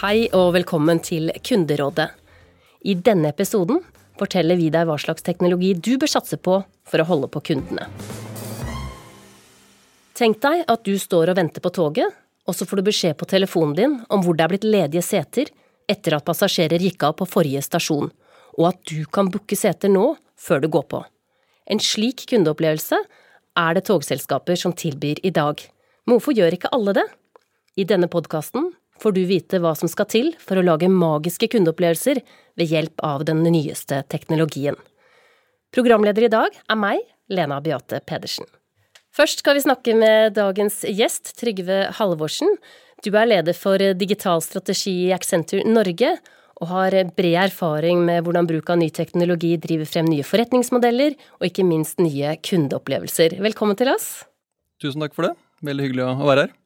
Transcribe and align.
Hei 0.00 0.30
og 0.32 0.54
velkommen 0.54 0.96
til 1.04 1.26
Kunderådet. 1.44 2.06
I 2.88 2.94
denne 3.04 3.34
episoden 3.34 3.82
forteller 4.16 4.56
vi 4.56 4.70
deg 4.72 4.86
hva 4.88 4.94
slags 4.96 5.26
teknologi 5.26 5.74
du 5.76 5.98
bør 6.00 6.08
satse 6.08 6.38
på 6.40 6.54
for 6.88 7.02
å 7.02 7.04
holde 7.10 7.28
på 7.28 7.42
kundene. 7.50 7.84
Tenk 10.16 10.40
deg 10.40 10.64
at 10.72 10.88
du 10.88 10.94
står 10.96 11.34
og 11.34 11.36
venter 11.36 11.60
på 11.60 11.74
toget, 11.76 12.16
og 12.48 12.56
så 12.56 12.64
får 12.64 12.80
du 12.80 12.86
beskjed 12.88 13.18
på 13.20 13.28
telefonen 13.28 13.76
din 13.76 13.98
om 14.08 14.24
hvor 14.24 14.40
det 14.40 14.46
er 14.46 14.54
blitt 14.54 14.64
ledige 14.64 15.04
seter 15.04 15.52
etter 15.84 16.16
at 16.16 16.24
passasjerer 16.24 16.80
gikk 16.80 17.04
av 17.04 17.18
på 17.20 17.28
forrige 17.28 17.60
stasjon, 17.68 18.08
og 18.56 18.72
at 18.72 18.80
du 18.88 19.04
kan 19.04 19.28
booke 19.28 19.52
seter 19.52 19.92
nå 19.92 20.14
før 20.40 20.64
du 20.64 20.72
går 20.72 20.88
på. 20.96 21.04
En 21.68 21.84
slik 21.92 22.24
kundeopplevelse 22.32 23.04
er 23.04 23.76
det 23.76 23.84
togselskaper 23.92 24.56
som 24.64 24.72
tilbyr 24.72 25.20
i 25.20 25.36
dag. 25.44 25.60
Men 26.08 26.16
hvorfor 26.16 26.40
gjør 26.40 26.56
ikke 26.56 26.72
alle 26.72 27.02
det? 27.02 27.10
I 27.76 27.84
denne 27.84 28.08
podkasten 28.08 28.72
får 29.00 29.16
du 29.16 29.24
vite 29.28 29.60
hva 29.62 29.72
som 29.78 29.90
skal 29.90 30.08
til 30.10 30.30
for 30.42 30.60
å 30.60 30.64
lage 30.64 30.90
magiske 30.92 31.48
kundeopplevelser 31.54 32.20
ved 32.60 32.72
hjelp 32.72 33.02
av 33.06 33.24
den 33.28 33.42
nyeste 33.46 34.02
teknologien. 34.12 34.76
Programleder 35.74 36.26
i 36.26 36.32
dag 36.32 36.56
er 36.68 36.78
meg, 36.78 37.04
Lena 37.30 37.60
Beate 37.62 38.02
Pedersen. 38.06 38.48
Først 39.14 39.42
skal 39.42 39.56
vi 39.56 39.64
snakke 39.64 39.94
med 39.98 40.36
dagens 40.36 40.82
gjest, 40.86 41.32
Trygve 41.38 41.88
Halvorsen. 41.98 42.52
Du 43.02 43.10
er 43.16 43.28
leder 43.30 43.56
for 43.56 43.80
digital 43.98 44.42
strategi 44.44 45.08
i 45.08 45.14
Accenture 45.14 45.66
Norge, 45.66 46.14
og 46.60 46.68
har 46.68 46.94
bred 47.16 47.38
erfaring 47.46 48.02
med 48.04 48.26
hvordan 48.26 48.48
bruk 48.50 48.68
av 48.70 48.78
ny 48.82 48.90
teknologi 48.92 49.54
driver 49.62 49.88
frem 49.88 50.10
nye 50.10 50.26
forretningsmodeller, 50.26 51.16
og 51.40 51.48
ikke 51.48 51.64
minst 51.64 52.02
nye 52.02 52.36
kundeopplevelser. 52.44 53.38
Velkommen 53.40 53.78
til 53.80 53.90
oss. 53.94 54.10
Tusen 54.82 55.00
takk 55.02 55.16
for 55.16 55.30
det. 55.30 55.34
Veldig 55.64 55.88
hyggelig 55.88 56.06
å 56.06 56.16
være 56.28 56.46
her. 56.46 56.56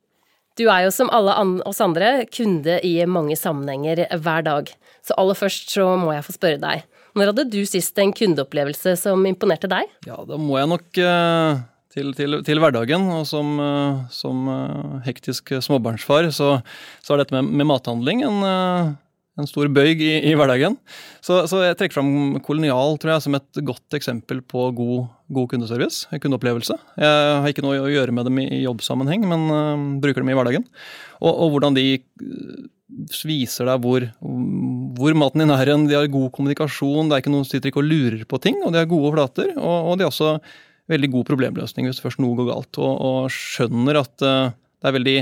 Du 0.54 0.68
er 0.68 0.84
jo 0.84 0.94
som 0.94 1.10
alle 1.10 1.34
oss 1.66 1.80
andre 1.82 2.24
kunde 2.30 2.78
i 2.86 2.94
mange 3.10 3.34
sammenhenger 3.38 4.04
hver 4.22 4.44
dag. 4.46 4.70
Så 5.02 5.16
aller 5.18 5.38
først 5.38 5.72
så 5.74 5.88
må 5.98 6.12
jeg 6.14 6.26
få 6.26 6.34
spørre 6.36 6.60
deg. 6.62 6.84
Når 7.14 7.30
hadde 7.30 7.46
du 7.50 7.60
sist 7.66 7.98
en 8.02 8.14
kundeopplevelse 8.14 8.94
som 8.98 9.22
imponerte 9.26 9.70
deg? 9.70 9.90
Ja, 10.06 10.20
da 10.26 10.38
må 10.38 10.56
jeg 10.58 10.70
nok 10.70 11.00
uh, 11.02 11.60
til, 11.94 12.14
til, 12.14 12.38
til, 12.46 12.62
hverdagen. 12.62 13.06
Og 13.18 13.26
som, 13.30 13.54
uh, 13.58 14.06
som 14.14 14.46
uh, 14.50 15.00
hektisk 15.06 15.56
småbarnsfar 15.62 16.30
så, 16.34 16.56
så, 17.02 17.14
er 17.14 17.24
dette 17.24 17.34
med, 17.36 17.50
med 17.50 17.70
mathandling 17.70 18.24
en 18.26 18.40
en 19.40 19.48
stor 19.50 19.70
bøyg 19.74 20.02
i, 20.04 20.12
i 20.30 20.34
hverdagen. 20.38 20.76
Så, 21.24 21.40
så, 21.50 21.64
jeg 21.64 21.78
trekker 21.78 21.96
fram 21.96 22.38
Kolonial 22.44 22.98
tror 23.02 23.14
jeg, 23.14 23.24
som 23.24 23.36
et 23.38 23.62
godt 23.66 23.96
eksempel 23.98 24.42
på 24.46 24.68
god, 24.76 25.08
god 25.34 25.48
kundeservice, 25.50 26.06
kundeopplevelse. 26.22 26.76
Jeg 27.00 27.40
har 27.42 27.50
ikke 27.50 27.64
noe 27.66 27.80
å 27.82 27.90
gjøre 27.90 28.14
med 28.14 28.28
dem 28.28 28.38
i, 28.44 28.46
jobbsammenheng, 28.62 29.26
men 29.30 29.48
uh, 29.50 29.88
bruker 30.04 30.22
dem 30.22 30.30
i 30.30 30.38
hverdagen. 30.38 30.68
Og, 31.20 31.32
og 31.32 31.54
hvordan 31.54 31.78
de 31.78 31.86
uh, 31.98 32.68
viser 33.26 33.66
deg 33.66 33.82
hvor, 33.82 34.06
hvor, 34.20 35.18
maten 35.18 35.42
din 35.42 35.54
er 35.54 35.72
hen. 35.72 35.88
De 35.90 35.98
har 35.98 36.06
god 36.12 36.30
kommunikasjon, 36.36 37.10
det 37.10 37.16
er 37.16 37.24
ikke 37.24 37.34
noen 37.34 37.48
sitter 37.48 37.72
ikke 37.72 37.82
og 37.82 37.90
lurer 37.90 38.22
på 38.30 38.38
ting, 38.44 38.62
og 38.62 38.70
de 38.70 38.82
har 38.82 38.90
gode 38.90 39.16
flater. 39.16 39.50
Og, 39.58 39.90
og 39.90 39.98
de 39.98 40.06
har 40.06 40.14
også 40.14 40.36
veldig 40.92 41.10
god 41.10 41.26
problemløsning 41.26 41.88
hvis 41.88 42.02
først 42.04 42.20
noe 42.22 42.36
går 42.38 42.52
galt, 42.52 42.78
og, 42.78 42.94
og 42.94 43.34
skjønner 43.34 44.04
at 44.04 44.14
uh, 44.22 44.52
det 44.78 44.90
er 44.90 44.98
veldig 45.00 45.18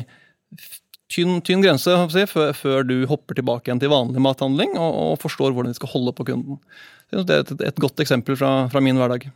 tynn, 1.12 1.40
tynn 1.44 1.62
grense 1.64 1.94
si, 2.12 2.24
før, 2.30 2.50
før, 2.56 2.86
du 2.88 2.96
hopper 3.10 3.38
tilbake 3.38 3.68
igjen 3.68 3.82
til 3.82 3.92
vanlig 3.92 4.22
mathandling 4.24 4.74
og, 4.78 4.90
og, 5.04 5.14
forstår 5.22 5.52
hvordan 5.52 5.74
de 5.74 5.78
skal 5.78 5.92
holde 5.92 6.14
på 6.16 6.26
kunden. 6.32 6.60
Det 7.12 7.22
er 7.28 7.44
et, 7.44 7.54
et 7.68 7.80
godt 7.82 8.00
eksempel 8.02 8.38
fra, 8.40 8.52
fra, 8.72 8.82
min 8.84 8.98
hverdag. 9.00 9.28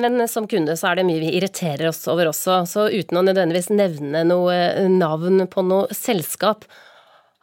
Men 0.00 0.18
som 0.30 0.48
kunde 0.50 0.74
så 0.78 0.90
er 0.90 0.98
det 0.98 1.06
mye 1.06 1.22
vi 1.22 1.34
irriterer 1.38 1.90
oss 1.90 2.02
over 2.10 2.32
også, 2.32 2.62
så 2.66 2.88
uten 2.90 3.20
å 3.20 3.26
nødvendigvis 3.28 3.70
nevne 3.70 4.24
noe 4.26 4.88
navn 4.90 5.44
på 5.50 5.62
noe 5.66 5.94
selskap. 5.94 6.64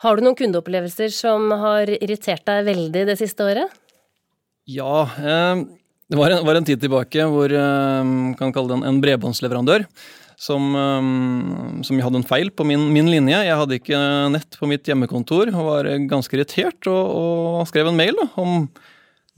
Har 0.01 0.17
du 0.17 0.25
noen 0.25 0.35
kundeopplevelser 0.39 1.13
som 1.13 1.51
har 1.61 1.91
irritert 1.93 2.43
deg 2.49 2.65
veldig 2.67 3.05
det 3.11 3.19
siste 3.21 3.45
året? 3.45 3.77
Ja, 4.69 5.05
eh, 5.21 5.61
det 6.11 6.19
var 6.19 6.33
en, 6.33 6.41
var 6.47 6.57
en, 6.57 6.65
tid 6.67 6.81
tilbake 6.81 7.27
hvor 7.29 7.53
eh, 7.53 8.09
kan 8.39 8.51
kalle 8.55 8.73
det 8.73 8.79
en, 8.79 8.87
en 8.89 8.99
bredbåndsleverandør 9.03 9.85
som, 10.41 10.71
um, 10.73 11.81
som 11.85 11.99
hadde 12.01 12.21
en 12.21 12.25
feil 12.25 12.49
på 12.49 12.65
min, 12.65 12.87
min, 12.93 13.09
linje. 13.13 13.43
Jeg 13.45 13.57
hadde 13.59 13.77
ikke 13.77 13.99
nett 14.33 14.57
på 14.57 14.69
mitt 14.69 14.87
hjemmekontor 14.89 15.51
og 15.53 15.67
var 15.67 15.89
ganske 16.09 16.33
irritert 16.37 16.89
og, 16.89 17.11
og 17.21 17.69
skrev 17.69 17.91
en 17.91 17.99
mail 17.99 18.17
da, 18.17 18.25
om 18.41 18.65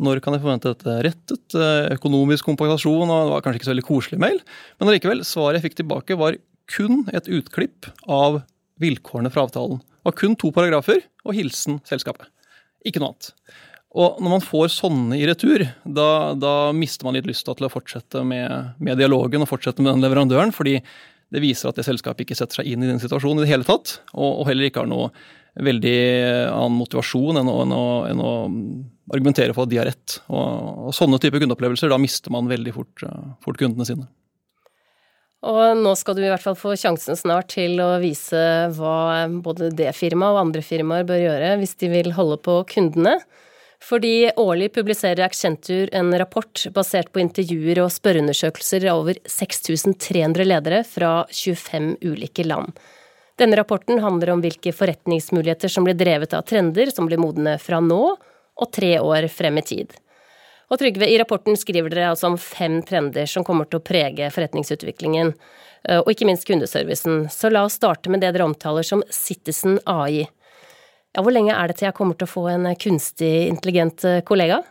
når 0.03 0.23
kan 0.23 0.35
jeg 0.35 0.41
forvente 0.41 0.71
dette 0.71 0.95
rettet, 1.05 1.57
eh, 1.59 1.91
økonomisk 1.93 2.47
kompensasjon, 2.47 3.11
og 3.11 3.27
det 3.27 3.33
var 3.35 3.43
kanskje 3.45 3.59
ikke 3.61 3.67
så 3.67 3.73
veldig 3.73 3.85
koselig 3.87 4.21
mail. 4.23 4.39
Men 4.79 4.89
allikevel, 4.89 5.21
svaret 5.27 5.59
jeg 5.59 5.67
fikk 5.67 5.77
tilbake 5.83 6.17
var 6.19 6.39
kun 6.71 7.03
et 7.13 7.29
utklipp 7.29 7.91
av 8.09 8.41
vilkårene 8.81 9.31
fra 9.33 9.45
avtalen. 9.45 9.83
Det 9.83 10.09
var 10.09 10.17
kun 10.19 10.39
to 10.39 10.49
paragrafer 10.55 11.03
og 11.27 11.37
hilsen 11.37 11.77
selskapet. 11.87 12.31
Ikke 12.87 13.03
noe 13.03 13.13
annet. 13.13 13.29
Og 13.93 14.17
når 14.23 14.31
man 14.31 14.41
får 14.41 14.71
sånne 14.73 15.19
i 15.19 15.25
retur, 15.29 15.67
da, 15.85 16.33
da 16.33 16.53
mister 16.73 17.05
man 17.05 17.13
litt 17.17 17.27
lyst 17.29 17.45
til 17.45 17.67
å 17.67 17.69
fortsette 17.69 18.23
med, 18.25 18.73
med, 18.81 18.97
dialogen 18.97 19.45
og 19.45 19.51
fortsette 19.51 19.85
med 19.85 19.93
den 19.93 20.05
leverandøren, 20.05 20.53
fordi 20.55 20.79
det 21.33 21.41
viser 21.41 21.69
at 21.69 21.77
det 21.77 21.85
selskapet 21.85 22.25
ikke 22.25 22.37
setter 22.37 22.61
seg 22.61 22.71
inn 22.71 22.85
i 22.85 22.89
den 22.89 23.01
situasjonen 23.01 23.41
i 23.41 23.45
det 23.45 23.51
hele 23.53 23.67
tatt, 23.67 23.99
og, 24.15 24.41
og 24.41 24.49
heller 24.49 24.69
ikke 24.69 24.81
har 24.81 24.89
noe 24.89 25.11
veldig 25.53 25.97
annen 26.49 26.79
motivasjon 26.79 27.37
enn 27.37 27.49
å, 27.51 27.55
enn 27.61 27.75
å, 27.77 27.85
enn 28.09 28.25
å 28.25 28.33
argumentere 29.13 29.53
for 29.53 29.67
at 29.67 29.73
de 29.73 29.77
har 29.77 29.89
rett. 29.91 30.17
Og, 30.33 30.89
og 30.89 30.97
sånne 30.97 31.21
typer 31.21 31.43
kundeopplevelser, 31.43 31.93
da 31.93 32.01
mister 32.01 32.33
man 32.33 32.49
veldig 32.49 32.73
fort, 32.73 33.05
fort 33.45 33.61
kundene 33.61 33.85
sine. 33.85 34.09
Og 35.43 35.77
nå 35.77 35.91
skal 35.99 36.15
du 36.15 36.23
i 36.23 36.29
hvert 36.31 36.43
fall 36.43 36.55
få 36.57 36.73
sjansen 36.79 37.17
snart 37.19 37.51
til 37.51 37.75
å 37.83 37.97
vise 38.01 38.41
hva 38.77 39.27
både 39.43 39.73
det 39.75 39.91
firmaet 39.97 40.37
og 40.37 40.45
andre 40.45 40.63
firmaer 40.63 41.05
bør 41.07 41.19
gjøre 41.19 41.55
hvis 41.59 41.75
de 41.83 41.89
vil 41.91 42.13
holde 42.15 42.39
på 42.45 42.61
kundene. 42.71 43.17
Fordi 43.83 44.31
årlig 44.39 44.69
publiserer 44.73 45.25
Accenture 45.25 45.89
en 45.91 46.13
rapport 46.19 46.67
basert 46.71 47.09
på 47.11 47.19
intervjuer 47.19 47.81
og 47.83 47.91
spørreundersøkelser 47.91 48.85
av 48.87 49.01
over 49.01 49.17
6300 49.27 50.45
ledere 50.47 50.83
fra 50.87 51.25
25 51.27 51.97
ulike 52.07 52.45
land. 52.47 52.71
Denne 53.35 53.57
rapporten 53.59 53.99
handler 53.99 54.31
om 54.31 54.43
hvilke 54.43 54.71
forretningsmuligheter 54.71 55.71
som 55.71 55.83
blir 55.83 55.97
drevet 55.99 56.35
av 56.37 56.45
trender 56.47 56.93
som 56.93 57.09
blir 57.09 57.19
modne 57.19 57.57
fra 57.59 57.81
nå 57.83 58.01
og 58.13 58.71
tre 58.71 58.93
år 59.01 59.27
frem 59.27 59.59
i 59.59 59.65
tid. 59.67 59.95
Og 60.71 60.79
Trygve, 60.79 61.09
i 61.09 61.17
rapporten 61.19 61.57
skriver 61.59 61.91
dere 61.91 62.13
altså 62.13 62.29
om 62.31 62.37
fem 62.39 62.79
trender 62.87 63.27
som 63.29 63.43
kommer 63.43 63.67
til 63.67 63.81
å 63.81 63.85
prege 63.85 64.29
forretningsutviklingen, 64.33 65.33
eh, 65.89 65.99
og 65.99 66.13
ikke 66.13 66.29
minst 66.29 66.47
kundeservicen. 66.47 67.27
Så 67.33 67.51
la 67.51 67.65
oss 67.67 67.75
starte 67.81 68.09
med 68.09 68.23
det 68.23 68.31
dere 68.31 68.47
omtaler 68.47 68.87
som 68.87 69.03
Citizen 69.11 69.79
AI. 69.85 70.29
Ja, 71.13 71.21
hvor 71.21 71.33
lenge 71.33 71.53
er 71.53 71.69
det 71.69 71.77
til 71.77 71.87
jeg 71.87 71.95
kommer 71.97 72.17
til 72.17 72.25
å 72.25 72.31
få 72.31 72.47
en 72.49 72.65
kunstig 72.81 73.33
intelligent 73.45 74.01
eh, 74.07 74.23
kollega? 74.25 74.63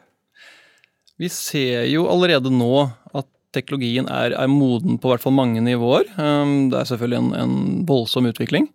Vi 1.21 1.31
ser 1.31 1.85
jo 1.87 2.09
allerede 2.11 2.51
nå 2.51 2.89
at 3.15 3.29
teknologien 3.55 4.09
er, 4.11 4.35
er 4.35 4.51
moden 4.51 4.99
på 4.99 5.13
hvert 5.13 5.23
fall 5.23 5.37
mange 5.37 5.63
nivåer. 5.63 6.09
Um, 6.17 6.73
det 6.73 6.81
er 6.81 6.89
selvfølgelig 6.89 7.21
en, 7.21 7.33
en, 7.39 7.57
voldsom 7.87 8.27
utvikling. 8.33 8.67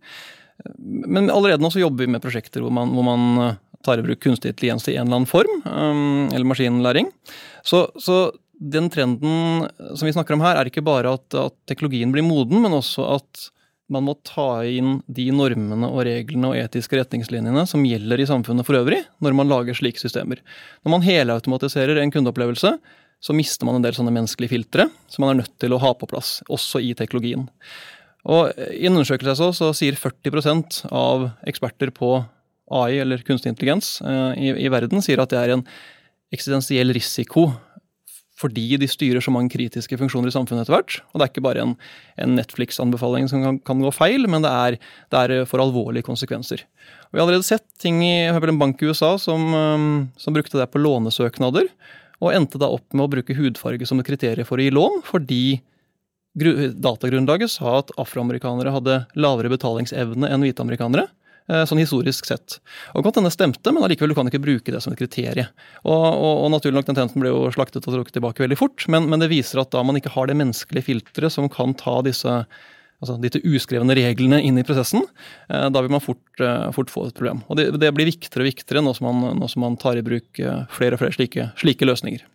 Men 0.79 1.27
allerede 1.33 1.59
nå 1.61 1.72
så 1.73 1.81
jobber 1.83 2.06
vi 2.06 2.13
med 2.16 2.23
prosjekter 2.23 2.63
hvor 2.63 2.72
man, 2.73 2.94
hvor 2.95 3.06
man 3.06 3.44
eh, 3.44 3.59
tar 3.85 4.00
i 4.00 4.06
bruk 4.06 4.22
kunstig 4.23 4.53
intelligens 4.53 4.88
i 4.88 4.95
en 4.95 5.03
eller 5.03 5.19
annen 5.19 5.29
form, 5.29 5.59
um, 5.67 6.29
eller 6.31 6.47
maskinlæring. 6.47 7.11
Så, 7.67 7.89
så, 8.00 8.29
den 8.57 8.88
trenden 8.89 9.67
som 9.94 10.07
vi 10.07 10.16
snakker 10.16 10.33
om 10.33 10.41
her, 10.41 10.57
er 10.57 10.72
ikke 10.72 10.85
bare 10.85 11.11
at, 11.19 11.27
at 11.35 11.53
teknologien 11.69 12.16
blir 12.16 12.25
moden, 12.25 12.63
men 12.63 12.73
også 12.79 13.06
at 13.17 13.50
man 13.91 14.03
må 14.03 14.17
ta 14.27 14.65
inn 14.67 14.99
de 15.07 15.29
normene 15.31 15.87
og 15.87 16.03
reglene 16.07 16.51
og 16.51 16.59
etiske 16.59 16.99
retningslinjene 16.99 17.63
som 17.69 17.85
gjelder 17.87 18.19
i 18.19 18.27
samfunnet 18.29 18.67
for 18.67 18.79
øvrig, 18.79 19.01
når 19.23 19.35
man 19.37 19.51
lager 19.51 19.77
slike 19.77 20.01
systemer. 20.01 20.41
Når 20.83 20.93
man 20.97 21.05
helautomatiserer 21.05 22.01
en 22.01 22.11
kundeopplevelse, 22.11 22.73
så 23.23 23.33
mister 23.33 23.65
man 23.65 23.79
en 23.79 23.85
del 23.85 23.95
sånne 23.97 24.13
menneskelige 24.13 24.53
filtre 24.53 24.89
som 25.09 25.23
man 25.23 25.33
er 25.33 25.41
nødt 25.41 25.56
til 25.62 25.73
å 25.73 25.81
ha 25.81 25.94
på 25.97 26.09
plass, 26.09 26.41
også 26.51 26.83
i 26.83 26.91
teknologien. 27.00 27.47
Og 28.27 28.51
I 28.59 28.89
en 28.89 28.97
undersøkelse 28.97 29.38
så, 29.39 29.51
så 29.56 29.71
sier 29.77 29.97
40% 29.97 30.83
av 30.91 31.29
eksperter 31.47 31.94
på 31.95 32.17
AI, 32.67 33.00
eller 33.00 33.23
kunstig 33.23 33.53
intelligens, 33.53 34.01
eh, 34.03 34.31
i, 34.35 34.51
i 34.65 34.71
verden, 34.71 35.00
sier 35.03 35.21
at 35.23 35.31
det 35.31 35.39
er 35.39 35.56
en 35.56 35.63
eksistensiell 36.35 36.91
risiko 36.91 37.47
fordi 38.38 38.78
de 38.78 38.89
styrer 38.89 39.24
så 39.24 39.34
mange 39.34 39.50
kritiske 39.54 39.98
funksjoner 39.98 40.30
i 40.30 40.36
samfunnet 40.36 40.66
etter 40.66 40.75
hvert. 40.75 41.00
Og 41.10 41.18
det 41.18 41.25
er 41.25 41.31
ikke 41.31 41.45
bare 41.48 41.63
en, 41.63 41.74
en 42.22 42.36
Netflix-anbefaling 42.38 43.30
som 43.31 43.44
kan, 43.44 43.60
kan, 43.66 43.81
gå 43.81 43.92
feil, 43.95 44.28
men 44.30 44.45
det 44.45 44.51
er, 44.54 44.78
det 45.13 45.22
er, 45.24 45.45
for 45.50 45.63
alvorlige 45.63 46.06
konsekvenser. 46.06 46.62
Og 47.07 47.18
vi 47.18 47.22
har 47.22 47.25
allerede 47.25 47.48
sett 47.48 47.66
ting 47.81 48.04
i 48.06 48.28
en 48.30 48.62
bank 48.62 48.84
i 48.84 48.92
USA 48.92 49.16
som, 49.22 49.48
um, 49.54 49.88
som, 50.22 50.36
brukte 50.38 50.60
det 50.60 50.69
på 50.69 50.81
lånesøknader, 50.84 51.72
og 52.22 52.34
endte 52.34 52.62
da 52.62 52.69
opp 52.74 52.86
med 52.94 53.07
å 53.07 53.12
bruke 53.18 53.38
hudfarge 53.38 53.89
som 53.89 54.00
et 54.01 54.10
kriterium 54.10 54.45
for 54.45 54.62
å 54.62 54.66
gi 54.66 54.74
lån, 54.74 55.01
fordi 55.06 55.42
datagrunnlaget 56.38 57.50
sa 57.50 57.80
at 57.80 57.94
afroamerikanere 57.98 58.74
hadde 58.74 59.00
lavere 59.18 59.50
betalingsevne 59.50 60.30
enn 60.30 60.45
hvite 60.45 60.62
amerikanere. 60.62 61.07
Eh, 61.47 61.63
sånn 61.63 61.79
historisk 61.79 62.27
sett. 62.27 62.57
Og 62.91 63.05
godt 63.05 63.21
denne 63.21 63.31
stemte, 63.31 63.71
men 63.71 63.85
allikevel 63.85 64.11
du 64.11 64.17
kan 64.17 64.27
ikke 64.27 64.44
bruke 64.44 64.73
det 64.73 64.81
som 64.83 64.91
et 64.91 64.99
kriterium. 64.99 65.47
Og, 65.85 65.94
og, 65.95 66.33
og, 66.44 66.47
naturlig 66.51 66.75
nok, 66.75 66.88
den 66.89 66.97
tjenesten 66.99 67.23
ble 67.23 67.31
jo 67.31 67.45
slaktet 67.55 67.88
og 67.88 67.95
trukket 67.95 68.17
tilbake 68.17 68.44
veldig 68.44 68.57
fort, 68.59 68.83
men, 68.91 69.07
men, 69.07 69.23
det 69.23 69.31
viser 69.31 69.63
at 69.63 69.71
da 69.71 69.83
man 69.88 69.95
ikke 69.99 70.11
har 70.17 70.27
det 70.27 70.35
menneskelige 70.39 70.89
filteret 70.89 71.31
som 71.31 71.47
kan 71.51 71.75
ta 71.79 72.01
disse 72.05 72.41
altså 72.97 73.13
disse 73.21 73.39
uskrevne 73.45 73.94
reglene 73.94 74.39
inn 74.41 74.57
i 74.57 74.63
prosessen, 74.65 75.03
da 75.47 75.83
vil 75.85 75.91
man 75.94 76.01
fort, 76.01 76.41
fort 76.73 76.89
få 76.89 77.03
et 77.05 77.19
problem. 77.19 77.44
Og 77.45 77.59
det, 77.59 77.67
det, 77.77 77.91
blir 77.93 78.09
viktigere 78.09 78.41
og 78.41 78.50
viktigere 78.50 78.81
nå 78.81 78.95
som 78.97 79.05
man, 79.05 79.38
nå 79.38 79.50
som 79.53 79.61
man 79.61 79.77
tar 79.77 80.00
i 80.00 80.03
bruk 80.03 80.41
flere 80.73 80.97
og 80.97 81.03
flere 81.03 81.13
slike, 81.13 81.45
slike 81.61 81.85
løsninger. 81.85 82.25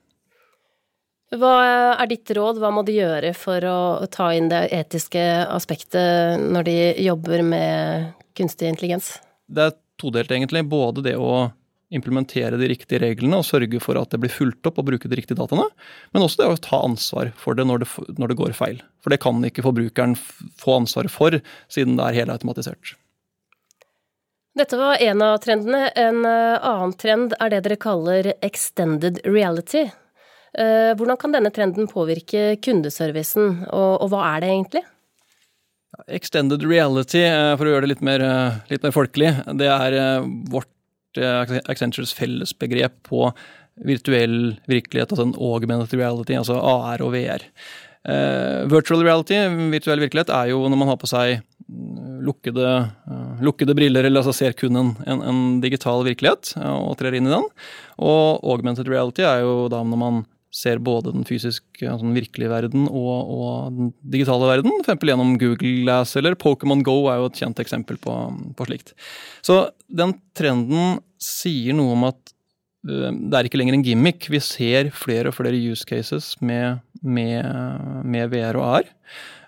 Hva 1.33 1.53
er 1.97 2.09
ditt 2.11 2.29
råd, 2.37 2.59
hva 2.61 2.69
må 2.75 2.83
de 2.85 2.99
gjøre 2.99 3.33
for 3.37 3.65
å 3.65 3.79
ta 4.13 4.29
inn 4.37 4.51
det 4.53 4.67
etiske 4.77 5.23
aspektet 5.49 6.43
når 6.43 6.67
de 6.69 6.77
jobber 7.07 7.41
med 7.47 8.13
kunstig 8.37 8.69
intelligens? 8.69 9.15
Det 9.49 9.71
er 9.71 9.77
todelt, 10.01 10.33
egentlig. 10.33 10.65
Både 10.69 11.05
det 11.07 11.17
å 11.17 11.49
implementere 11.93 12.57
de 12.61 12.69
riktige 12.73 13.01
reglene 13.03 13.41
og 13.41 13.47
sørge 13.49 13.81
for 13.85 14.01
at 14.01 14.13
det 14.13 14.21
blir 14.23 14.33
fulgt 14.33 14.69
opp 14.69 14.81
og 14.81 14.89
bruke 14.89 15.09
de 15.09 15.19
riktige 15.19 15.37
dataene, 15.41 15.67
men 16.13 16.25
også 16.25 16.41
det 16.41 16.49
å 16.49 16.61
ta 16.65 16.81
ansvar 16.85 17.33
for 17.37 17.57
det 17.57 17.67
når 17.69 17.85
det, 17.85 17.89
når 18.21 18.33
det 18.33 18.39
går 18.41 18.57
feil. 18.57 18.81
For 19.05 19.13
det 19.13 19.21
kan 19.25 19.41
ikke 19.45 19.65
forbrukeren 19.65 20.17
få 20.17 20.79
ansvaret 20.81 21.13
for, 21.13 21.37
siden 21.73 21.99
det 22.01 22.09
er 22.09 22.23
helautomatisert. 22.23 22.95
Dette 24.57 24.77
var 24.77 25.01
en 25.01 25.25
av 25.25 25.39
trendene. 25.41 25.87
En 25.97 26.27
eh, 26.29 26.61
annen 26.61 26.93
trend 27.01 27.33
er 27.41 27.53
det 27.53 27.63
dere 27.65 27.81
kaller 27.81 28.35
extended 28.45 29.23
reality. 29.25 29.87
Eh, 30.53 30.93
hvordan 30.99 31.17
kan 31.21 31.33
denne 31.33 31.53
trenden 31.55 31.89
påvirke 31.89 32.59
kundeservicen, 32.61 33.63
og, 33.73 34.05
hva 34.13 34.25
er 34.35 34.45
det 34.45 34.51
egentlig? 34.51 34.83
Extended 36.13 36.65
reality, 36.67 37.23
eh, 37.25 37.55
for 37.57 37.69
å 37.69 37.73
gjøre 37.73 37.87
det 37.87 37.93
litt 37.95 38.05
mer, 38.05 38.21
eh, 38.21 38.59
litt 38.73 38.85
mer 38.85 38.93
folkelig, 38.93 39.33
det 39.57 39.69
er 39.69 40.23
vårt 40.51 40.69
Accentures 41.69 42.15
fellesbegrep 42.17 43.03
på 43.05 43.27
virtuell 43.85 44.57
virkelighet, 44.65 45.13
altså 45.13 45.27
en 45.27 45.35
augmented 45.37 45.99
reality, 45.99 46.33
altså 46.33 46.57
AR 46.57 47.03
og 47.05 47.13
VR. 47.13 47.45
Uh, 48.03 48.67
virtual 48.67 49.05
reality, 49.05 49.37
virtuell 49.71 50.01
virkelighet, 50.03 50.33
er 50.35 50.49
jo 50.51 50.65
når 50.67 50.79
man 50.81 50.89
har 50.91 50.97
på 50.99 51.07
seg 51.07 51.37
mm, 51.69 52.17
lukkede, 52.27 52.71
uh, 53.07 53.43
lukkede 53.45 53.77
briller, 53.79 54.09
eller 54.09 54.25
altså 54.25 54.35
ser 54.35 54.57
kun 54.59 54.75
en, 54.81 54.91
en, 55.07 55.23
en 55.23 55.43
digital 55.63 56.03
virkelighet 56.09 56.51
uh, 56.59 56.81
og 56.89 56.97
trer 56.99 57.15
inn 57.15 57.29
i 57.29 57.35
den. 57.35 57.47
Og 58.03 58.43
augmented 58.43 58.91
reality 58.91 59.23
er 59.23 59.45
jo 59.45 59.69
da 59.71 59.85
når 59.87 60.01
man 60.01 60.25
ser 60.53 60.83
både 60.85 61.15
den 61.15 61.25
fysiske, 61.25 61.81
altså 61.89 62.05
den 62.05 62.17
virkelige 62.17 62.53
verden 62.53 62.85
og, 62.91 63.31
og, 63.33 63.73
den 63.73 63.93
digitale 64.13 64.51
verden, 64.51 64.83
f.eks. 64.85 65.01
gjennom 65.09 65.39
Google 65.41 65.73
Glass 65.87 66.13
eller 66.21 66.37
Pokémon 66.37 66.85
Go 66.85 66.99
er 67.09 67.23
jo 67.23 67.31
et 67.31 67.41
kjent 67.41 67.63
eksempel 67.65 67.99
på, 68.03 68.17
på, 68.59 68.69
slikt. 68.69 68.93
Så 69.45 69.65
den 69.89 70.15
trenden 70.37 71.01
sier 71.23 71.77
noe 71.79 71.97
om 71.97 72.07
at 72.11 72.35
uh, 72.89 73.09
det 73.09 73.39
er 73.39 73.49
ikke 73.49 73.63
lenger 73.63 73.79
en 73.79 73.87
gimmick. 73.87 74.29
Vi 74.33 74.43
ser 74.45 74.93
flere 74.93 75.33
og 75.33 75.39
flere 75.41 75.57
use 75.57 75.89
cases 75.89 76.35
med, 76.45 76.83
med, 77.01 77.49
med 78.05 78.33
VR 78.35 78.61
og 78.61 78.69
AR. 78.69 78.95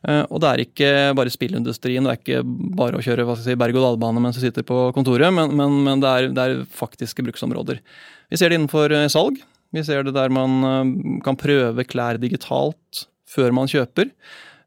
Uh, 0.09 0.25
og 0.25 0.41
det 0.41 0.51
er 0.51 0.65
ikke 0.65 0.93
bare 1.21 1.33
spillindustrien, 1.33 2.05
det 2.05 2.13
er 2.15 2.21
ikke 2.23 2.45
bare 2.81 3.01
å 3.01 3.05
kjøre 3.05 3.29
si, 3.41 3.57
berg-og-dal-bane 3.61 4.25
mens 4.25 4.41
du 4.41 4.45
sitter 4.45 4.65
på 4.65 4.87
kontoret, 4.97 5.33
men, 5.33 5.53
men, 5.53 5.81
men 5.85 6.01
det, 6.01 6.11
er, 6.11 6.33
det, 6.33 6.45
er, 6.45 6.69
faktiske 6.81 7.25
bruksområder. 7.25 7.81
Vi 8.33 8.41
ser 8.41 8.53
det 8.53 8.63
innenfor 8.63 8.93
uh, 8.93 9.05
salg. 9.13 9.45
Vi 9.75 9.83
ser 9.87 10.07
det 10.07 10.15
der 10.15 10.33
man 10.33 10.61
eh, 10.69 10.95
kan 11.25 11.39
prøve 11.39 11.87
klær 11.89 12.21
digitalt 12.23 13.07
før 13.29 13.55
man 13.57 13.71
kjøper. 13.71 14.13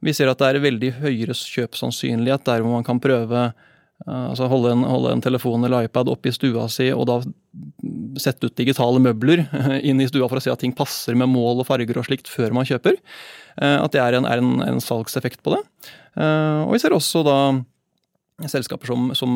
Vi 0.04 0.14
ser 0.14 0.30
at 0.30 0.42
det 0.42 0.50
er 0.50 0.66
veldig 0.66 0.92
høyere 1.00 1.36
kjøpsannsynlighet 1.38 2.46
der 2.48 2.64
hvor 2.64 2.76
man 2.76 2.86
kan 2.88 3.00
prøve 3.02 3.46
eh, 3.48 4.26
altså 4.28 4.50
holde 4.52 4.76
en, 4.76 4.84
holde 4.88 5.16
en 5.16 5.24
telefon 5.24 5.64
eller 5.66 5.88
iPad 5.88 6.12
opp 6.12 6.28
i 6.28 6.36
stua 6.36 6.68
si 6.72 6.90
og 6.92 7.08
da 7.10 7.22
sette 8.20 8.50
ut 8.50 8.58
digitale 8.58 9.02
møbler 9.02 9.46
inn 9.88 10.02
i 10.04 10.10
stua 10.10 10.28
for 10.28 10.42
å 10.42 10.44
se 10.44 10.54
at 10.54 10.62
ting 10.64 10.76
passer 10.76 11.18
med 11.18 11.32
mål 11.32 11.64
og 11.64 11.70
farger 11.70 12.02
og 12.02 12.10
slikt 12.10 12.30
før 12.32 12.56
man 12.58 12.68
kjøper. 12.68 13.00
Eh, 13.62 13.80
at 13.80 13.96
det 13.96 14.04
er 14.04 14.20
en, 14.20 14.28
er 14.28 14.44
en, 14.44 14.60
en 14.68 14.84
salgseffekt 14.84 15.44
på 15.46 15.56
det. 15.56 15.64
Og 16.18 16.72
vi 16.74 16.80
ser 16.82 16.96
også 16.96 17.22
da 17.22 17.36
selskaper 18.46 18.86
som, 18.92 19.16
som, 19.18 19.32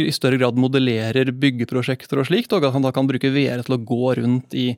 i 0.00 0.12
større 0.12 0.38
grad 0.40 0.56
modellerer 0.56 1.28
byggeprosjekter 1.36 2.20
og 2.20 2.28
slikt, 2.30 2.54
og 2.56 2.64
at 2.64 2.72
han 2.72 2.86
da 2.86 2.92
kan 2.96 3.08
bruke 3.08 3.28
VR 3.34 3.60
til 3.66 3.76
å 3.76 3.80
gå 3.90 4.14
rundt 4.16 4.56
i, 4.56 4.70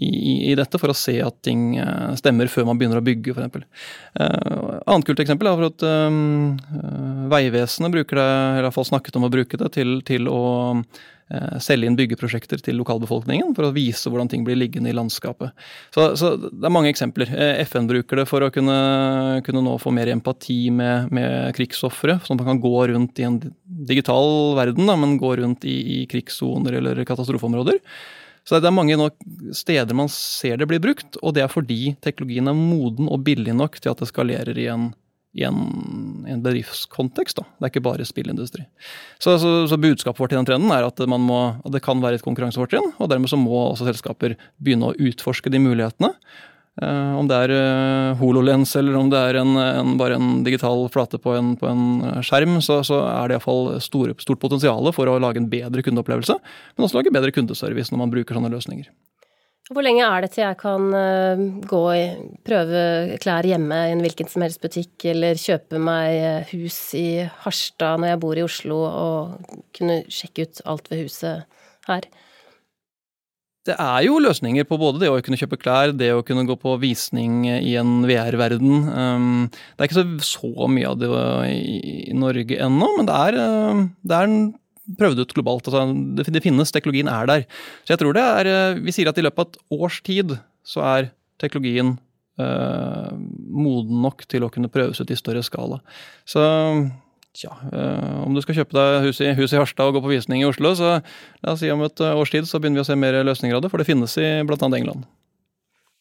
i, 0.00 0.08
i, 0.48 0.54
dette 0.56 0.80
for 0.80 0.88
å 0.88 0.96
se 0.96 1.18
at 1.20 1.36
ting 1.44 1.76
eh, 1.76 2.14
stemmer 2.16 2.48
før 2.48 2.70
man 2.70 2.80
begynner 2.80 3.02
å 3.02 3.04
bygge, 3.04 3.36
f.eks. 3.36 3.84
Uh, 4.18 4.80
annet 4.88 5.04
kult 5.10 5.20
eksempel 5.20 5.50
er 5.50 5.60
for 5.60 5.68
at 5.68 5.84
um, 6.08 6.56
Vegvesenet 7.28 7.92
bruker 7.98 8.16
det, 8.16 8.26
eller 8.32 8.64
i 8.64 8.66
hvert 8.70 8.78
fall 8.78 8.90
snakket 8.94 9.20
om 9.20 9.28
å 9.28 9.32
bruke 9.36 9.60
det, 9.60 9.70
til, 9.76 10.00
til 10.08 10.32
å 10.32 10.42
Eh, 10.82 11.17
selge 11.60 11.88
inn 11.88 11.96
byggeprosjekter 11.98 12.60
til 12.64 12.78
lokalbefolkningen 12.80 13.52
for 13.56 13.68
å 13.68 13.72
vise 13.74 14.08
hvordan 14.08 14.30
ting 14.32 14.44
blir 14.46 14.56
liggende 14.56 14.92
i 14.92 14.96
landskapet. 14.96 15.52
Så, 15.94 16.10
så 16.16 16.32
det 16.40 16.64
er 16.64 16.72
mange 16.72 16.92
eksempler. 16.92 17.32
Eh, 17.34 17.62
FN 17.68 17.88
bruker 17.90 18.22
det 18.22 18.26
for 18.30 18.44
å 18.44 18.50
kunne, 18.54 18.78
kunne 19.46 19.64
nå 19.64 19.74
få 19.82 19.92
mer 19.94 20.10
empati 20.12 20.60
med, 20.74 21.12
med 21.14 21.52
krigsofre, 21.58 22.18
sånn 22.24 22.38
at 22.38 22.46
man 22.46 22.54
kan 22.54 22.62
gå 22.64 22.86
rundt 22.92 23.20
i 23.20 23.26
en 23.28 23.40
digital 23.88 24.56
verden, 24.58 24.88
da, 24.88 24.96
men 25.00 25.18
gå 25.20 25.34
rundt 25.42 25.66
i, 25.68 25.76
i 25.98 26.06
krigssoner 26.10 26.80
eller 26.80 27.04
katastrofeområder. 27.08 27.82
Så 28.48 28.56
det 28.62 28.70
er 28.70 28.72
mange 28.72 28.96
steder 29.52 29.96
man 29.96 30.08
ser 30.08 30.56
det 30.56 30.70
blir 30.70 30.80
brukt, 30.80 31.18
og 31.20 31.34
det 31.36 31.44
er 31.44 31.52
fordi 31.52 31.92
teknologien 32.04 32.48
er 32.48 32.56
moden 32.56 33.10
og 33.12 33.20
billig 33.26 33.52
nok 33.52 33.76
til 33.76 33.92
at 33.92 34.00
det 34.00 34.08
skalerer 34.08 34.56
i 34.56 34.70
en 34.72 34.88
i 35.36 35.44
en, 35.44 35.58
en, 36.28 36.42
bedriftskontekst. 36.44 37.40
Da. 37.40 37.46
Det 37.58 37.66
er 37.66 37.72
ikke 37.72 37.86
bare 37.88 38.06
spillindustri. 38.08 38.66
Så, 39.18 39.38
så, 39.42 39.52
så, 39.70 39.80
budskapet 39.80 40.22
vårt 40.22 40.34
i 40.34 40.38
den 40.38 40.48
trenden 40.48 40.74
er 40.74 40.86
at, 40.86 41.02
må, 41.08 41.40
at 41.64 41.74
det 41.74 41.82
kan 41.84 42.02
være 42.02 42.20
et 42.20 42.26
konkurransefortrinn, 42.26 42.92
og 42.98 43.10
dermed 43.10 43.30
så 43.32 43.40
må 43.40 43.70
også 43.70 43.88
selskaper 43.88 44.36
begynne 44.62 44.90
å 44.90 44.96
utforske 45.08 45.52
de 45.52 45.62
mulighetene. 45.62 46.12
Uh, 46.78 47.18
om 47.18 47.26
det 47.26 47.34
er 47.34 47.50
uh, 47.58 48.18
HoloLens 48.20 48.70
eller 48.78 48.94
om 48.94 49.08
det 49.10 49.18
er 49.18 49.40
en, 49.40 49.56
en, 49.58 49.96
bare 49.98 50.14
en 50.14 50.44
digital 50.46 50.84
flate 50.94 51.18
på 51.18 51.32
en, 51.34 51.56
på 51.58 51.66
en 51.66 52.22
skjerm, 52.22 52.60
så, 52.62 52.78
så 52.86 53.00
er 53.02 53.26
det 53.26 53.38
iallfall 53.40 53.80
stort 53.82 54.38
potensial 54.38 54.86
for 54.94 55.10
å 55.10 55.18
lage 55.18 55.42
en 55.42 55.50
bedre 55.50 55.82
kundeopplevelse, 55.82 56.38
men 56.76 56.86
også 56.86 57.00
lage 57.00 57.14
bedre 57.14 57.34
kundeservice 57.34 57.90
når 57.90 58.04
man 58.04 58.14
bruker 58.14 58.38
sånne 58.38 58.52
løsninger. 58.54 58.92
Hvor 59.68 59.84
lenge 59.84 60.00
er 60.00 60.24
det 60.24 60.30
til 60.32 60.46
jeg 60.46 60.56
kan 60.62 60.84
uh, 60.96 61.40
gå 61.68 61.82
i, 61.92 62.04
prøve 62.46 63.18
klær 63.20 63.44
hjemme 63.44 63.80
i 63.84 63.92
en 63.92 64.00
hvilken 64.00 64.30
som 64.30 64.44
helst 64.44 64.62
butikk, 64.62 64.94
eller 65.10 65.36
kjøpe 65.36 65.80
meg 65.82 66.14
eh, 66.16 66.54
hus 66.54 66.78
i 66.96 67.26
Harstad 67.44 68.00
når 68.00 68.14
jeg 68.14 68.20
bor 68.22 68.40
i 68.40 68.46
Oslo, 68.46 68.78
og 68.88 69.58
kunne 69.76 70.00
sjekke 70.08 70.48
ut 70.48 70.62
alt 70.72 70.88
ved 70.88 71.04
huset 71.04 71.44
her? 71.88 72.08
Det 73.68 73.76
er 73.76 74.06
jo 74.06 74.16
løsninger 74.24 74.64
på 74.64 74.78
både 74.80 75.02
det 75.02 75.10
å 75.12 75.18
kunne 75.20 75.36
kjøpe 75.36 75.58
klær, 75.60 75.92
det 75.92 76.08
å 76.16 76.24
kunne 76.24 76.46
gå 76.48 76.56
på 76.56 76.78
visning 76.80 77.42
i 77.50 77.74
en 77.76 78.06
VR-verden. 78.08 78.86
Um, 78.88 79.42
det 79.76 79.84
er 79.84 79.90
ikke 79.90 80.06
så, 80.24 80.52
mye 80.72 80.88
av 80.88 80.96
det 81.02 81.10
i 81.52 82.16
Norge 82.16 82.56
ennå, 82.64 82.88
men 82.96 83.10
det 83.10 83.18
er, 83.26 83.36
uh, 83.36 83.84
det 84.08 84.22
er 84.22 84.32
prøvd 84.98 85.24
ut 85.24 85.34
globalt. 85.36 85.68
Altså, 85.68 85.84
det, 86.32 86.44
finnes, 86.44 86.72
teknologien 86.72 87.10
er 87.12 87.28
der. 87.28 87.46
Så 87.84 87.94
jeg 87.94 88.02
tror 88.02 88.16
det 88.16 88.24
er 88.24 88.52
eh, 88.52 88.82
Vi 88.84 88.94
sier 88.94 89.10
at 89.10 89.18
i 89.18 89.24
løpet 89.26 89.42
av 89.42 89.50
et 89.50 89.80
års 89.80 90.00
tid 90.06 90.38
så 90.68 90.84
er 90.84 91.10
teknologien 91.40 91.96
øh, 92.40 93.12
moden 93.48 94.00
nok 94.04 94.24
til 94.28 94.44
å 94.44 94.52
kunne 94.52 94.70
prøves 94.72 95.00
ut 95.00 95.12
i 95.12 95.18
større 95.18 95.44
skala. 95.46 95.82
Så 96.28 96.44
Tja, 97.38 97.52
øh, 97.70 98.24
om 98.24 98.34
du 98.34 98.40
skal 98.42 98.56
kjøpe 98.56 98.74
deg 98.74 99.04
hus 99.04 99.20
i, 99.22 99.28
hus 99.36 99.52
i, 99.52 99.58
Harstad 99.60 99.90
og 99.90 99.98
gå 99.98 100.00
på 100.02 100.10
visning 100.10 100.40
i 100.42 100.46
Oslo, 100.48 100.72
så 100.74 100.96
la 101.44 101.52
oss 101.52 101.60
si 101.62 101.68
om 101.70 101.84
et 101.84 102.00
års 102.02 102.32
tid 102.32 102.48
så 102.48 102.58
begynner 102.58 102.80
vi 102.80 102.86
å 102.86 102.88
se 102.88 102.96
mer 102.98 103.20
løsninger 103.28 103.54
av 103.54 103.62
det, 103.62 103.70
for 103.70 103.78
det 103.78 103.86
finnes 103.86 104.16
i 104.18 104.30
bl.a. 104.48 104.58
England. 104.66 105.04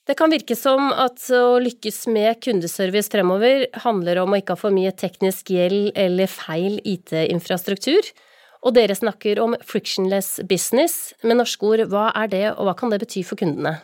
Det 0.08 0.16
kan 0.16 0.32
virke 0.32 0.56
som 0.56 0.88
at 0.96 1.20
å 1.36 1.60
lykkes 1.60 2.06
med 2.16 2.40
kundeservice 2.42 3.12
fremover 3.12 3.66
handler 3.84 4.22
om 4.24 4.32
å 4.32 4.40
ikke 4.40 4.56
ha 4.56 4.62
for 4.62 4.74
mye 4.74 4.94
teknisk 4.96 5.52
gjeld 5.52 5.92
eller 6.00 6.32
feil 6.32 6.80
IT-infrastruktur. 6.88 8.08
Og 8.68 8.74
dere 8.76 8.98
snakker 8.98 9.40
om 9.40 9.56
frictionless 9.64 10.42
business. 10.50 11.14
Med 11.24 11.40
norske 11.40 11.64
ord, 11.64 11.86
hva 11.88 12.10
er 12.20 12.32
det, 12.32 12.46
og 12.58 12.68
hva 12.68 12.76
kan 12.76 12.92
det 12.92 13.00
bety 13.06 13.24
for 13.24 13.40
kundene? 13.40 13.78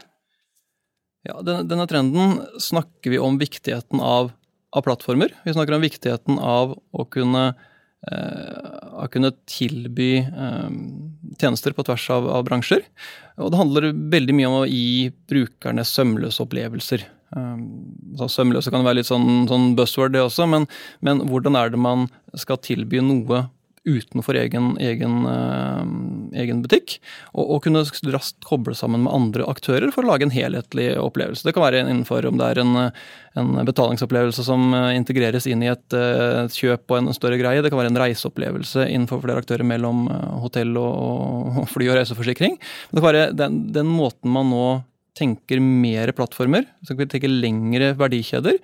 Ja, 1.23 1.37
denne, 1.39 1.85
trenden 1.87 2.41
snakker 2.59 3.13
vi 3.13 3.19
om 3.23 3.37
viktigheten 3.39 4.01
av, 4.03 4.33
av, 4.75 4.83
plattformer. 4.83 5.31
Vi 5.45 5.53
snakker 5.55 5.77
om 5.77 5.85
viktigheten 5.85 6.35
av 6.35 6.73
å 6.75 7.05
kunne, 7.07 7.45
eh, 8.11 9.05
kunne 9.13 9.31
tilby 9.47 10.11
eh, 10.19 10.75
tjenester 11.39 11.71
på 11.71 11.87
tvers 11.87 12.09
av, 12.11 12.27
av, 12.27 12.43
bransjer. 12.49 12.83
Og 13.39 13.53
det 13.53 13.61
handler 13.61 13.91
veldig 14.17 14.35
mye 14.35 14.51
om 14.51 14.59
å 14.65 14.67
gi 14.67 15.13
brukerne 15.31 15.87
sømløse 15.87 16.43
opplevelser. 16.43 17.07
Um, 17.33 17.63
sømløse 18.29 18.69
kan 18.69 18.83
være 18.85 18.99
litt 18.99 19.07
sånn, 19.09 19.47
sånn 19.49 19.71
buzzword, 19.79 20.11
det 20.13 20.21
også, 20.21 20.45
men, 20.45 20.67
men 21.01 21.23
hvordan 21.31 21.55
er 21.57 21.71
det 21.73 21.79
man 21.81 22.05
skal 22.37 22.59
tilby 22.61 22.99
noe 23.01 23.47
utenfor 23.83 24.37
egen, 24.39 24.73
egen, 24.79 25.25
uh, 25.27 25.83
egen 26.39 26.61
butikk. 26.63 26.97
Og, 27.33 27.43
og, 27.43 27.57
kunne 27.65 27.83
raskt 28.13 28.45
koble 28.47 28.75
sammen 28.77 29.03
med 29.05 29.13
andre 29.13 29.47
aktører 29.49 29.91
for 29.93 30.05
å 30.05 30.11
lage 30.11 30.27
en 30.27 30.33
helhetlig 30.33 30.93
opplevelse. 31.01 31.45
Det 31.45 31.55
kan 31.55 31.65
være 31.65 31.83
innenfor 31.83 32.27
om 32.29 32.39
det 32.39 32.49
er 32.51 32.61
en, 32.63 32.79
en 33.39 33.51
betalingsopplevelse 33.67 34.45
som 34.45 34.69
eh, 34.77 34.93
integreres 34.97 35.47
inn 35.49 35.65
i 35.65 35.71
et, 35.71 35.85
uh, 35.95 36.45
et, 36.45 36.55
kjøp 36.55 36.93
og 36.93 37.01
en 37.01 37.17
større 37.17 37.39
greie. 37.41 37.63
Det 37.63 37.73
kan 37.73 37.81
være 37.81 37.93
en 37.93 38.01
reiseopplevelse 38.05 38.87
innenfor 38.87 39.23
flere 39.25 39.43
aktører 39.43 39.67
mellom 39.67 40.07
hotell 40.43 40.77
og, 40.79 41.61
og 41.63 41.69
fly 41.71 41.91
og 41.91 41.99
reiseforsikring. 41.99 42.57
Men 42.57 42.97
det 42.97 43.03
kan 43.03 43.11
være 43.11 43.29
den, 43.37 43.61
den 43.75 43.91
måten 43.91 44.31
man 44.33 44.51
nå 44.53 44.67
tenker 45.13 45.59
mer 45.61 46.09
plattformer, 46.17 46.65
så 46.81 46.95
kan 46.95 47.03
vi 47.03 47.11
tenke 47.11 47.29
lengre 47.29 47.91
verdikjeder 47.99 48.55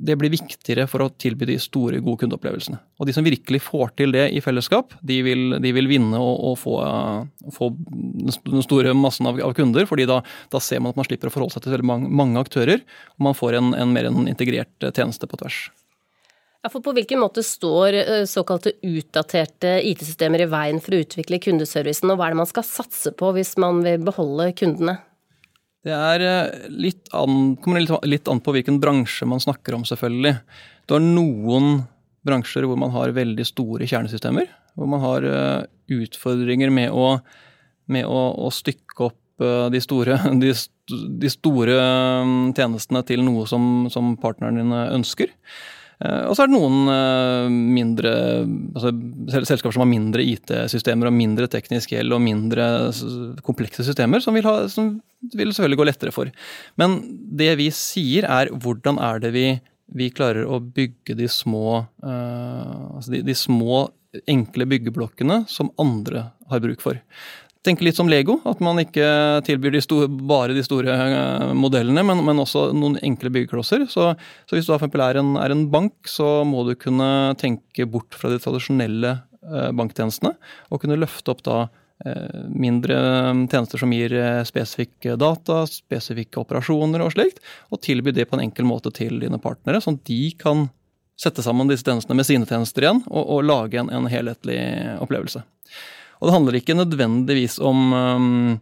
det 0.00 0.16
blir 0.16 0.32
viktigere 0.32 0.86
for 0.88 1.04
å 1.04 1.10
tilby 1.20 1.46
de 1.50 1.56
store, 1.60 2.00
gode 2.04 2.22
kundeopplevelsene. 2.22 2.78
Og 3.00 3.08
de 3.08 3.14
som 3.16 3.26
virkelig 3.26 3.60
får 3.66 3.92
til 4.00 4.14
det 4.14 4.26
i 4.32 4.40
fellesskap, 4.44 4.94
de 5.06 5.18
vil, 5.26 5.56
de 5.60 5.72
vil 5.76 5.90
vinne 5.90 6.18
og, 6.20 6.32
og 6.50 6.56
få, 6.60 6.76
uh, 6.80 7.50
få, 7.56 7.68
den 7.76 8.64
store 8.64 8.94
massen 8.96 9.28
av, 9.28 9.40
av 9.44 9.52
kunder. 9.56 9.84
fordi 9.90 10.08
da, 10.08 10.20
da, 10.52 10.62
ser 10.62 10.80
man 10.80 10.94
at 10.94 11.00
man 11.00 11.08
slipper 11.08 11.28
å 11.28 11.34
forholde 11.34 11.56
seg 11.56 11.66
til 11.66 11.84
mange, 11.86 12.08
mange 12.08 12.40
aktører, 12.40 12.80
og 13.18 13.28
man 13.28 13.36
får 13.36 13.58
en, 13.60 13.74
en 13.76 13.92
mer 13.92 14.08
en 14.08 14.24
integrert 14.30 14.90
tjeneste 14.90 15.28
på 15.28 15.40
tvers. 15.42 15.68
Ja, 16.60 16.68
for 16.68 16.84
På 16.84 16.92
hvilken 16.92 17.22
måte 17.22 17.40
står 17.44 17.96
såkalte 18.28 18.74
utdaterte 18.84 19.78
IT-systemer 19.88 20.44
i 20.44 20.48
veien 20.52 20.80
for 20.84 20.92
å 20.92 21.00
utvikle 21.00 21.40
kundeservicen, 21.40 22.12
og 22.12 22.20
hva 22.20 22.28
er 22.28 22.34
det 22.34 22.42
man 22.42 22.50
skal 22.50 22.66
satse 22.68 23.14
på 23.16 23.32
hvis 23.36 23.54
man 23.60 23.80
vil 23.84 24.02
beholde 24.04 24.50
kundene? 24.60 24.98
Det 25.86 25.92
er 25.96 26.24
eh, 26.24 26.66
litt 26.68 27.08
an, 27.16 27.54
kommer 27.62 27.80
litt 28.04 28.28
an 28.28 28.42
på 28.44 28.52
hvilken 28.56 28.80
bransje 28.82 29.28
man 29.28 29.40
snakker 29.40 29.78
om, 29.78 29.86
selvfølgelig. 29.88 30.34
Du 30.84 30.96
har 30.96 31.04
noen 31.04 31.84
bransjer 32.26 32.66
hvor 32.68 32.76
man 32.80 32.92
har 32.92 33.14
veldig 33.16 33.46
store 33.48 33.88
kjernesystemer. 33.88 34.50
Hvor 34.76 34.90
man 34.92 35.00
har 35.04 35.26
eh, 35.26 35.62
utfordringer 35.96 36.72
med 36.74 36.92
å, 36.92 37.14
med 37.90 38.04
å, 38.04 38.20
å 38.44 38.52
stykke 38.52 39.08
opp 39.08 39.44
eh, 39.44 39.66
de 39.72 39.80
store, 39.80 40.20
de, 40.42 40.52
de 41.24 41.32
store, 41.32 41.80
mm, 42.28 42.50
tjenestene 42.58 43.04
til 43.08 43.24
noe 43.24 43.48
som, 43.48 43.88
som 43.92 44.12
partnerne 44.20 44.60
dine 44.60 44.86
ønsker. 44.98 45.32
Eh, 46.00 46.22
og 46.30 46.36
så 46.36 46.44
er 46.44 46.50
det 46.50 46.56
noen 46.56 46.88
eh, 46.88 47.46
mindre 47.76 48.12
altså 48.72 48.92
selskaper 49.34 49.76
som 49.76 49.84
har 49.84 49.90
mindre 49.90 50.24
IT-systemer 50.24 51.10
og 51.10 51.16
mindre 51.16 51.48
teknisk 51.52 51.92
gjeld 51.92 52.16
og 52.16 52.22
mindre 52.24 52.68
komplekse 53.46 53.84
systemer, 53.84 54.22
som 54.24 54.36
vil, 54.36 54.48
ha, 54.48 54.64
som 54.72 54.94
vil 55.36 55.52
selvfølgelig 55.52 55.80
gå 55.82 55.88
lettere 55.90 56.14
for. 56.16 56.32
Men 56.80 57.00
det 57.36 57.52
vi 57.60 57.68
sier 57.74 58.28
er 58.28 58.52
hvordan 58.54 59.00
er 59.10 59.20
det 59.24 59.34
vi, 59.36 59.46
vi 60.00 60.08
klarer 60.14 60.48
å 60.48 60.62
bygge 60.62 61.18
de 61.18 61.28
små, 61.30 61.82
uh, 62.04 62.96
altså 62.96 63.16
de, 63.16 63.24
de 63.26 63.36
små 63.36 63.84
enkle 64.30 64.66
byggeblokkene 64.72 65.44
som 65.50 65.70
andre 65.78 66.30
har 66.50 66.62
bruk 66.64 66.80
for 66.82 66.98
tenke 67.66 67.84
litt 67.84 67.98
som 67.98 68.08
Lego. 68.10 68.38
At 68.48 68.62
man 68.64 68.80
ikke 68.82 69.06
tilbyr 69.46 69.74
de 69.74 69.82
store, 69.84 70.08
bare 70.08 70.56
de 70.56 70.64
store 70.64 70.94
uh, 70.96 71.50
modellene, 71.56 72.04
men, 72.06 72.22
men, 72.26 72.42
også 72.42 72.70
noen 72.76 72.98
enkle 73.04 73.32
byggeklosser. 73.34 73.86
Så, 73.90 74.12
så 74.48 74.56
hvis 74.56 74.68
du. 74.68 74.74
Er, 74.74 75.20
en, 75.20 75.34
er 75.40 75.52
en 75.54 75.66
bank, 75.72 75.94
så 76.08 76.40
må 76.46 76.64
du 76.68 76.74
kunne 76.78 77.34
tenke 77.40 77.86
bort 77.90 78.16
fra 78.16 78.32
de 78.32 78.40
tradisjonelle 78.42 79.14
uh, 79.20 79.70
banktjenestene, 79.76 80.34
og 80.70 80.82
kunne 80.82 80.98
løfte 81.00 81.34
opp 81.34 81.44
da 81.46 81.60
uh, 81.66 82.42
mindre 82.48 82.98
tjenester 83.50 83.80
som 83.80 83.94
gir 83.94 84.14
spesifikke 84.48 85.18
data, 85.20 85.62
spesifikke 85.68 86.42
operasjoner 86.42 87.04
og 87.04 87.14
slikt, 87.16 87.40
og 87.70 87.82
tilby 87.84 88.14
det 88.16 88.28
på 88.30 88.38
en 88.38 88.44
enkel 88.48 88.68
måte 88.68 88.92
til 88.96 89.20
dine 89.22 89.40
partnere, 89.42 89.82
sånn 89.84 90.00
at 90.00 90.06
de 90.08 90.22
kan 90.40 90.68
sette 91.20 91.44
sammen 91.44 91.68
disse 91.68 91.84
tjenestene 91.84 92.16
med 92.16 92.24
sine 92.24 92.48
tjenester 92.48 92.86
igjen, 92.86 93.02
og, 93.10 93.24
og 93.36 93.42
lage 93.44 93.80
en, 93.82 93.90
en 93.92 94.08
helhetlig 94.08 94.60
opplevelse. 95.04 95.44
Og 96.20 96.28
det 96.28 96.34
handler 96.34 96.58
ikke 96.58 96.76
nødvendigvis 96.76 97.56
om, 97.64 97.94
um, 97.96 98.58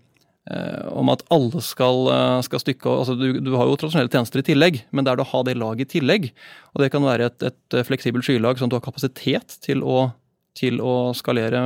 eh, 0.51 0.85
om 0.95 1.11
at 1.11 1.25
alle 1.35 1.63
skal, 1.65 2.05
uh, 2.07 2.39
skal 2.47 2.63
stykke 2.63 2.93
altså 3.01 3.17
du, 3.19 3.41
du, 3.43 3.53
har 3.59 3.67
jo 3.67 3.77
tradisjonelle 3.81 4.13
tjenester 4.13 4.43
i 4.43 4.47
tillegg, 4.47 4.81
men 4.95 5.05
det 5.05 5.13
er 5.13 5.21
det 5.21 5.27
å 5.27 5.33
ha 5.33 5.43
det 5.47 5.59
laget 5.59 5.89
i 5.89 5.99
tillegg. 5.99 6.31
Og 6.75 6.85
det 6.85 6.93
kan 6.95 7.07
være 7.07 7.33
et, 7.33 7.49
et 7.51 7.79
fleksibelt 7.89 8.27
skylag 8.27 8.61
sånn 8.61 8.71
at 8.71 8.77
du 8.77 8.79
har 8.79 8.87
kapasitet 8.87 9.59
til 9.67 9.83
å, 9.83 10.11
til 10.59 10.79
å 10.79 11.11
skalere 11.19 11.63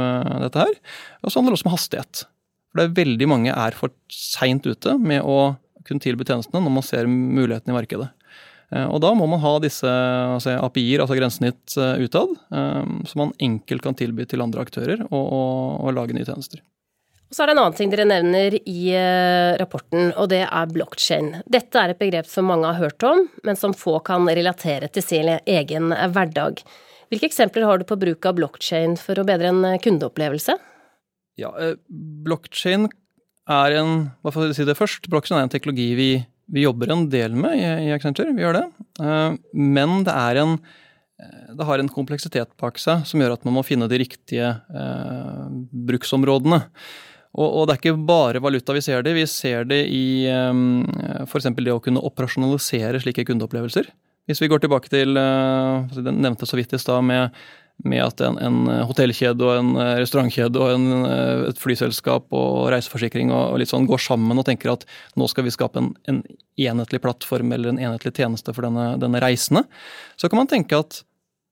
dette 0.47 0.65
her. 0.65 0.79
Og 1.21 1.29
så 1.29 1.39
handler 1.39 1.53
det 1.53 1.61
også 1.61 1.69
om 1.69 1.77
hastighet. 1.77 2.25
For 2.73 2.81
det 2.81 2.89
er 2.89 2.99
veldig 3.03 3.29
mange 3.29 3.53
er 3.53 3.77
for 3.77 3.93
seint 4.09 4.65
ute 4.65 4.97
med 4.97 5.21
å 5.29 5.53
kunne 5.85 6.01
tilby 6.01 6.25
tjenestene 6.25 6.63
når 6.65 6.73
man 6.73 6.87
ser 6.87 7.11
mulighetene 7.11 7.75
i 7.75 7.77
markedet. 7.77 8.09
Eh, 8.73 8.89
og 8.89 9.03
da 9.05 9.13
må 9.17 9.29
man 9.29 9.43
ha 9.43 9.57
disse 9.63 9.89
altså 9.89 10.57
API-er, 10.65 11.05
altså 11.05 11.17
grensesnitt, 11.19 11.77
eh, 11.77 12.05
utad, 12.07 12.37
eh, 12.55 12.93
som 13.09 13.25
man 13.27 13.35
enkelt 13.43 13.85
kan 13.85 13.97
tilby 13.99 14.27
til 14.29 14.45
andre 14.45 14.65
aktører 14.65 15.05
og, 15.11 15.25
og, 15.25 15.83
og 15.83 15.97
lage 15.99 16.17
nye 16.17 16.29
tjenester. 16.29 16.63
Og 17.29 17.37
så 17.37 17.45
er 17.45 17.49
det 17.49 17.55
en 17.55 17.63
annen 17.63 17.77
ting 17.79 17.93
dere 17.93 18.05
nevner 18.05 18.55
i 18.69 18.81
rapporten, 19.57 20.11
og 20.21 20.27
det 20.29 20.43
er 20.45 20.69
blockchain. 20.69 21.31
Dette 21.49 21.81
er 21.81 21.95
et 21.95 22.01
begrep 22.01 22.27
som 22.29 22.45
mange 22.45 22.69
har 22.69 22.77
hørt 22.77 23.07
om, 23.09 23.23
men 23.49 23.57
som 23.57 23.73
få 23.73 23.95
kan 24.05 24.29
relatere 24.29 24.91
til 24.93 25.07
sin 25.07 25.31
egen 25.41 25.95
hverdag. 26.13 26.61
Hvilke 27.09 27.31
eksempler 27.31 27.65
har 27.65 27.81
du 27.81 27.87
på 27.89 27.97
bruk 27.97 28.29
av 28.29 28.37
blockchain 28.37 28.99
for 29.01 29.17
å 29.17 29.25
bedre 29.25 29.49
en 29.49 29.65
kundeopplevelse? 29.81 30.59
Ja, 31.41 31.55
blockchain 31.89 32.91
er 33.49 33.79
en 33.81 33.95
Hva 34.21 34.35
får 34.37 34.51
jeg 34.51 34.59
si 34.61 34.69
det 34.69 34.77
først? 34.77 35.09
Blockchain 35.09 35.41
er 35.41 35.49
en 35.49 35.57
teknologi 35.57 35.89
vi 35.97 36.11
vi 36.47 36.65
jobber 36.65 36.93
en 36.93 37.07
del 37.13 37.37
med 37.39 37.59
i, 37.59 37.67
i 37.89 37.93
Accenture, 37.95 38.35
vi 38.35 38.45
gjør 38.45 38.61
det. 38.61 38.67
Uh, 39.01 39.39
men 39.53 40.03
det 40.07 40.17
en 40.43 40.57
eh, 40.57 41.55
det 41.57 41.69
har 41.69 41.79
en 41.79 41.93
kompleksitet 41.93 42.53
bak 42.61 42.81
seg 42.81 43.07
som 43.09 43.23
gjør 43.23 43.37
at 43.37 43.47
man 43.47 43.59
må 43.59 43.65
finne 43.67 43.89
de 43.91 44.01
riktige 44.01 44.49
eh, 44.51 45.49
bruksområdene. 45.91 46.63
Og, 47.33 47.47
og, 47.47 47.67
det 47.67 47.75
er 47.75 47.81
ikke 47.81 48.07
bare 48.09 48.43
valuta 48.45 48.75
vi 48.77 48.83
ser 48.85 49.05
det, 49.07 49.15
vi 49.17 49.25
ser 49.31 49.65
det 49.65 49.87
i 49.89 50.29
um, 50.29 50.83
f.eks. 51.25 51.47
det 51.57 51.73
å 51.73 51.81
kunne 51.81 52.03
operasjonalisere 52.05 53.01
slike 53.01 53.25
kundeopplevelser. 53.31 53.89
Hvis 54.29 54.43
vi 54.43 54.51
går 54.53 54.61
tilbake 54.63 54.93
til 54.93 55.17
den 55.17 56.21
nevnte 56.23 56.47
så 56.47 56.59
vidt 56.59 56.75
i 56.77 56.79
stad 56.79 57.01
med 57.09 57.33
med 57.89 58.03
at 58.05 58.23
en, 58.25 58.39
en, 58.39 58.59
hotellkjede 58.89 59.47
og 59.47 59.59
en 59.59 59.71
eh, 59.81 59.95
restaurantkjede 60.03 60.61
og 60.63 60.75
en, 60.77 61.07
eh, 61.09 61.45
et 61.51 61.61
flyselskap 61.61 62.33
og 62.37 62.69
reiseforsikring 62.75 63.33
og, 63.33 63.55
og, 63.55 63.61
litt 63.63 63.73
sånn 63.73 63.89
går 63.91 64.03
sammen 64.03 64.39
og 64.39 64.47
tenker 64.49 64.75
at 64.75 64.87
nå 65.19 65.29
skal 65.31 65.47
vi 65.47 65.55
skape 65.55 65.81
en, 65.81 65.91
en 66.11 66.21
enhetlig 66.61 67.03
plattform 67.03 67.55
eller 67.55 67.73
en 67.73 67.81
enhetlig 67.83 68.15
tjeneste 68.19 68.55
for 68.55 68.69
denne, 68.69 68.93
denne, 69.03 69.23
reisende, 69.23 69.65
så 70.21 70.31
kan 70.31 70.43
man 70.43 70.51
tenke 70.51 70.79
at 70.79 71.03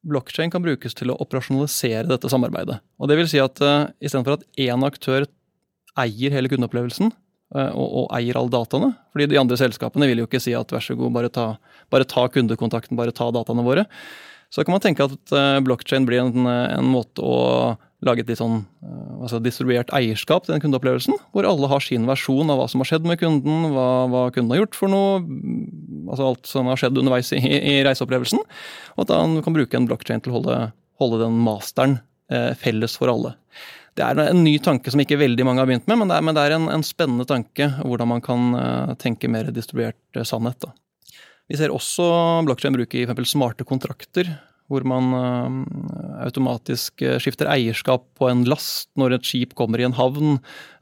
blokkjede 0.06 0.52
kan 0.54 0.64
brukes 0.64 0.96
til 0.96 1.12
å 1.12 1.18
operasjonalisere 1.20 2.08
dette 2.08 2.30
samarbeidet. 2.32 2.78
Og 3.00 3.10
det 3.10 3.18
vil 3.18 3.28
si 3.28 3.40
at 3.42 3.60
uh, 3.60 3.90
istedenfor 4.00 4.38
at 4.38 4.46
én 4.56 4.86
aktør 4.86 5.26
eier 6.00 6.32
hele 6.32 6.48
kundeopplevelsen, 6.48 7.10
og, 7.50 7.86
og, 7.86 8.04
eier 8.14 8.36
alle 8.38 8.52
dataene. 8.52 8.92
fordi 9.10 9.26
de 9.32 9.38
andre 9.40 9.56
selskapene 9.58 10.06
vil 10.06 10.22
jo 10.22 10.28
ikke 10.28 10.40
si 10.40 10.52
at 10.54 10.70
vær 10.70 10.84
så 10.84 10.94
god, 10.94 11.10
bare 11.16 11.30
ta, 11.34 11.46
bare 11.90 12.06
ta 12.06 12.28
kundekontakten, 12.30 12.96
bare 12.96 13.10
ta 13.10 13.26
dataene 13.34 13.64
våre. 13.66 13.88
Så 14.50 14.64
kan 14.66 14.74
man 14.74 14.82
tenke 14.82 15.06
at 15.06 15.14
blokkjede 15.14 15.62
blockchain 15.66 16.06
blir 16.08 16.24
en, 16.24 16.46
en, 16.48 16.88
måte 16.90 17.22
å 17.22 17.76
lage 18.02 18.24
et 18.24 18.30
litt 18.32 18.40
sånn 18.40 18.64
altså 19.20 19.38
distribuert 19.44 19.92
eierskap 19.94 20.46
til 20.46 20.54
den 20.54 20.62
kundeopplevelsen, 20.64 21.18
hvor 21.34 21.46
alle 21.46 21.68
har 21.70 21.84
sin 21.84 22.08
versjon 22.08 22.50
av 22.50 22.58
hva 22.58 22.66
som 22.70 22.82
har 22.82 22.88
skjedd 22.90 23.06
med 23.06 23.20
kunden, 23.20 23.68
hva, 23.74 23.88
hva 24.10 24.22
kunden 24.34 24.54
har 24.54 24.62
gjort 24.62 24.78
for 24.78 24.90
noe, 24.90 25.20
altså 26.08 26.30
alt 26.30 26.50
som 26.50 26.70
har 26.70 26.80
skjedd 26.80 26.98
underveis 26.98 27.30
i, 27.36 27.42
i 27.44 27.76
reiseopplevelsen, 27.86 28.42
og 28.96 29.04
at 29.04 29.12
man 29.14 29.44
kan 29.44 29.54
bruke 29.54 29.78
en 29.78 29.86
blockchain 29.90 30.24
til 30.24 30.32
å 30.32 30.38
holde, 30.40 30.58
holde 31.02 31.20
den 31.22 31.38
masteren 31.44 32.00
eh, 32.32 32.50
felles 32.58 32.96
for 32.98 33.12
alle. 33.12 33.36
Det 33.98 34.06
er 34.06 34.18
en 34.24 34.42
ny 34.46 34.56
tanke 34.64 34.90
som 34.90 35.02
ikke 35.02 35.20
veldig 35.20 35.44
mange 35.46 35.62
har 35.62 35.68
begynt 35.68 35.88
med, 35.90 36.00
men 36.00 36.10
det 36.10 36.16
er, 36.16 36.26
men 36.26 36.38
det 36.38 36.46
er 36.46 36.56
en, 36.56 36.68
en, 36.72 36.86
spennende 36.86 37.28
tanke 37.28 37.68
hvordan 37.82 38.14
man 38.16 38.24
kan 38.24 38.54
tenke 39.02 39.28
mer 39.28 39.50
distribuert 39.52 40.24
sannhet. 40.24 40.58
Da. 40.64 40.72
Vi 41.50 41.58
ser 41.58 41.72
også 41.74 42.06
blokkjede 42.46 42.78
bruke 42.78 43.00
i 43.00 43.08
f.eks. 43.08 43.32
smarte 43.34 43.66
kontrakter, 43.66 44.28
hvor 44.70 44.84
man 44.86 45.08
uh, 45.10 45.48
automatisk 46.22 47.02
eh, 47.02 47.16
skifter 47.18 47.48
eierskap 47.50 48.04
på 48.14 48.28
en 48.30 48.44
last 48.46 48.86
når 49.00 49.16
et 49.16 49.26
skip 49.26 49.56
kommer 49.58 49.82
i 49.82 49.86
en 49.88 49.96
havn, 49.96 50.36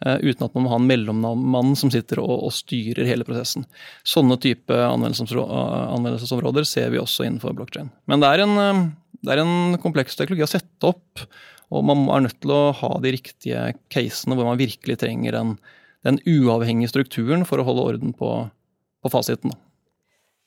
uh, 0.05 0.19
uten 0.21 0.45
at 0.45 0.53
man 0.53 0.67
må 0.67 0.73
ha 0.75 0.77
en 0.77 0.89
mellommann 0.91 1.73
som 1.79 1.89
sitter 1.95 2.21
og, 2.21 2.51
styrer 2.53 3.09
hele 3.09 3.25
prosessen. 3.25 3.65
Sånne 4.05 4.37
type 4.43 4.77
anvendelsesområder 4.77 6.69
ser 6.69 6.93
vi 6.93 7.01
også 7.01 7.25
innenfor 7.25 7.57
blokkjede. 7.57 7.89
Men 8.13 8.21
det 8.21 8.33
er, 8.35 8.45
en, 8.45 8.83
det 9.25 9.33
er 9.33 9.41
en 9.41 9.79
kompleks 9.81 10.21
teknologi 10.21 10.45
å 10.45 10.51
sette 10.53 10.91
opp, 10.91 11.25
og 11.73 11.87
man 11.89 12.05
er 12.13 12.27
nødt 12.27 12.43
til 12.45 12.53
å 12.53 12.75
ha 12.77 12.93
de 13.01 13.15
riktige 13.17 13.71
casene 13.93 14.37
hvor 14.37 14.51
man 14.51 14.61
virkelig 14.61 14.99
trenger 15.01 15.33
den, 15.37 15.57
den 16.05 16.21
uavhengige 16.29 16.93
strukturen 16.93 17.49
for 17.49 17.61
å 17.61 17.67
holde 17.71 17.89
orden 17.95 18.13
på, 18.17 18.35
på 19.01 19.13
fasiten. 19.17 19.57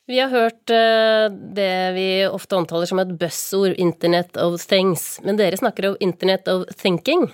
Vi 0.09 0.17
har 0.19 0.31
hørt 0.33 0.71
uh, 0.73 1.29
det 1.55 1.73
vi 1.95 2.07
ofte 2.25 2.57
omtaler 2.57 2.89
som 2.89 2.99
et 3.03 3.13
buzzord, 3.19 3.75
Internet 3.77 4.37
of 4.41 4.57
things. 4.65 5.19
Men 5.25 5.37
dere 5.39 5.59
snakker 5.59 5.91
om 5.91 5.99
Internet 6.01 6.49
of 6.51 6.65
thinking. 6.79 7.27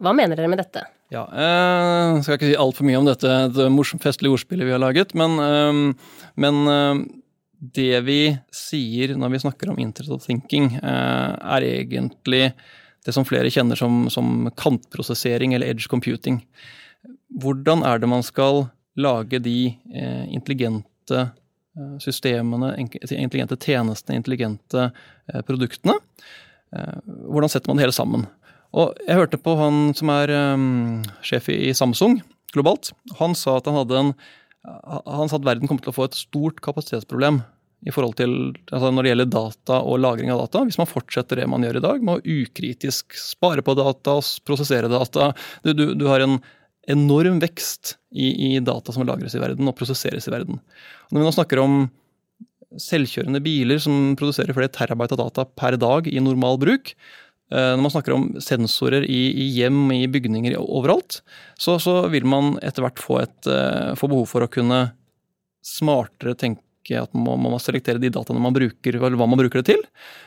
Hva 0.00 0.14
mener 0.16 0.38
dere 0.38 0.50
med 0.50 0.62
dette? 0.62 0.86
Ja, 1.12 1.26
jeg 1.28 2.14
uh, 2.16 2.22
skal 2.24 2.38
ikke 2.38 2.48
si 2.48 2.56
altfor 2.58 2.88
mye 2.88 2.98
om 2.98 3.06
dette 3.06 3.34
det 3.54 3.66
morsomt 3.70 4.02
festlige 4.02 4.34
ordspillet 4.34 4.66
vi 4.66 4.72
har 4.74 4.82
laget, 4.82 5.12
men, 5.14 5.36
uh, 5.38 6.16
men 6.40 6.62
eh, 6.72 7.02
det 7.76 8.00
vi 8.08 8.18
sier 8.52 9.12
når 9.20 9.34
vi 9.34 9.42
snakker 9.44 9.70
om 9.70 9.78
Internet 9.80 10.16
of 10.16 10.24
thinking, 10.24 10.72
er 10.82 11.64
egentlig 11.64 12.48
det 13.04 13.14
som 13.14 13.24
flere 13.24 13.52
kjenner 13.52 13.78
som, 13.78 14.08
som 14.12 14.50
kantprosessering 14.58 15.54
eller 15.54 15.70
edge 15.72 15.88
computing. 15.88 16.42
Hvordan 17.40 17.84
er 17.86 18.02
det 18.02 18.10
man 18.10 18.26
skal 18.26 18.66
lage 19.00 19.40
de 19.44 19.56
intelligente 20.28 20.84
Eh, 21.10 21.28
systemene, 22.02 22.74
intelligente 22.78 23.58
tjenestene, 23.58 24.20
intelligente 24.20 24.88
eh, 25.32 25.42
produktene. 25.46 25.96
Eh, 26.74 26.96
hvordan 27.30 27.52
setter 27.52 27.70
man 27.70 27.80
det 27.80 27.86
hele 27.86 27.96
sammen? 27.96 28.28
Og 28.74 28.94
Jeg 29.06 29.18
hørte 29.20 29.38
på 29.38 29.54
han 29.54 29.92
som 29.94 30.10
er 30.10 30.32
sjef 31.22 31.46
i 31.52 31.70
Samsung 31.78 32.16
globalt. 32.54 32.90
Han 33.20 33.36
sa 33.38 33.60
at 33.60 33.68
han 33.70 33.78
hadde 33.78 34.00
en 34.00 34.16
han 34.64 35.28
sa 35.28 35.36
at 35.36 35.44
verden 35.44 35.68
kommer 35.68 35.84
til 35.84 35.92
å 35.92 35.96
få 35.98 36.06
et 36.08 36.16
stort 36.16 36.62
kapasitetsproblem 36.64 37.42
i 37.84 37.92
forhold 37.92 38.16
til, 38.16 38.30
altså 38.72 38.90
når 38.90 39.04
det 39.04 39.10
gjelder 39.10 39.32
data 39.34 39.80
og 39.84 39.98
lagring 40.00 40.30
av 40.32 40.40
data, 40.40 40.62
hvis 40.64 40.78
man 40.80 40.88
fortsetter 40.88 41.36
det 41.36 41.48
man 41.52 41.64
gjør 41.66 41.78
i 41.80 41.84
dag, 41.84 42.04
med 42.04 42.16
å 42.16 42.38
ukritisk 42.40 43.12
spare 43.18 43.64
på 43.64 43.74
data, 43.76 44.16
prosessere 44.48 44.88
data. 44.88 45.32
Du, 45.66 45.74
du, 45.76 45.84
du 46.00 46.06
har 46.08 46.24
en 46.24 46.38
enorm 46.90 47.40
vekst 47.42 47.96
i, 48.14 48.30
i, 48.30 48.62
data 48.64 48.92
som 48.92 49.04
lagres 49.06 49.34
i 49.36 49.42
verden 49.42 49.68
og 49.68 49.76
prosesseres 49.78 50.28
i 50.28 50.32
verden. 50.34 50.60
Og 51.08 51.14
når 51.14 51.22
vi 51.22 51.28
nå 51.28 51.34
snakker 51.36 51.62
om 51.62 51.84
selvkjørende 52.80 53.42
biler 53.44 53.80
som 53.82 54.14
produserer 54.18 54.56
flere 54.56 54.72
terabyte 54.72 55.16
av 55.16 55.22
data 55.26 55.46
per 55.46 55.78
dag 55.80 56.08
i 56.10 56.22
normal 56.22 56.58
bruk, 56.62 56.92
eh, 57.52 57.70
når 57.74 57.84
man 57.84 57.94
snakker 57.94 58.16
om 58.16 58.26
sensorer 58.42 59.06
i, 59.06 59.22
i 59.30 59.48
hjem, 59.58 59.86
i 59.94 60.04
bygninger 60.10 60.58
overalt, 60.60 61.20
så, 61.58 61.78
så, 61.82 62.02
vil 62.12 62.26
man 62.28 62.56
etter 62.62 62.86
hvert 62.86 63.02
få, 63.02 63.20
et, 63.22 63.40
eh, 63.50 63.94
få 63.98 64.10
behov 64.10 64.28
for 64.30 64.44
å 64.44 64.50
kunne 64.50 64.86
smartere 65.64 66.36
tenke 66.38 66.60
at 67.00 67.14
man 67.16 67.40
må, 67.40 67.56
selektere 67.62 68.02
de 68.02 68.10
dataene 68.12 68.42
man 68.44 68.52
bruker, 68.52 68.98
eller 68.98 69.16
hva 69.16 69.28
man 69.30 69.40
bruker 69.40 69.62
det 69.62 69.70
til. 69.70 69.84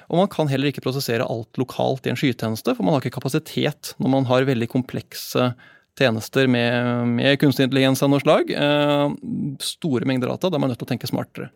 Og 0.09 0.23
man 0.23 0.29
kan 0.31 0.49
heller 0.49 0.71
ikke 0.71 0.81
prosessere 0.81 1.27
alt 1.27 1.59
lokalt 1.61 2.07
i 2.07 2.13
en 2.13 2.17
skytjeneste, 2.17 2.73
for 2.73 2.87
man 2.87 2.95
har 2.95 3.03
ikke 3.03 3.19
kapasitet 3.19 3.93
når 4.01 4.13
man 4.15 4.25
har 4.31 4.47
veldig 4.47 4.69
komplekse 4.71 5.51
tjenester 5.97 6.47
med, 6.51 7.07
med 7.17 7.39
kunstig 7.41 7.67
intelligens 7.67 8.03
av 8.05 8.11
noe 8.11 8.23
slag. 8.23 8.51
Eh, 8.53 9.05
store 9.63 10.07
mengder 10.09 10.31
data. 10.33 10.51
Da 10.51 10.59
er 10.59 10.63
man 10.63 10.73
nødt 10.73 10.81
til 10.81 10.87
å 10.87 10.91
tenke 10.93 11.09
smartere. 11.09 11.51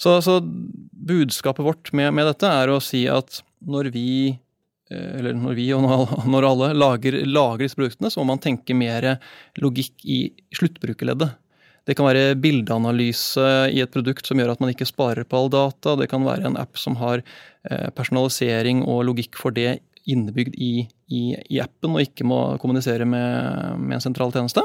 Så, 0.00 0.16
så 0.24 0.38
budskapet 0.42 1.66
vårt 1.66 1.92
med, 1.96 2.12
med, 2.16 2.26
dette 2.30 2.48
er 2.48 2.72
å 2.72 2.80
si 2.82 3.04
at 3.10 3.42
når 3.62 3.92
vi 3.94 4.08
eh, 4.32 5.12
eller 5.18 5.36
når 5.38 5.58
vi 5.58 5.68
og 5.76 5.86
når 6.34 6.48
alle 6.48 6.72
lager, 6.78 7.20
lager 7.28 7.66
disse 7.66 7.78
produktene, 7.78 8.10
så 8.12 8.22
må 8.22 8.32
man 8.32 8.42
tenke 8.42 8.76
mer 8.76 9.14
logikk 9.62 10.04
i 10.06 10.24
sluttbrukerleddet. 10.56 11.38
Det 11.82 11.96
kan 11.98 12.06
være 12.06 12.36
bildeanalyse 12.38 13.46
i 13.74 13.80
et 13.82 13.90
produkt 13.90 14.28
som 14.28 14.38
gjør 14.38 14.52
at 14.52 14.60
man 14.62 14.70
ikke 14.70 14.86
sparer 14.86 15.26
på 15.26 15.38
all 15.38 15.48
data. 15.50 15.96
Det 15.98 16.06
kan 16.12 16.22
være 16.22 16.46
en 16.46 16.58
app 16.60 16.78
som 16.78 16.94
har 17.00 17.24
eh, 17.24 17.88
personalisering 17.96 18.84
og 18.86 19.08
logikk 19.08 19.38
for 19.40 19.54
det 19.54 19.80
innebygd 20.10 20.56
i, 20.58 20.72
i, 21.12 21.22
i 21.54 21.60
appen 21.62 21.94
og 21.94 22.02
ikke 22.04 22.26
må 22.26 22.40
kommunisere 22.62 23.06
med, 23.08 23.78
med 23.80 23.98
en 23.98 24.04
sentral 24.04 24.34
tjeneste. 24.34 24.64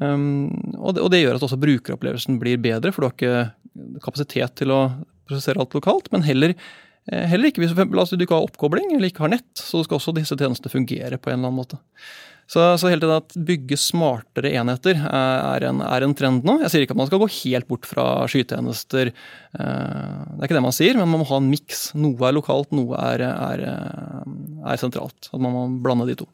Um, 0.00 0.48
og, 0.78 0.94
det, 0.94 1.02
og, 1.02 1.10
det, 1.12 1.20
gjør 1.22 1.36
at 1.36 1.46
også 1.48 1.60
brukeropplevelsen 1.60 2.38
blir 2.40 2.60
bedre, 2.62 2.92
for 2.94 3.04
du 3.04 3.08
har 3.08 3.16
ikke 3.16 3.98
kapasitet 4.04 4.56
til 4.62 4.72
å 4.72 4.80
prosessere 5.28 5.60
alt 5.62 5.76
lokalt. 5.76 6.08
Men 6.14 6.24
heller, 6.26 6.54
eh, 7.10 7.26
heller 7.28 7.50
ikke 7.50 7.64
hvis 7.64 7.74
du 7.76 8.24
ikke 8.24 8.36
har 8.38 8.48
oppkobling 8.48 8.94
eller 8.94 9.10
ikke 9.10 9.26
har 9.26 9.34
nett, 9.36 9.50
så 9.58 9.84
skal 9.84 10.00
også 10.00 10.16
disse 10.16 10.38
tjenestene 10.38 10.72
fungere 10.72 11.20
på 11.20 11.32
en 11.32 11.40
eller 11.40 11.52
annen 11.52 11.60
måte. 11.60 11.80
Så, 12.52 12.60
så 12.76 12.90
hele 12.90 13.00
tiden 13.00 13.16
at 13.16 13.32
bygge 13.48 13.78
smartere 13.80 14.50
enheter 14.60 14.98
er 15.08 15.64
en, 15.64 15.78
er 15.86 16.04
en, 16.04 16.12
trend 16.16 16.44
nå. 16.44 16.58
Jeg 16.60 16.72
sier 16.72 16.84
ikke 16.84 16.92
at 16.92 17.00
man 17.00 17.08
skal 17.08 17.22
gå 17.22 17.28
helt 17.38 17.68
bort 17.70 17.88
fra 17.88 18.04
skytjenester, 18.28 19.08
eh, 19.08 20.18
det 20.34 20.36
er 20.36 20.50
ikke 20.50 20.58
det 20.58 20.64
man 20.66 20.76
sier, 20.76 20.98
men 20.98 21.08
man 21.08 21.22
må 21.22 21.28
ha 21.30 21.38
en 21.40 21.48
miks. 21.48 21.86
Noe 21.96 22.28
er 22.28 22.36
lokalt, 22.36 22.74
noe 22.76 22.98
er, 23.00 23.24
er, 23.24 23.64
er 24.68 24.80
sentralt. 24.82 25.30
At 25.32 25.40
man 25.40 25.54
må 25.54 25.64
blande 25.84 26.10
de 26.10 26.18
to. 26.20 26.28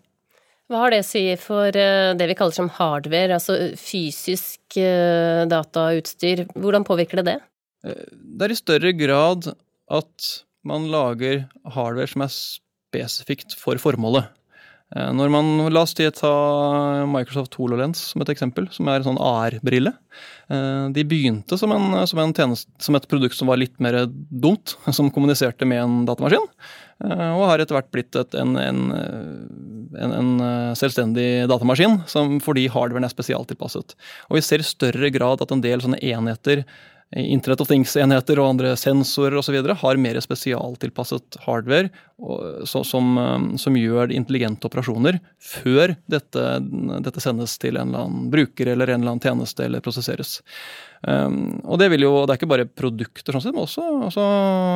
Hva 0.69 0.83
har 0.83 0.93
det 0.93 1.05
å 1.05 1.07
si 1.07 1.23
for 1.41 1.79
eh, 1.79 2.11
det 2.19 2.29
vi 2.33 2.37
kaller 2.41 2.57
som 2.57 2.73
hardware, 2.81 3.39
altså 3.39 3.71
fysisk 3.79 4.81
eh, 4.81 5.45
datautstyr? 5.49 6.49
Hvordan 6.59 6.89
påvirker 6.89 7.23
det 7.23 7.29
det? 7.31 7.39
Det 7.87 8.49
er 8.49 8.57
i 8.57 8.59
større 8.59 8.93
grad 8.99 9.53
at 9.87 10.33
man 10.67 10.91
lager 10.91 11.45
hardware 11.63 12.11
som 12.11 12.27
er 12.27 12.35
spesifikt 12.35 13.55
for 13.61 13.79
formålet. 13.79 14.35
Eh, 14.97 15.11
når 15.13 15.29
man, 15.33 15.49
La 15.73 15.83
oss 15.85 15.93
ta 15.93 16.33
Microsoft 17.09 17.59
HoloLens 17.61 18.01
som 18.13 18.25
et 18.25 18.31
eksempel, 18.33 18.71
som 18.73 18.89
er 18.89 19.01
en 19.01 19.11
sånn 19.11 19.21
AR-brille. 19.21 19.93
Eh, 20.49 20.85
de 20.97 21.05
begynte 21.05 21.59
som, 21.61 21.75
en, 21.77 21.93
som, 22.09 22.23
en 22.23 22.33
tjeneste, 22.33 22.73
som, 22.81 22.97
et 22.97 23.09
produkt 23.11 23.37
som 23.37 23.51
var 23.53 23.61
litt 23.61 23.77
mer 23.85 24.07
dumt, 24.09 24.77
som 24.97 25.13
kommuniserte 25.13 25.69
med 25.69 25.83
en 25.85 25.99
datamaskin. 26.09 26.49
Eh, 27.05 27.31
og 27.37 27.47
har 27.51 27.61
etter 27.61 27.77
hvert 27.77 27.93
blitt 27.93 28.17
et, 28.17 28.37
en, 28.41 28.57
en, 28.57 28.85
en, 30.09 30.31
selvstendig 30.79 31.49
datamaskin 31.51 32.01
som, 32.09 32.39
fordi 32.45 32.69
hardwaren 32.73 33.07
er 33.07 33.13
spesialtilpasset. 33.13 33.99
Og 34.31 34.41
vi 34.41 34.47
ser 34.47 34.65
i 34.65 34.71
større 34.71 35.13
grad 35.15 35.45
at 35.45 35.53
en 35.53 35.65
del 35.65 35.85
sånne 35.85 36.01
enheter 36.01 36.65
Internet 37.17 37.63
of 37.65 37.69
Things-enheter 37.71 38.37
og 38.37 38.51
andre 38.51 38.75
sensorer 38.77 39.39
osv. 39.41 39.57
har 39.81 40.01
mer 40.01 40.19
spesialtilpasset 40.21 41.39
hardware 41.47 41.89
som, 42.69 43.15
um, 43.17 43.47
som, 43.57 43.79
gjør 43.81 44.13
intelligente 44.13 44.69
operasjoner 44.69 45.17
før 45.41 45.95
dette, 46.11 46.43
dette, 47.07 47.23
sendes 47.25 47.57
til 47.63 47.79
en 47.79 47.89
eller 47.89 48.05
annen 48.05 48.29
bruker 48.33 48.69
eller 48.75 48.93
en 48.93 49.01
eller 49.01 49.15
annen 49.15 49.25
tjeneste 49.25 49.65
eller 49.65 49.85
prosesseres. 49.85 50.43
Um, 51.01 51.63
og 51.65 51.81
Det 51.81 51.89
jo, 51.97 52.13
det 52.27 52.35
er 52.35 52.43
ikke 52.43 52.51
bare 52.53 52.69
produkter, 52.69 53.33
sånn 53.33 53.47
sett, 53.47 53.57
men 53.57 53.65
også, 53.65 53.87
også 54.11 54.29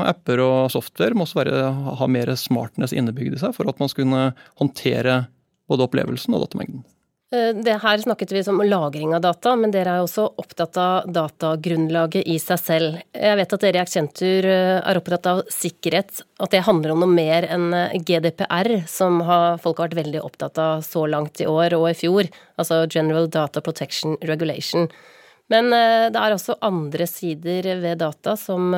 apper 0.08 0.40
og 0.46 0.72
software 0.72 1.18
må 1.18 1.28
også 1.28 1.42
være, 1.42 1.68
ha 2.00 2.08
mer 2.08 2.32
smartness 2.40 2.96
innebygd 2.96 3.36
i 3.36 3.44
seg 3.44 3.52
for 3.58 3.68
at 3.68 3.82
man 3.82 3.92
skal 3.92 4.06
kunne 4.06 4.26
håndtere 4.62 5.26
både 5.68 5.84
opplevelsen 5.84 6.32
og 6.32 6.46
datamengden. 6.46 6.86
Eh, 7.32 7.54
det 7.54 7.78
her 7.80 7.98
snakket 7.98 8.32
vi 8.32 8.42
om 8.50 8.60
lagring 8.60 9.14
av 9.14 9.22
data, 9.24 9.54
men 9.56 9.72
dere 9.72 9.94
er 9.96 10.04
også 10.04 10.26
opptatt 10.36 10.76
av 10.76 11.06
datagrunnlaget 11.08 12.26
i 12.28 12.36
seg 12.42 12.58
selv. 12.60 12.98
Jeg 13.16 13.38
vet 13.38 13.54
at 13.56 13.64
dere 13.64 13.78
i 13.78 13.80
Accenture 13.80 14.52
eh, 14.52 14.80
er 14.90 15.00
opptatt 15.00 15.28
av 15.30 15.40
sikkerhet, 15.52 16.20
at 16.44 16.52
det 16.52 16.64
handler 16.66 16.92
om 16.92 17.00
noe 17.00 17.14
mer 17.14 17.46
enn 17.48 17.70
eh, 17.78 17.96
GDPR, 17.96 18.82
som 18.90 19.22
folk 19.62 19.80
har 19.80 19.88
vært 19.88 20.02
veldig 20.02 20.20
opptatt 20.20 20.60
av 20.60 20.84
så 20.84 21.06
langt 21.08 21.40
i 21.40 21.48
år 21.48 21.78
og 21.78 21.88
i 21.88 21.96
fjor, 21.96 22.28
altså 22.60 22.82
General 22.92 23.30
Data 23.32 23.64
Protection 23.64 24.18
Regulation. 24.20 24.90
Men 25.52 25.68
det 25.68 26.16
er 26.16 26.32
også 26.32 26.54
andre 26.64 27.04
sider 27.10 27.66
ved 27.82 27.98
data 28.00 28.32
som 28.40 28.70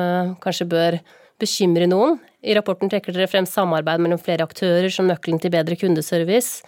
kanskje 0.43 0.65
bør 0.67 0.97
bekymre 1.39 1.87
noen. 1.87 2.17
I 2.43 2.55
rapporten 2.57 2.91
trekker 2.91 3.15
dere 3.15 3.29
frem 3.31 3.47
samarbeid 3.47 4.01
mellom 4.03 4.19
flere 4.19 4.43
aktører 4.43 4.91
som 4.91 5.07
nøkkelen 5.07 5.39
til 5.39 5.53
bedre 5.53 5.77
kundeservice. 5.79 6.65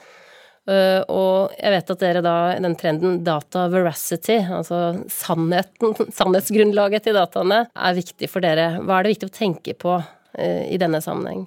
Uh, 0.68 1.00
og 1.08 1.54
jeg 1.56 1.72
vet 1.72 1.92
at 1.94 2.02
dere 2.02 2.22
da, 2.26 2.36
den 2.60 2.74
trenden 2.76 3.22
data 3.24 3.70
veracity, 3.72 4.36
altså 4.52 4.98
sannheten, 5.12 5.96
sannhetsgrunnlaget 6.18 7.08
til 7.08 7.16
dataene, 7.16 7.62
er 7.72 7.96
viktig 7.96 8.28
for 8.32 8.44
dere. 8.44 8.74
Hva 8.82 8.98
er 8.98 9.08
det 9.08 9.14
viktig 9.14 9.30
å 9.30 9.38
tenke 9.38 9.78
på 9.80 9.94
uh, 9.96 10.64
i 10.68 10.80
denne 10.82 11.00
sammenheng? 11.04 11.46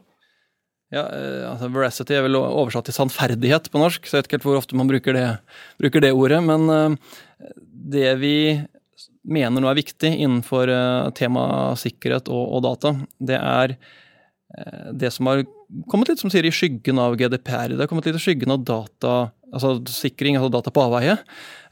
Ja, 0.90 1.04
uh, 1.04 1.52
altså 1.52 1.68
Veracity 1.74 2.16
er 2.16 2.24
vel 2.24 2.40
oversatt 2.40 2.88
til 2.88 2.96
sannferdighet 2.96 3.68
på 3.68 3.83
norsk, 3.83 4.09
så 4.09 4.16
jeg 4.16 4.22
vet 4.22 4.30
ikke 4.30 4.40
helt 4.40 4.48
hvor 4.48 4.62
ofte 4.62 4.80
man 4.80 4.88
bruker 4.88 5.18
det, 5.18 5.28
bruker 5.85 6.06
det 6.06 6.14
ordet. 6.16 6.40
Men 6.48 6.96
det 7.92 8.16
vi 8.24 8.35
mener 9.28 9.61
nå 9.61 9.68
er 9.68 9.83
viktig 9.83 10.14
innenfor 10.16 10.72
tema 11.14 11.44
sikkerhet 11.78 12.33
og, 12.33 12.56
og 12.56 12.64
data, 12.64 12.96
det 13.20 13.37
er 13.37 13.76
det 14.92 15.12
som 15.14 15.28
har 15.30 15.44
kommet 15.90 16.10
litt 16.10 16.20
som 16.22 16.30
sier, 16.32 16.46
i 16.46 16.54
skyggen 16.54 16.98
av 17.00 17.16
GDPR. 17.18 17.74
Det 17.74 17.84
har 17.84 17.90
kommet 17.90 18.08
litt 18.08 18.18
i 18.18 18.22
skyggen 18.22 18.52
av 18.54 18.64
data, 18.66 19.14
altså 19.52 19.76
sikring, 19.90 20.38
altså 20.38 20.50
data 20.52 20.72
på 20.74 20.84
avveie. 20.86 21.16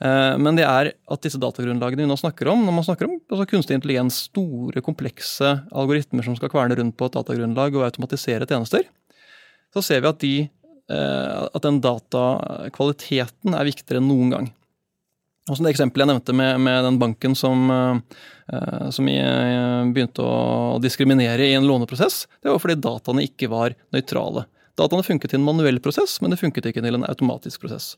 Eh, 0.04 0.34
men 0.40 0.58
det 0.58 0.66
er 0.66 0.92
at 0.94 1.24
disse 1.24 1.40
datagrunnlagene 1.42 2.04
vi 2.04 2.10
nå 2.10 2.18
snakker 2.20 2.50
om, 2.52 2.62
når 2.66 2.76
man 2.76 2.86
snakker 2.86 3.08
om 3.08 3.16
altså 3.18 3.48
kunstig 3.50 3.78
intelligens, 3.78 4.20
store, 4.28 4.82
komplekse 4.84 5.56
algoritmer 5.72 6.26
som 6.26 6.38
skal 6.38 6.52
kverne 6.52 6.78
rundt 6.78 6.98
på 6.98 7.08
et 7.08 7.18
datagrunnlag 7.18 7.78
og 7.78 7.88
automatisere 7.88 8.48
tjenester, 8.48 8.86
så 9.74 9.84
ser 9.84 10.04
vi 10.04 10.12
at, 10.12 10.22
de, 10.22 10.34
eh, 10.94 11.42
at 11.48 11.66
den 11.66 11.82
datakvaliteten 11.84 13.58
er 13.58 13.68
viktigere 13.68 14.02
enn 14.02 14.10
noen 14.10 14.36
gang. 14.36 14.52
Og 15.48 15.56
som 15.56 15.64
det 15.64 15.72
eksempelet 15.72 16.04
jeg 16.04 16.12
nevnte 16.12 16.36
med, 16.36 16.60
med 16.64 16.84
den 16.84 17.00
banken 17.00 17.34
som, 17.38 17.70
uh, 17.72 18.90
som 18.94 19.08
jeg 19.08 19.88
begynte 19.94 20.24
å 20.24 20.78
diskriminere 20.82 21.48
i 21.48 21.56
en 21.56 21.66
låneprosess, 21.68 22.26
det 22.42 22.52
var 22.52 22.62
fordi 22.62 22.78
dataene 22.84 23.26
ikke 23.28 23.50
var 23.52 23.76
nøytrale. 23.94 24.44
Dataene 24.78 25.02
funket 25.02 25.32
i 25.34 25.38
en 25.38 25.46
manuell 25.46 25.80
prosess, 25.82 26.20
men 26.22 26.30
det 26.30 26.38
funket 26.38 26.68
ikke 26.70 26.82
til 26.84 26.98
en 26.98 27.06
automatisk 27.08 27.64
prosess. 27.64 27.96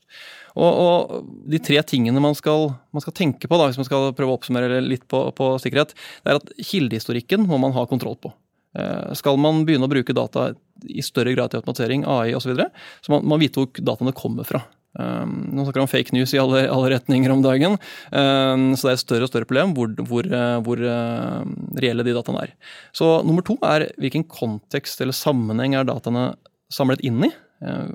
Og, 0.55 0.71
og 0.71 1.27
De 1.51 1.59
tre 1.61 1.77
tingene 1.85 2.23
man 2.23 2.37
skal, 2.37 2.71
man 2.95 3.03
skal, 3.03 3.15
tenke 3.17 3.49
på, 3.49 3.59
da, 3.59 3.69
hvis 3.69 3.77
man 3.77 3.87
skal 3.87 4.09
prøve 4.17 4.33
å 4.33 4.39
oppsummere 4.39 4.81
litt 4.83 5.05
på, 5.11 5.27
på 5.37 5.51
sikkerhet, 5.61 5.93
det 6.23 6.33
er 6.33 6.41
at 6.41 6.53
kildehistorikken 6.71 7.45
må 7.49 7.61
man 7.61 7.75
ha 7.77 7.85
kontroll 7.89 8.17
på. 8.21 8.33
Uh, 8.77 9.11
skal 9.19 9.37
man 9.41 9.65
begynne 9.67 9.85
å 9.85 9.91
bruke 9.91 10.15
data 10.15 10.53
i 10.89 11.03
større 11.05 11.35
grad 11.35 11.51
til 11.51 11.61
automatisering, 11.61 12.07
AI 12.09 12.33
osv., 12.33 12.47
så, 12.47 12.53
videre, 12.53 12.71
så 13.05 13.19
man 13.19 13.41
vite 13.41 13.61
hvor 13.61 13.83
dataene 13.91 14.15
kommer 14.17 14.47
fra. 14.47 14.63
Um, 14.99 15.35
nå 15.55 15.63
snakker 15.63 15.85
om 15.85 15.87
fake 15.87 16.11
news 16.15 16.33
i 16.35 16.39
alle, 16.41 16.65
alle 16.71 16.89
retninger 16.95 17.31
om 17.31 17.43
dagen. 17.43 17.77
Um, 18.11 18.71
så 18.75 18.87
det 18.87 18.91
er 18.91 18.97
et 18.97 19.03
større 19.05 19.27
og 19.27 19.31
større 19.31 19.47
problem 19.47 19.75
hvor, 19.77 19.93
hvor, 20.09 20.27
uh, 20.27 20.57
hvor 20.65 20.83
uh, 20.83 21.47
reelle 21.79 22.05
de 22.07 22.15
dataene 22.17 22.43
er. 22.47 22.53
Så 22.95 23.07
nummer 23.27 23.45
to 23.47 23.55
er 23.67 23.87
hvilken 24.01 24.27
kontekst 24.27 25.01
eller 25.03 25.15
sammenheng 25.15 25.77
er 25.79 25.87
dataene 25.87 26.31
samlet 26.71 27.03
inn 27.07 27.23
i. 27.27 27.31
Uh, 27.63 27.87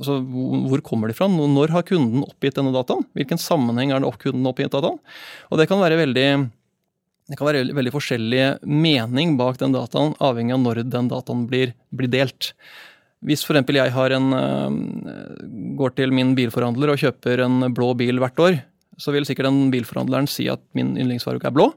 altså, 0.00 0.18
hvor 0.26 0.82
kommer 0.86 1.12
de 1.12 1.18
fra? 1.18 1.30
Når 1.30 1.74
har 1.76 1.86
kunden 1.86 2.26
oppgitt 2.26 2.58
denne 2.58 2.74
dataen? 2.74 3.06
Hvilken 3.16 3.40
sammenheng 3.40 3.94
er 3.94 4.02
det 4.02 4.10
opp 4.10 4.18
kunden 4.22 4.50
oppgitt 4.50 4.74
dataen? 4.74 4.98
Og 5.50 5.62
det 5.62 5.68
kan 5.70 5.82
være 5.82 6.00
veldig 6.02 6.28
det 7.26 7.34
kan 7.34 7.48
være 7.48 7.74
veldig 7.74 7.90
forskjellig 7.90 8.42
mening 8.70 9.32
bak 9.38 9.56
den 9.58 9.72
dataen, 9.74 10.12
avhengig 10.22 10.54
av 10.54 10.60
når 10.62 10.84
den 10.86 11.08
dataen 11.10 11.48
blir, 11.50 11.72
blir 11.90 12.10
delt. 12.12 12.52
Hvis 13.26 13.42
f.eks. 13.42 13.72
jeg 13.74 14.16
en, 14.16 14.32
eh, 14.38 15.36
går 15.78 15.96
til 15.98 16.14
min 16.14 16.34
bilforhandler 16.38 16.92
og 16.92 17.00
kjøper 17.02 17.42
en 17.44 17.72
blå 17.74 17.92
bil 17.98 18.22
hvert 18.22 18.42
år, 18.42 18.60
så 18.96 19.12
vil 19.12 19.26
sikkert 19.28 19.50
den 19.50 19.70
bilforhandleren 19.74 20.28
si 20.30 20.46
at 20.48 20.62
min 20.78 20.94
yndlingsfarge 20.96 21.44
er 21.44 21.54
blå. 21.54 21.72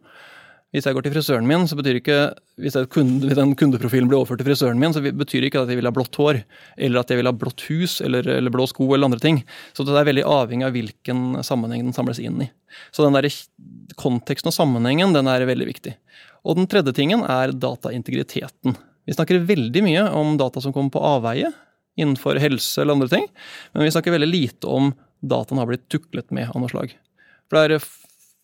Hvis 0.70 0.86
jeg 0.86 0.94
går 0.94 1.02
til 1.02 1.14
frisøren 1.16 1.48
min, 1.50 1.64
så 1.66 1.74
betyr 1.74 1.98
ikke 1.98 2.18
hvis, 2.62 2.76
kunde, 2.94 3.26
hvis 3.26 3.38
den 3.40 3.56
kundeprofilen 3.58 4.06
blir 4.10 4.20
overført 4.20 4.44
til 4.44 4.52
frisøren 4.52 4.78
min, 4.78 4.94
så 4.94 5.02
betyr 5.02 5.48
ikke 5.48 5.64
at 5.64 5.72
jeg 5.72 5.80
vil 5.80 5.90
ha 5.90 5.94
blått 5.96 6.20
hår, 6.22 6.44
eller 6.78 7.02
at 7.02 7.10
jeg 7.10 7.18
vil 7.18 7.30
ha 7.30 7.34
blått 7.34 7.64
hus, 7.72 7.96
eller, 8.06 8.28
eller 8.36 8.54
blå 8.54 8.68
sko, 8.70 8.86
eller 8.94 9.10
andre 9.10 9.22
ting. 9.24 9.42
Så 9.74 9.82
det 9.88 9.96
er 9.98 10.06
veldig 10.12 10.28
avhengig 10.30 10.68
av 10.68 10.76
hvilken 10.78 11.24
sammenheng 11.48 11.88
den 11.88 11.98
samles 11.98 12.22
inn 12.22 12.46
i. 12.46 12.52
Så 12.94 13.08
den 13.08 13.18
der 13.18 13.26
konteksten 13.98 14.54
og 14.54 14.58
sammenhengen, 14.60 15.16
den 15.18 15.32
er 15.32 15.48
veldig 15.50 15.72
viktig. 15.72 15.96
Og 16.46 16.62
den 16.62 16.70
tredje 16.70 16.94
tingen 17.02 17.26
er 17.26 17.56
dataintegriteten. 17.58 18.78
Vi 19.10 19.16
snakker 19.18 19.42
veldig 19.50 19.82
mye 19.82 20.04
om 20.14 20.36
data 20.38 20.62
som 20.62 20.74
kommer 20.76 20.94
på 20.94 21.02
avveie, 21.02 21.50
innenfor 22.00 22.38
helse 22.40 22.84
eller 22.84 22.96
andre 22.96 23.10
ting, 23.12 23.26
men 23.74 23.88
vi 23.88 23.92
snakker 23.92 24.14
veldig 24.14 24.30
lite 24.30 24.70
om 24.70 24.92
dataen 25.20 25.60
har 25.60 25.68
blitt 25.68 25.88
tuklet 25.92 26.30
med 26.36 26.52
av 26.54 26.62
noe 26.62 26.70
slag. 26.72 26.94
For 27.50 27.58
det 27.58 27.80
er 27.80 27.90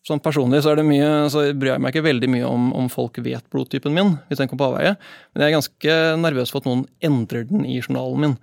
Sånn 0.06 0.20
Personlig 0.22 0.60
så, 0.62 0.70
mye, 0.86 1.06
så 1.34 1.40
bryr 1.58 1.72
jeg 1.72 1.82
meg 1.82 1.90
ikke 1.90 2.04
veldig 2.06 2.28
mye 2.30 2.46
om, 2.46 2.68
om 2.78 2.86
folk 2.92 3.18
vet 3.24 3.42
blodtypen 3.50 3.94
min, 3.94 4.12
hvis 4.28 4.38
den 4.38 4.46
kommer 4.46 4.60
på 4.60 4.68
avveie, 4.68 4.92
men 5.34 5.42
jeg 5.42 5.50
er 5.50 5.56
ganske 5.56 5.96
nervøs 6.22 6.52
for 6.54 6.62
at 6.62 6.68
noen 6.68 6.84
endrer 7.08 7.48
den 7.48 7.64
i 7.66 7.80
journalen 7.80 8.22
min. 8.22 8.36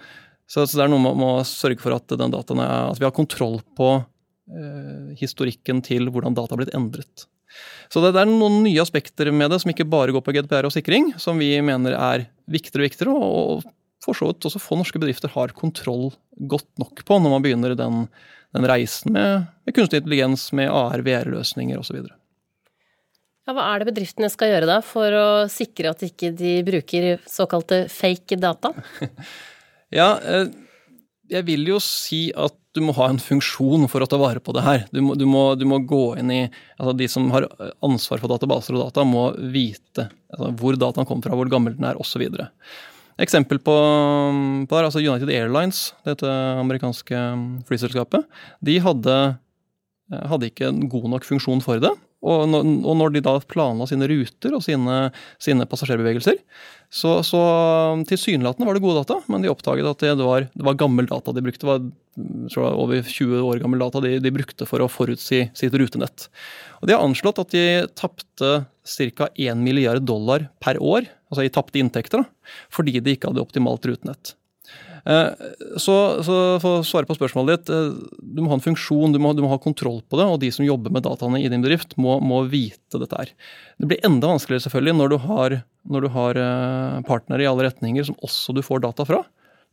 Så, 0.44 0.66
så 0.68 0.76
det 0.76 0.84
er 0.84 0.92
noe 0.92 1.00
med, 1.06 1.24
å 1.24 1.46
sørge 1.48 1.80
for 1.80 1.96
at, 1.96 2.12
er, 2.12 2.36
at 2.36 3.00
vi 3.00 3.08
har 3.08 3.16
kontroll 3.16 3.62
på 3.80 3.94
eh, 3.96 5.14
historikken 5.22 5.80
til 5.88 6.12
hvordan 6.12 6.36
data 6.36 6.52
har 6.52 6.60
blitt 6.66 6.76
endret. 6.76 7.30
Så 7.94 8.02
det, 8.02 8.14
er 8.18 8.30
noen 8.30 8.62
nye 8.66 8.82
aspekter 8.82 9.30
med 9.36 9.52
det 9.54 9.62
som 9.62 9.72
ikke 9.74 9.88
bare 9.90 10.16
går 10.16 10.24
på 10.26 10.34
GDPR 10.36 10.68
og 10.70 10.74
sikring, 10.74 11.12
som 11.22 11.40
vi 11.42 11.52
mener 11.62 11.98
er 11.98 12.28
viktigere 12.50 12.84
og 12.84 12.90
viktigere, 12.90 13.16
og 13.16 13.66
for 14.04 14.18
så 14.18 14.30
vidt 14.30 14.50
også 14.50 14.60
få 14.60 14.76
norske 14.80 15.00
bedrifter 15.00 15.32
har 15.32 15.54
kontroll 15.56 16.10
godt 16.50 16.72
nok 16.82 17.06
på 17.08 17.20
når 17.22 17.36
man 17.38 17.46
begynner 17.46 17.78
den 17.80 18.08
den 18.54 18.68
reisen 18.70 19.14
med, 19.14 19.46
med 19.66 19.76
kunstig 19.76 20.02
intelligens, 20.02 20.52
med 20.54 20.70
AR, 20.70 21.02
VR-løsninger 21.06 21.80
osv. 21.80 22.04
Ja, 23.44 23.56
hva 23.56 23.66
er 23.74 23.82
det 23.82 23.90
bedriftene 23.90 24.30
skal 24.32 24.54
gjøre 24.54 24.70
da, 24.70 24.78
for 24.86 25.18
å 25.18 25.28
sikre 25.52 25.92
at 25.92 26.04
ikke 26.06 26.32
de 26.38 26.60
bruker 26.68 27.08
såkalte 27.28 27.84
fake 27.92 28.38
data? 28.40 28.72
ja, 30.00 30.14
eh, 30.22 30.54
jeg 31.34 31.46
vil 31.48 31.66
jo 31.68 31.80
si 31.84 32.28
at 32.38 32.56
du 32.74 32.82
må 32.86 32.94
ha 32.98 33.08
en 33.12 33.20
funksjon 33.22 33.86
for 33.92 34.02
å 34.02 34.08
ta 34.10 34.18
vare 34.22 34.42
på 34.42 34.54
det 34.56 34.64
her. 34.66 34.86
Du 34.94 35.02
må, 35.06 35.18
du 35.18 35.26
må, 35.30 35.44
du 35.60 35.66
må 35.70 35.80
gå 35.86 36.16
inn 36.22 36.32
i 36.34 36.42
altså 36.78 36.96
De 36.98 37.08
som 37.12 37.28
har 37.34 37.46
ansvar 37.86 38.22
for 38.22 38.32
databaser 38.32 38.78
og 38.78 38.88
data, 38.88 39.06
må 39.06 39.28
vite 39.54 40.08
altså 40.34 40.50
hvor 40.60 40.80
dataen 40.80 41.10
kommer 41.10 41.28
fra, 41.28 41.38
hvor 41.38 41.52
gammel 41.52 41.78
den 41.78 41.90
er 41.90 42.00
osv. 42.02 42.26
Eksempel 43.22 43.60
på, 43.62 43.76
på 44.66 44.74
der, 44.74 44.88
altså 44.88 45.04
United 45.04 45.30
Airlines, 45.30 45.92
dette 46.08 46.30
amerikanske 46.64 47.20
flyselskapet, 47.70 48.26
de 48.66 48.80
hadde, 48.82 49.18
eh, 50.10 50.26
hadde 50.32 50.50
ikke 50.50 50.72
en 50.72 50.88
god 50.90 51.12
nok 51.14 51.30
funksjon 51.30 51.62
for 51.66 51.84
det. 51.84 51.94
Og 52.24 52.46
når, 52.48 53.14
de 53.14 53.22
da 53.26 53.36
planla 53.52 53.88
sine 53.90 54.08
ruter 54.08 54.56
og 54.56 54.64
sine, 54.64 55.00
sine 55.44 55.68
passasjerbevegelser, 55.68 56.38
så, 56.94 57.18
så 57.26 57.42
tilsynelatende 58.08 58.68
var 58.70 58.78
det 58.78 58.84
gode 58.84 59.02
data, 59.02 59.18
men 59.32 59.44
de 59.44 59.52
oppdaget 59.52 59.90
at 59.90 60.06
det 60.06 60.28
var, 60.28 60.48
det 60.54 60.68
var 60.68 60.78
gammel 60.80 61.10
data 61.10 61.34
de 61.36 61.44
brukte. 61.44 61.66
Det 61.66 61.72
var, 61.72 61.88
tror 62.54 62.68
jeg, 62.68 62.78
over 62.86 63.10
20 63.16 63.48
år 63.50 63.64
gammel 63.64 63.84
data 63.84 64.04
de, 64.06 64.14
de, 64.24 64.34
brukte 64.36 64.68
for 64.70 64.84
å 64.84 64.92
forutsi 64.92 65.48
sitt 65.58 65.76
rutenett. 65.80 66.30
Og 66.80 66.88
De 66.88 66.96
har 66.96 67.04
anslått 67.04 67.42
at 67.44 67.52
de 67.56 67.66
tapte 67.98 68.54
ca. 68.84 69.28
1 69.34 69.66
milliard 69.66 70.06
dollar 70.06 70.48
per 70.64 70.80
år 70.84 71.10
altså 71.34 71.48
i 71.48 71.52
tapte 71.54 71.82
inntekter, 71.82 72.22
da, 72.22 72.56
fordi 72.74 73.00
de 73.02 73.18
ikke 73.18 73.32
hadde 73.32 73.42
optimalt 73.42 73.86
rutenett. 73.90 74.36
Eh, 75.06 75.30
så, 75.78 75.96
så, 76.24 76.36
for 76.64 76.80
å 76.80 76.86
svare 76.88 77.08
på 77.08 77.18
spørsmålet 77.18 77.66
ditt, 77.66 77.72
eh, 77.76 77.92
du 78.24 78.40
må 78.44 78.52
ha 78.52 78.58
en 78.58 78.64
funksjon, 78.64 79.12
du 79.12 79.20
må, 79.20 79.34
du 79.36 79.44
må, 79.44 79.52
ha 79.52 79.60
kontroll 79.62 80.00
på 80.08 80.20
det, 80.20 80.28
og 80.30 80.40
de 80.40 80.52
som 80.56 80.66
jobber 80.66 80.94
med 80.96 81.04
dataene 81.04 81.42
i 81.44 81.50
din 81.52 81.64
bedrift, 81.66 81.98
må, 82.00 82.18
må 82.24 82.44
vite 82.52 83.02
dette 83.02 83.20
her. 83.20 83.34
Det 83.82 83.90
blir 83.92 84.04
enda 84.08 84.32
vanskeligere 84.32 84.68
selvfølgelig 84.68 84.98
når 85.02 85.14
du 85.14 85.18
har, 85.28 85.58
når 85.92 86.10
har 86.16 86.42
eh, 86.46 87.00
partnere 87.10 87.44
i 87.44 87.50
alle 87.50 87.68
retninger 87.68 88.08
som 88.08 88.20
også 88.24 88.56
du 88.56 88.64
får 88.64 88.86
data 88.88 89.08
fra. 89.10 89.24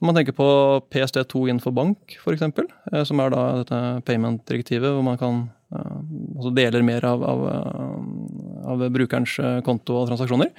Når 0.01 0.09
man 0.09 0.16
tenker 0.16 0.35
på 0.35 0.51
PST2 0.90 1.47
innenfor 1.47 1.75
bank, 1.77 2.16
f.eks., 2.16 2.47
som 3.07 3.21
er 3.21 3.35
da 3.35 3.40
dette 3.61 3.81
payment-direktivet, 4.09 4.95
hvor 4.97 5.05
man 5.05 5.19
kan 5.21 5.43
altså 5.71 6.51
deler 6.57 6.83
mer 6.83 7.05
av, 7.07 7.21
av, 7.23 7.43
av 8.71 8.87
brukerens 8.95 9.37
konto 9.67 9.99
og 10.01 10.11
transaksjoner. 10.11 10.55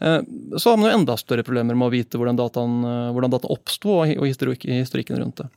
Eh, 0.00 0.20
så 0.56 0.70
har 0.70 0.76
man 0.76 0.90
jo 0.90 0.96
enda 0.98 1.16
større 1.16 1.44
problemer 1.46 1.76
med 1.76 1.88
å 1.88 1.92
vite 1.92 2.18
hvordan 2.20 2.38
dataen, 2.38 2.80
eh, 2.84 3.12
hvordan 3.14 3.34
dataen 3.34 3.54
oppsto 3.54 4.00
og 4.02 4.26
historikken 4.26 5.20
rundt 5.20 5.42
det. 5.42 5.48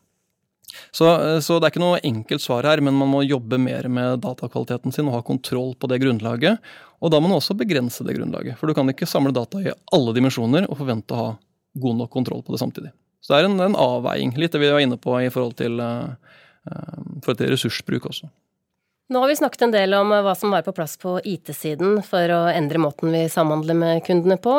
Så, 0.92 1.08
eh, 1.08 1.40
så, 1.40 1.58
det 1.58 1.68
er 1.68 1.74
ikke 1.74 1.84
noe 1.84 2.04
enkelt 2.06 2.44
svar 2.44 2.68
her, 2.68 2.82
men 2.84 2.98
man 2.98 3.12
må 3.12 3.24
jobbe 3.26 3.60
mer 3.62 3.90
med 3.90 4.22
datakvaliteten 4.26 4.94
sin 4.94 5.10
og 5.10 5.20
ha 5.20 5.26
kontroll 5.26 5.74
på 5.76 5.90
det 5.92 6.00
grunnlaget. 6.04 6.62
Og 7.02 7.12
da 7.14 7.20
må 7.20 7.30
man 7.30 7.42
også 7.42 7.58
begrense 7.58 8.06
det 8.06 8.18
grunnlaget. 8.18 8.58
For 8.60 8.70
du 8.70 8.78
kan 8.78 8.90
ikke 8.90 9.10
samle 9.10 9.36
data 9.36 9.62
i 9.62 9.74
alle 9.94 10.16
dimensjoner 10.18 10.70
og 10.70 10.80
forvente 10.80 11.14
å 11.14 11.22
ha 11.22 11.30
god 11.78 12.02
nok 12.02 12.14
kontroll 12.14 12.42
på 12.46 12.56
det 12.56 12.62
samtidig. 12.62 12.94
Så 13.22 13.34
det 13.34 13.42
er 13.42 13.50
en, 13.50 13.60
en 13.62 13.78
avveiing, 13.78 14.34
litt 14.40 14.54
det 14.54 14.62
vi 14.62 14.72
var 14.72 14.82
inne 14.82 14.98
på 15.02 15.14
i 15.20 15.30
forhold 15.34 15.58
til, 15.60 15.82
uh, 15.82 16.16
forhold 17.26 17.40
til 17.42 17.52
ressursbruk 17.52 18.08
også. 18.10 18.30
Nå 19.10 19.20
har 19.20 19.28
vi 19.28 19.36
snakket 19.40 19.62
en 19.62 19.72
del 19.72 19.94
om 19.96 20.10
hva 20.12 20.34
som 20.36 20.52
var 20.52 20.66
på 20.66 20.74
plass 20.76 20.98
på 21.00 21.14
IT-siden 21.24 22.02
for 22.04 22.28
å 22.36 22.42
endre 22.52 22.82
måten 22.84 23.14
vi 23.16 23.22
samhandler 23.32 23.78
med 23.80 24.02
kundene 24.04 24.36
på. 24.36 24.56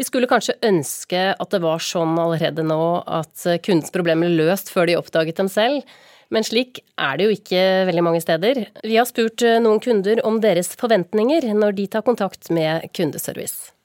Vi 0.00 0.06
skulle 0.08 0.28
kanskje 0.30 0.56
ønske 0.64 1.26
at 1.36 1.52
det 1.52 1.60
var 1.60 1.84
sånn 1.84 2.16
allerede 2.16 2.64
nå 2.64 2.80
at 3.04 3.44
kundens 3.66 3.92
problemer 3.92 4.32
ble 4.32 4.48
løst 4.48 4.72
før 4.72 4.88
de 4.88 4.96
oppdaget 4.96 5.42
dem 5.42 5.52
selv, 5.52 5.84
men 6.32 6.48
slik 6.48 6.80
er 6.96 7.20
det 7.20 7.28
jo 7.28 7.36
ikke 7.36 7.62
veldig 7.90 8.08
mange 8.08 8.24
steder. 8.24 8.64
Vi 8.80 8.96
har 8.96 9.08
spurt 9.12 9.44
noen 9.60 9.84
kunder 9.84 10.24
om 10.24 10.40
deres 10.40 10.72
forventninger 10.80 11.44
når 11.52 11.76
de 11.76 11.88
tar 11.92 12.08
kontakt 12.08 12.48
med 12.48 12.88
kundeservice. 12.96 13.75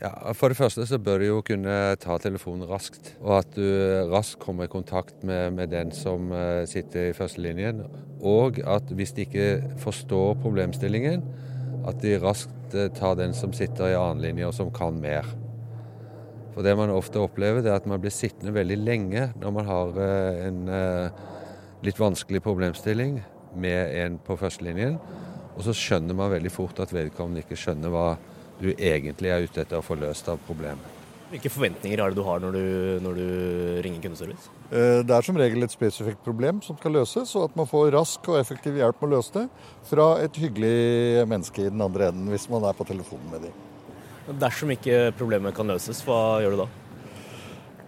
Ja, 0.00 0.32
For 0.32 0.48
det 0.48 0.56
første 0.56 0.86
så 0.88 0.96
bør 0.96 1.20
du 1.20 1.26
jo 1.26 1.40
kunne 1.44 1.72
ta 2.00 2.14
telefonen 2.22 2.64
raskt, 2.70 3.12
og 3.20 3.34
at 3.42 3.50
du 3.52 3.64
raskt 4.08 4.38
kommer 4.40 4.64
i 4.64 4.72
kontakt 4.72 5.26
med, 5.28 5.52
med 5.58 5.74
den 5.74 5.92
som 5.92 6.30
uh, 6.32 6.64
sitter 6.64 7.10
i 7.10 7.16
førstelinjen. 7.16 7.82
Og 8.24 8.62
at 8.64 8.88
hvis 8.96 9.12
de 9.12 9.26
ikke 9.26 9.74
forstår 9.82 10.38
problemstillingen, 10.40 11.26
at 11.84 12.00
de 12.00 12.14
raskt 12.22 12.72
uh, 12.72 12.86
tar 12.96 13.18
den 13.20 13.36
som 13.36 13.52
sitter 13.52 13.92
i 13.92 13.98
annen 13.98 14.24
linje 14.24 14.48
og 14.48 14.56
som 14.56 14.72
kan 14.72 14.96
mer. 15.04 15.28
For 16.54 16.64
det 16.64 16.72
man 16.80 16.96
ofte 16.96 17.20
opplever, 17.20 17.60
det 17.60 17.68
er 17.68 17.82
at 17.82 17.90
man 17.90 18.00
blir 18.00 18.14
sittende 18.14 18.56
veldig 18.56 18.80
lenge 18.80 19.28
når 19.36 19.56
man 19.58 19.68
har 19.68 20.00
uh, 20.00 20.40
en 20.48 20.64
litt 21.84 22.00
vanskelig 22.00 22.40
problemstilling 22.44 23.20
med 23.60 24.00
en 24.00 24.16
på 24.24 24.40
førstelinjen, 24.40 24.96
og 25.50 25.64
så 25.66 25.76
skjønner 25.76 26.16
man 26.16 26.32
veldig 26.32 26.56
fort 26.56 26.80
at 26.80 26.92
vedkommende 26.94 27.44
ikke 27.44 27.60
skjønner 27.60 27.92
hva 27.92 28.10
du 28.60 28.70
egentlig 28.76 29.32
er 29.32 29.46
ute 29.46 29.64
etter 29.64 29.80
å 29.80 29.84
få 29.84 29.96
løst 29.98 30.28
av 30.30 30.40
problemet. 30.46 30.96
Hvilke 31.30 31.50
forventninger 31.52 32.00
er 32.02 32.10
det 32.10 32.18
du 32.18 32.24
har 32.26 32.40
når 32.42 32.56
du, 32.56 32.64
når 33.04 33.18
du, 33.20 33.26
ringer 33.86 34.02
kundeservice? 34.02 34.50
Eh, 34.74 34.98
det 35.06 35.14
er 35.14 35.22
som 35.22 35.36
regel 35.38 35.62
et 35.62 35.74
spesifikt 35.74 36.24
problem 36.26 36.58
som 36.66 36.78
skal 36.80 36.96
løses, 36.98 37.36
og 37.38 37.46
at 37.46 37.58
man 37.58 37.70
får 37.70 37.92
rask 37.94 38.30
og 38.32 38.40
effektiv 38.40 38.80
hjelp 38.80 38.98
med 38.98 39.12
å 39.12 39.14
løse 39.14 39.36
det 39.36 39.44
fra 39.86 40.08
et 40.24 40.40
hyggelig 40.42 41.28
menneske 41.30 41.62
i 41.62 41.70
den 41.70 41.86
andre 41.86 42.10
enden, 42.10 42.32
hvis 42.34 42.48
man 42.50 42.66
er 42.66 42.74
på 42.74 42.86
telefonen 42.88 43.30
med 43.30 43.46
dem. 43.46 43.66
Dersom 44.42 44.74
ikke 44.74 45.12
problemet 45.18 45.54
kan 45.54 45.70
løses, 45.70 46.02
hva 46.06 46.18
gjør 46.42 46.56
du 46.56 46.64
da? 46.64 46.68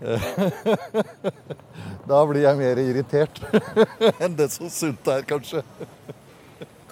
da 2.10 2.22
blir 2.26 2.42
jeg 2.42 2.58
mer 2.58 2.80
irritert 2.82 3.38
enn 4.22 4.34
det 4.38 4.48
som 4.54 4.70
sunt 4.70 5.06
er, 5.10 5.26
kanskje. 5.26 5.62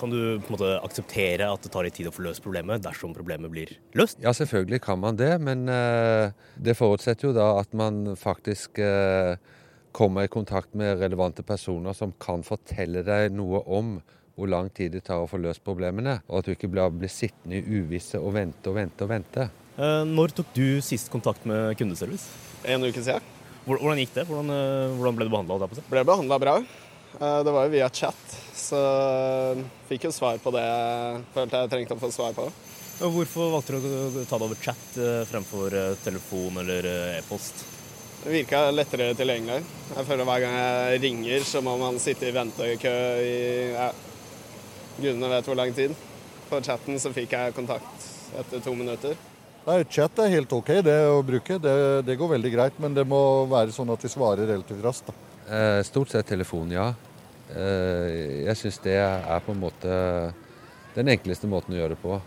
Kan 0.00 0.10
du 0.10 0.40
på 0.40 0.48
en 0.48 0.54
måte 0.54 0.68
akseptere 0.80 1.44
at 1.52 1.64
det 1.64 1.70
tar 1.74 1.84
litt 1.84 1.98
tid 1.98 2.08
å 2.08 2.14
få 2.14 2.24
løst 2.24 2.40
problemet 2.40 2.80
dersom 2.80 3.12
problemet 3.12 3.52
blir 3.52 3.74
løst? 3.98 4.16
Ja, 4.24 4.32
selvfølgelig 4.32 4.80
kan 4.86 5.02
man 5.02 5.18
det, 5.20 5.34
men 5.44 5.66
uh, 5.68 6.32
det 6.56 6.76
forutsetter 6.78 7.28
jo 7.28 7.34
da 7.36 7.50
at 7.60 7.76
man 7.76 8.14
faktisk 8.16 8.80
uh, 8.80 9.36
kommer 9.92 10.24
i 10.24 10.32
kontakt 10.32 10.72
med 10.78 11.02
relevante 11.02 11.44
personer 11.44 11.96
som 11.96 12.14
kan 12.22 12.46
fortelle 12.46 13.04
deg 13.04 13.28
noe 13.36 13.60
om 13.68 13.98
hvor 14.38 14.48
lang 14.48 14.70
tid 14.72 14.94
det 14.96 15.04
tar 15.04 15.20
å 15.20 15.28
få 15.28 15.42
løst 15.42 15.60
problemene, 15.66 16.22
og 16.30 16.40
at 16.40 16.48
du 16.48 16.54
ikke 16.54 16.70
blir, 16.72 16.88
blir 16.96 17.12
sittende 17.12 17.60
i 17.60 17.80
uvisse 17.82 18.16
og 18.16 18.32
vente 18.38 18.72
og 18.72 18.80
vente 18.80 19.04
og 19.04 19.12
vente. 19.12 19.50
Uh, 19.76 20.00
når 20.08 20.32
tok 20.40 20.54
du 20.56 20.68
sist 20.84 21.12
kontakt 21.12 21.44
med 21.44 21.76
kundeservice? 21.76 22.32
En 22.64 22.88
uke 22.88 23.04
siden. 23.04 23.36
Hvordan 23.68 24.00
gikk 24.00 24.14
det? 24.16 24.24
Hvordan, 24.30 24.48
hvordan 24.96 25.18
ble 25.18 25.26
du 25.28 25.34
behandla? 25.34 25.68
Ble 25.92 26.08
behandla 26.08 26.38
bra. 26.40 26.62
Det 27.18 27.52
var 27.52 27.66
jo 27.66 27.72
via 27.72 27.88
chat, 27.90 28.36
så 28.56 28.80
fikk 29.88 30.06
jo 30.06 30.12
svar 30.14 30.38
på 30.40 30.52
det 30.54 30.62
jeg 30.62 31.24
følte 31.34 31.62
jeg 31.64 31.72
trengte 31.72 31.96
å 31.96 32.02
få 32.04 32.12
svar 32.14 32.36
på. 32.36 32.46
Hvorfor 33.00 33.54
valgte 33.54 33.78
du 33.80 33.88
å 34.20 34.24
ta 34.28 34.36
det 34.36 34.44
over 34.44 34.58
chat 34.60 34.96
eh, 35.00 35.22
fremfor 35.24 35.72
eh, 35.72 35.94
telefon 36.04 36.60
eller 36.60 36.84
eh, 36.84 37.14
e-post? 37.16 37.62
Det 38.20 38.34
virka 38.34 38.66
lettere 38.74 39.14
tilgjengelig. 39.16 39.62
Jeg 39.94 40.04
føler 40.04 40.28
Hver 40.28 40.42
gang 40.42 40.56
jeg 40.58 41.00
ringer, 41.06 41.46
så 41.48 41.62
må 41.64 41.78
man 41.80 41.96
sitte 42.02 42.28
i 42.28 42.34
ventekø 42.36 42.92
i 43.24 43.38
ja, 43.72 43.88
gudene 44.98 45.32
vet 45.32 45.48
hvor 45.48 45.56
lang 45.56 45.72
tid. 45.72 45.96
På 46.50 46.60
chatten 46.60 47.00
så 47.00 47.14
fikk 47.16 47.32
jeg 47.38 47.56
kontakt 47.56 48.08
etter 48.36 48.60
to 48.60 48.76
minutter. 48.76 49.16
Nei, 49.64 49.80
Chat 49.88 50.20
er 50.20 50.34
helt 50.34 50.52
OK 50.52 50.74
det 50.84 50.98
å 51.08 51.22
bruke. 51.24 51.56
Det, 51.56 51.74
det, 52.04 52.20
går 52.20 52.34
veldig 52.36 52.52
greit. 52.52 52.78
Men 52.84 52.92
det 52.96 53.06
må 53.08 53.46
være 53.48 53.72
sånn 53.72 53.92
at 53.96 54.04
de 54.04 54.12
svarer 54.12 54.48
relativt 54.48 54.84
raskt. 54.84 55.08
da. 55.08 55.29
Stort 55.84 56.12
sett 56.12 56.28
telefon, 56.30 56.70
ja. 56.70 56.92
Eh, 57.50 58.46
jeg 58.46 58.58
syns 58.58 58.78
det 58.84 58.96
er 59.00 59.42
på 59.42 59.54
en 59.54 59.62
måte 59.62 59.90
den 60.94 61.10
enkleste 61.10 61.50
måten 61.50 61.74
å 61.74 61.80
gjøre 61.80 61.96
det 61.96 62.02
på. 62.02 62.18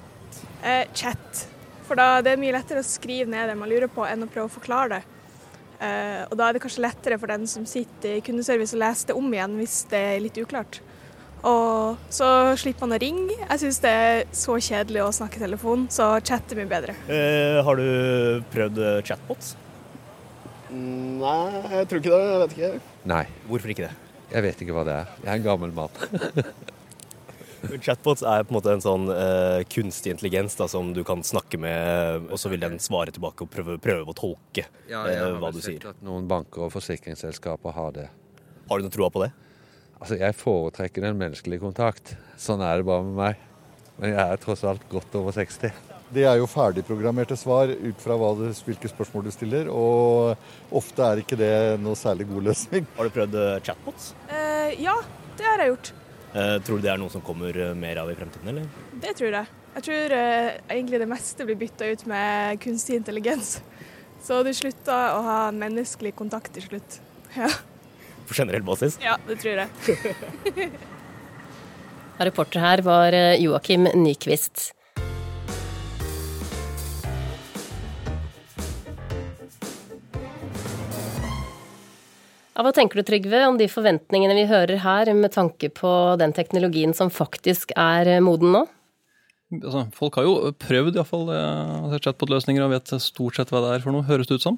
Eh, 0.64 0.86
chat. 0.96 1.46
For 1.88 2.00
da 2.00 2.22
det 2.24 2.34
er 2.34 2.42
mye 2.42 2.56
lettere 2.56 2.84
å 2.84 2.88
skrive 2.88 3.30
ned 3.32 3.50
det 3.52 3.58
man 3.60 3.72
lurer 3.72 3.92
på, 3.92 4.06
enn 4.08 4.26
å 4.26 4.32
prøve 4.32 4.50
å 4.50 4.56
forklare 4.56 4.98
det. 4.98 5.02
Eh, 5.84 6.22
og 6.30 6.38
da 6.40 6.48
er 6.48 6.56
det 6.56 6.64
kanskje 6.64 6.86
lettere 6.86 7.20
for 7.20 7.32
den 7.32 7.46
som 7.50 7.68
sitter 7.68 8.18
i 8.18 8.24
kundeservice 8.24 8.76
å 8.76 8.82
lese 8.84 9.10
det 9.10 9.18
om 9.20 9.32
igjen 9.34 9.58
hvis 9.60 9.82
det 9.92 10.04
er 10.14 10.24
litt 10.24 10.40
uklart. 10.40 10.80
Og 11.44 12.00
så 12.14 12.28
slipper 12.60 12.86
man 12.86 12.96
å 12.96 13.02
ringe. 13.04 13.36
Jeg 13.36 13.60
syns 13.66 13.82
det 13.84 13.92
er 13.92 14.22
så 14.32 14.56
kjedelig 14.64 15.04
å 15.04 15.12
snakke 15.16 15.42
i 15.42 15.44
telefon, 15.44 15.90
så 15.92 16.14
chat 16.24 16.56
er 16.56 16.62
mye 16.62 16.72
bedre. 16.72 16.96
Eh, 17.12 17.60
har 17.68 17.80
du 17.80 18.48
prøvd 18.54 18.80
eh, 18.80 19.04
chatbots? 19.04 19.58
Nei, 20.74 21.44
jeg 21.76 21.92
tror 21.92 22.00
ikke 22.00 22.16
det. 22.16 22.24
Jeg 22.24 22.42
vet 22.44 22.58
ikke. 22.58 22.93
Nei, 23.10 23.26
Hvorfor 23.50 23.74
ikke 23.74 23.90
det? 23.90 23.96
jeg 24.34 24.44
vet 24.46 24.62
ikke 24.64 24.74
hva 24.74 24.84
det 24.88 24.94
er. 25.02 25.10
Jeg 25.24 25.30
er 25.30 25.40
en 25.42 25.46
gammel 25.46 25.74
mann. 25.76 25.92
Chatbots 27.84 28.24
er 28.28 28.44
på 28.44 28.52
en 28.52 28.58
måte 28.58 28.74
en 28.74 28.82
sånn 28.84 29.06
uh, 29.08 29.62
kunstig 29.72 30.12
intelligens 30.12 30.56
da, 30.60 30.68
som 30.68 30.90
du 30.96 31.00
kan 31.08 31.22
snakke 31.24 31.60
med, 31.62 32.26
og 32.28 32.40
så 32.42 32.52
vil 32.52 32.60
den 32.64 32.76
svare 32.84 33.14
tilbake 33.16 33.46
og 33.46 33.52
prøve, 33.54 33.78
prøve 33.84 34.12
å 34.12 34.18
tolke 34.18 34.66
Ja, 34.90 35.06
eh, 35.06 35.14
jeg 35.14 35.22
har 35.24 35.38
hva 35.40 35.52
du 35.54 35.62
sett 35.62 35.70
sier. 35.70 35.88
at 35.94 36.02
noen 36.04 36.28
banker 36.28 36.66
og 36.66 36.74
forsikringsselskaper 36.76 37.76
har 37.78 37.96
det. 37.96 38.10
Har 38.68 38.82
du 38.82 38.88
noe 38.88 38.96
troa 38.96 39.10
på 39.14 39.24
det? 39.24 39.32
Altså, 40.00 40.18
jeg 40.20 40.36
foretrekker 40.36 41.06
den 41.06 41.20
menneskelige 41.22 41.64
kontakt. 41.64 42.18
Sånn 42.40 42.64
er 42.66 42.82
det 42.82 42.88
bare 42.90 43.06
med 43.08 43.16
meg. 43.22 43.50
Men 43.96 44.12
jeg 44.12 44.20
er 44.26 44.42
tross 44.44 44.66
alt 44.68 44.84
godt 44.92 45.16
over 45.16 45.32
60. 45.36 45.72
Det 46.14 46.26
er 46.30 46.38
jo 46.38 46.46
ferdigprogrammerte 46.50 47.36
svar 47.40 47.72
ut 47.72 48.02
fra 48.04 48.16
hva 48.20 48.34
du, 48.38 48.44
hvilke 48.68 48.90
spørsmål 48.92 49.26
du 49.26 49.32
stiller, 49.34 49.70
og 49.72 50.38
ofte 50.76 51.06
er 51.08 51.22
ikke 51.24 51.38
det 51.40 51.54
noe 51.82 51.98
særlig 51.98 52.28
god 52.30 52.50
løsning. 52.52 52.86
Har 52.98 53.08
du 53.10 53.14
prøvd 53.16 53.38
eh, 53.40 53.56
chatbots? 53.66 54.12
Eh, 54.30 54.76
ja, 54.84 54.94
det 55.40 55.48
har 55.48 55.64
jeg 55.64 55.72
gjort. 55.74 55.92
Eh, 56.34 56.56
tror 56.66 56.78
du 56.82 56.86
det 56.86 56.92
er 56.94 57.02
noe 57.02 57.14
som 57.14 57.24
kommer 57.26 57.58
eh, 57.58 57.72
mer 57.78 58.02
av 58.04 58.12
i 58.14 58.18
fremtiden, 58.20 58.52
eller? 58.52 58.68
Det 59.02 59.16
tror 59.18 59.40
jeg. 59.40 59.50
Jeg 59.74 59.86
tror 59.88 60.16
eh, 60.20 60.50
egentlig 60.76 61.02
det 61.02 61.10
meste 61.10 61.48
blir 61.50 61.58
bytta 61.64 61.90
ut 61.96 62.06
med 62.12 62.62
kunstig 62.62 63.00
intelligens. 63.00 63.56
Så 64.24 64.44
du 64.46 64.52
slutter 64.56 65.16
å 65.18 65.24
ha 65.26 65.40
en 65.50 65.58
menneskelig 65.64 66.14
kontakt 66.20 66.54
til 66.60 66.68
slutt. 66.70 67.00
Ja, 67.34 67.48
På 68.30 68.36
generell 68.38 68.62
basis? 68.62 69.00
ja 69.02 69.16
det 69.26 69.40
tror 69.42 69.64
jeg. 69.64 70.70
Reporter 72.30 72.62
her 72.62 72.84
var 72.86 73.18
eh, 73.18 73.40
Joakim 73.42 73.90
Nyquist. 73.98 74.70
Ja, 82.54 82.62
hva 82.62 82.74
tenker 82.76 83.00
du, 83.00 83.06
Trygve, 83.08 83.42
om 83.50 83.58
de 83.58 83.70
forventningene 83.72 84.38
vi 84.38 84.46
hører 84.50 84.84
her, 84.84 85.10
med 85.18 85.34
tanke 85.34 85.72
på 85.74 85.92
den 86.22 86.36
teknologien 86.38 86.94
som 86.94 87.10
faktisk 87.14 87.74
er 87.74 88.18
eh, 88.18 88.24
moden 88.24 88.54
nå? 88.54 88.66
Altså, 89.54 89.84
folk 89.94 90.16
har 90.18 90.26
jo 90.26 90.52
prøvd 90.58 90.96
iallfall 90.98 91.28
uh, 91.30 91.98
chatbot-løsninger 92.02 92.64
og 92.66 92.72
vet 92.74 92.94
stort 93.04 93.38
sett 93.38 93.52
hva 93.54 93.62
det 93.62 93.74
er 93.76 93.84
for 93.84 93.94
noe, 93.94 94.06
høres 94.08 94.30
det 94.30 94.40
ut 94.40 94.46
som. 94.48 94.58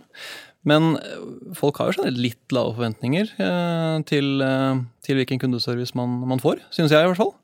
Men 0.66 0.98
eh, 0.98 1.24
folk 1.58 1.80
har 1.80 1.92
jo 1.92 2.00
generelt 2.00 2.22
litt 2.22 2.56
lave 2.56 2.74
forventninger 2.76 3.32
eh, 3.38 3.98
til, 4.10 4.32
eh, 4.44 4.84
til 5.06 5.22
hvilken 5.22 5.42
kundeservice 5.42 5.98
man, 5.98 6.20
man 6.34 6.42
får, 6.42 6.64
synes 6.76 6.94
jeg 6.94 7.06
i 7.06 7.12
hvert 7.12 7.22
fall. 7.22 7.36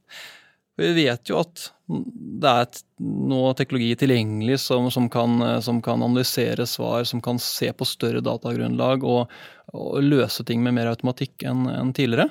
Vi 0.79 0.93
vet 0.95 1.29
jo 1.29 1.41
at 1.41 1.67
det 2.41 2.51
er 2.51 2.77
noe 3.03 3.51
teknologi 3.57 3.91
tilgjengelig 3.99 4.62
som, 4.63 4.88
som, 4.93 5.10
kan, 5.12 5.41
som 5.62 5.81
kan 5.84 6.01
analysere 6.01 6.65
svar, 6.69 7.03
som 7.05 7.21
kan 7.23 7.41
se 7.43 7.71
på 7.75 7.88
større 7.88 8.21
datagrunnlag 8.23 9.03
og, 9.03 9.34
og 9.75 9.97
løse 10.03 10.45
ting 10.47 10.63
med 10.63 10.75
mer 10.77 10.91
automatikk 10.91 11.43
enn 11.47 11.67
en 11.71 11.91
tidligere. 11.95 12.29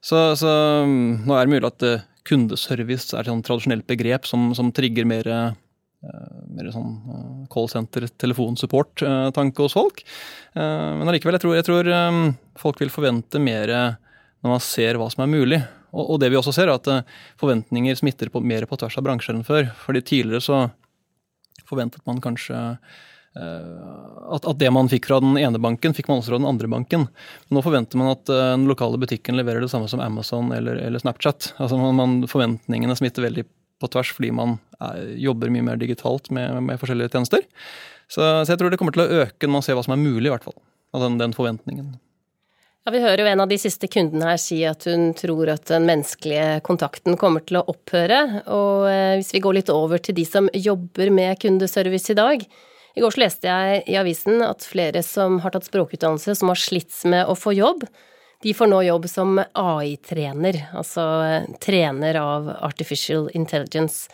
Så, 0.00 0.36
så 0.40 0.52
mm, 0.86 1.26
nå 1.26 1.36
er 1.36 1.46
det 1.46 1.54
mulig 1.54 1.68
at 1.68 1.86
eh, 1.86 2.06
kundeservice 2.28 3.14
er 3.14 3.24
et 3.24 3.32
sånn 3.32 3.42
tradisjonelt 3.46 3.86
begrep 3.88 4.28
som, 4.28 4.50
som 4.56 4.70
trigger 4.74 5.08
mer, 5.08 5.26
eh, 5.26 6.14
mer 6.54 6.70
sånn 6.74 6.94
eh, 6.96 7.34
callsenter, 7.52 8.08
telefonsupport-tanke 8.20 9.66
hos 9.66 9.76
folk. 9.76 10.04
Men 10.54 11.06
allikevel, 11.06 11.36
jeg 11.36 11.60
jeg 11.60 11.66
tror 11.68 11.88
folk 12.58 12.80
vil 12.82 12.90
forvente 12.90 13.38
mer 13.42 13.70
når 13.70 14.54
man 14.56 14.62
ser 14.64 14.98
hva 14.98 15.06
som 15.12 15.22
er 15.22 15.30
mulig. 15.30 15.60
Og, 15.90 16.04
og 16.04 16.20
det 16.22 16.30
vi 16.32 16.38
også 16.38 16.54
ser, 16.54 16.70
er 16.70 16.78
at 16.78 16.90
eh, 16.90 17.20
forventninger 17.40 17.98
smitter 17.98 18.30
på, 18.32 18.42
mer 18.44 18.66
på 18.70 18.78
tvers 18.80 18.98
av 19.00 19.06
bransjer 19.06 19.36
enn 19.36 19.46
før. 19.46 19.70
Fordi 19.84 20.02
tidligere 20.06 20.44
så 20.44 20.64
forventet 21.70 22.04
man 22.08 22.20
kanskje 22.22 22.56
eh, 22.58 24.32
at, 24.34 24.46
at 24.46 24.58
det 24.60 24.72
man 24.74 24.90
fikk 24.90 25.10
fra 25.10 25.20
den 25.22 25.38
ene 25.40 25.60
banken, 25.62 25.94
fikk 25.96 26.10
man 26.10 26.20
også 26.20 26.34
fra 26.34 26.40
den 26.42 26.50
andre 26.50 26.70
banken. 26.70 27.06
Men 27.48 27.58
nå 27.58 27.64
forventer 27.66 28.00
man 28.00 28.12
at 28.14 28.32
eh, 28.32 28.48
den 28.54 28.68
lokale 28.70 29.00
butikken 29.00 29.38
leverer 29.38 29.64
det 29.64 29.70
samme 29.72 29.90
som 29.90 30.02
Amazon 30.04 30.52
eller, 30.56 30.80
eller 30.88 31.02
Snapchat. 31.02 31.54
Altså 31.58 31.78
man, 31.80 31.96
man, 31.98 32.18
Forventningene 32.30 32.98
smitter 32.98 33.28
veldig 33.28 33.46
på 33.80 33.88
tvers 33.88 34.10
fordi 34.12 34.28
man 34.36 34.58
er, 34.82 35.14
jobber 35.20 35.52
mye 35.52 35.64
mer 35.70 35.80
digitalt 35.80 36.28
med, 36.34 36.58
med 36.66 36.80
forskjellige 36.80 37.14
tjenester. 37.14 37.46
Så, 38.10 38.20
så 38.20 38.52
jeg 38.52 38.60
tror 38.60 38.72
det 38.72 38.80
kommer 38.80 38.94
til 38.96 39.06
å 39.06 39.22
øke 39.24 39.46
når 39.46 39.54
man 39.54 39.64
ser 39.64 39.78
hva 39.78 39.86
som 39.86 39.94
er 39.94 40.02
mulig, 40.02 40.26
i 40.28 40.32
hvert 40.34 40.46
fall. 40.46 40.58
Av 40.90 41.04
den, 41.04 41.20
den 41.20 41.34
forventningen. 41.36 41.94
Ja, 42.86 42.92
Vi 42.94 43.00
hører 43.02 43.20
jo 43.20 43.28
en 43.28 43.42
av 43.44 43.48
de 43.50 43.58
siste 43.60 43.90
kundene 43.92 44.30
her 44.30 44.38
si 44.40 44.62
at 44.64 44.86
hun 44.88 45.10
tror 45.12 45.50
at 45.52 45.66
den 45.68 45.84
menneskelige 45.84 46.62
kontakten 46.64 47.18
kommer 47.20 47.44
til 47.44 47.58
å 47.60 47.66
opphøre. 47.68 48.40
Og 48.48 48.86
eh, 48.88 49.16
hvis 49.20 49.34
vi 49.36 49.42
går 49.44 49.58
litt 49.58 49.72
over 49.74 50.00
til 50.00 50.16
de 50.16 50.24
som 50.24 50.48
jobber 50.56 51.12
med 51.12 51.36
kundeservice 51.42 52.14
i 52.14 52.16
dag. 52.16 52.46
I 52.96 53.04
går 53.04 53.12
så 53.12 53.20
leste 53.20 53.52
jeg 53.52 53.82
i 53.84 53.98
avisen 54.00 54.40
at 54.42 54.64
flere 54.64 55.04
som 55.04 55.42
har 55.44 55.52
tatt 55.52 55.68
språkutdannelse, 55.68 56.38
som 56.40 56.48
har 56.48 56.58
slitt 56.58 56.96
med 57.04 57.28
å 57.28 57.36
få 57.36 57.52
jobb, 57.54 57.84
de 58.40 58.56
får 58.56 58.72
nå 58.72 58.80
jobb 58.86 59.06
som 59.12 59.36
AI-trener, 59.36 60.62
altså 60.72 61.04
eh, 61.28 61.48
trener 61.60 62.16
av 62.16 62.48
artificial 62.64 63.28
intelligence. 63.36 64.08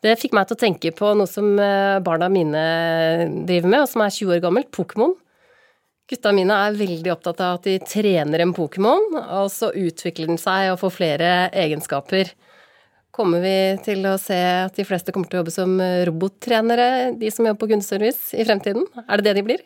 Det 0.00 0.16
fikk 0.16 0.32
meg 0.32 0.48
til 0.48 0.56
å 0.56 0.64
tenke 0.64 0.96
på 0.96 1.12
noe 1.20 1.28
som 1.28 1.52
eh, 1.60 2.00
barna 2.00 2.32
mine 2.32 2.64
driver 3.44 3.68
med, 3.68 3.82
og 3.84 3.92
som 3.92 4.08
er 4.08 4.16
20 4.16 4.38
år 4.38 4.46
gammelt, 4.48 4.72
Pokémon. 4.72 5.12
Gutta 6.10 6.32
mine 6.34 6.54
er 6.66 6.78
veldig 6.78 7.12
opptatt 7.12 7.40
av 7.46 7.60
at 7.60 7.66
de 7.68 7.76
trener 7.86 8.42
en 8.42 8.54
Pokémon, 8.56 9.12
og 9.20 9.50
så 9.54 9.68
utvikler 9.70 10.32
den 10.32 10.40
seg 10.42 10.72
og 10.72 10.80
får 10.80 10.96
flere 10.96 11.28
egenskaper. 11.54 12.32
Kommer 13.14 13.42
vi 13.44 13.56
til 13.86 14.02
å 14.10 14.16
se 14.18 14.38
at 14.64 14.74
de 14.78 14.86
fleste 14.86 15.14
kommer 15.14 15.30
til 15.30 15.38
å 15.38 15.44
jobbe 15.44 15.54
som 15.54 15.76
robottrenere, 16.08 17.12
de 17.18 17.30
som 17.30 17.46
jobber 17.46 17.62
på 17.62 17.70
kundeservice, 17.74 18.32
i 18.34 18.46
fremtiden? 18.46 18.88
Er 19.06 19.20
det 19.20 19.28
det 19.28 19.36
de 19.38 19.46
blir? 19.46 19.62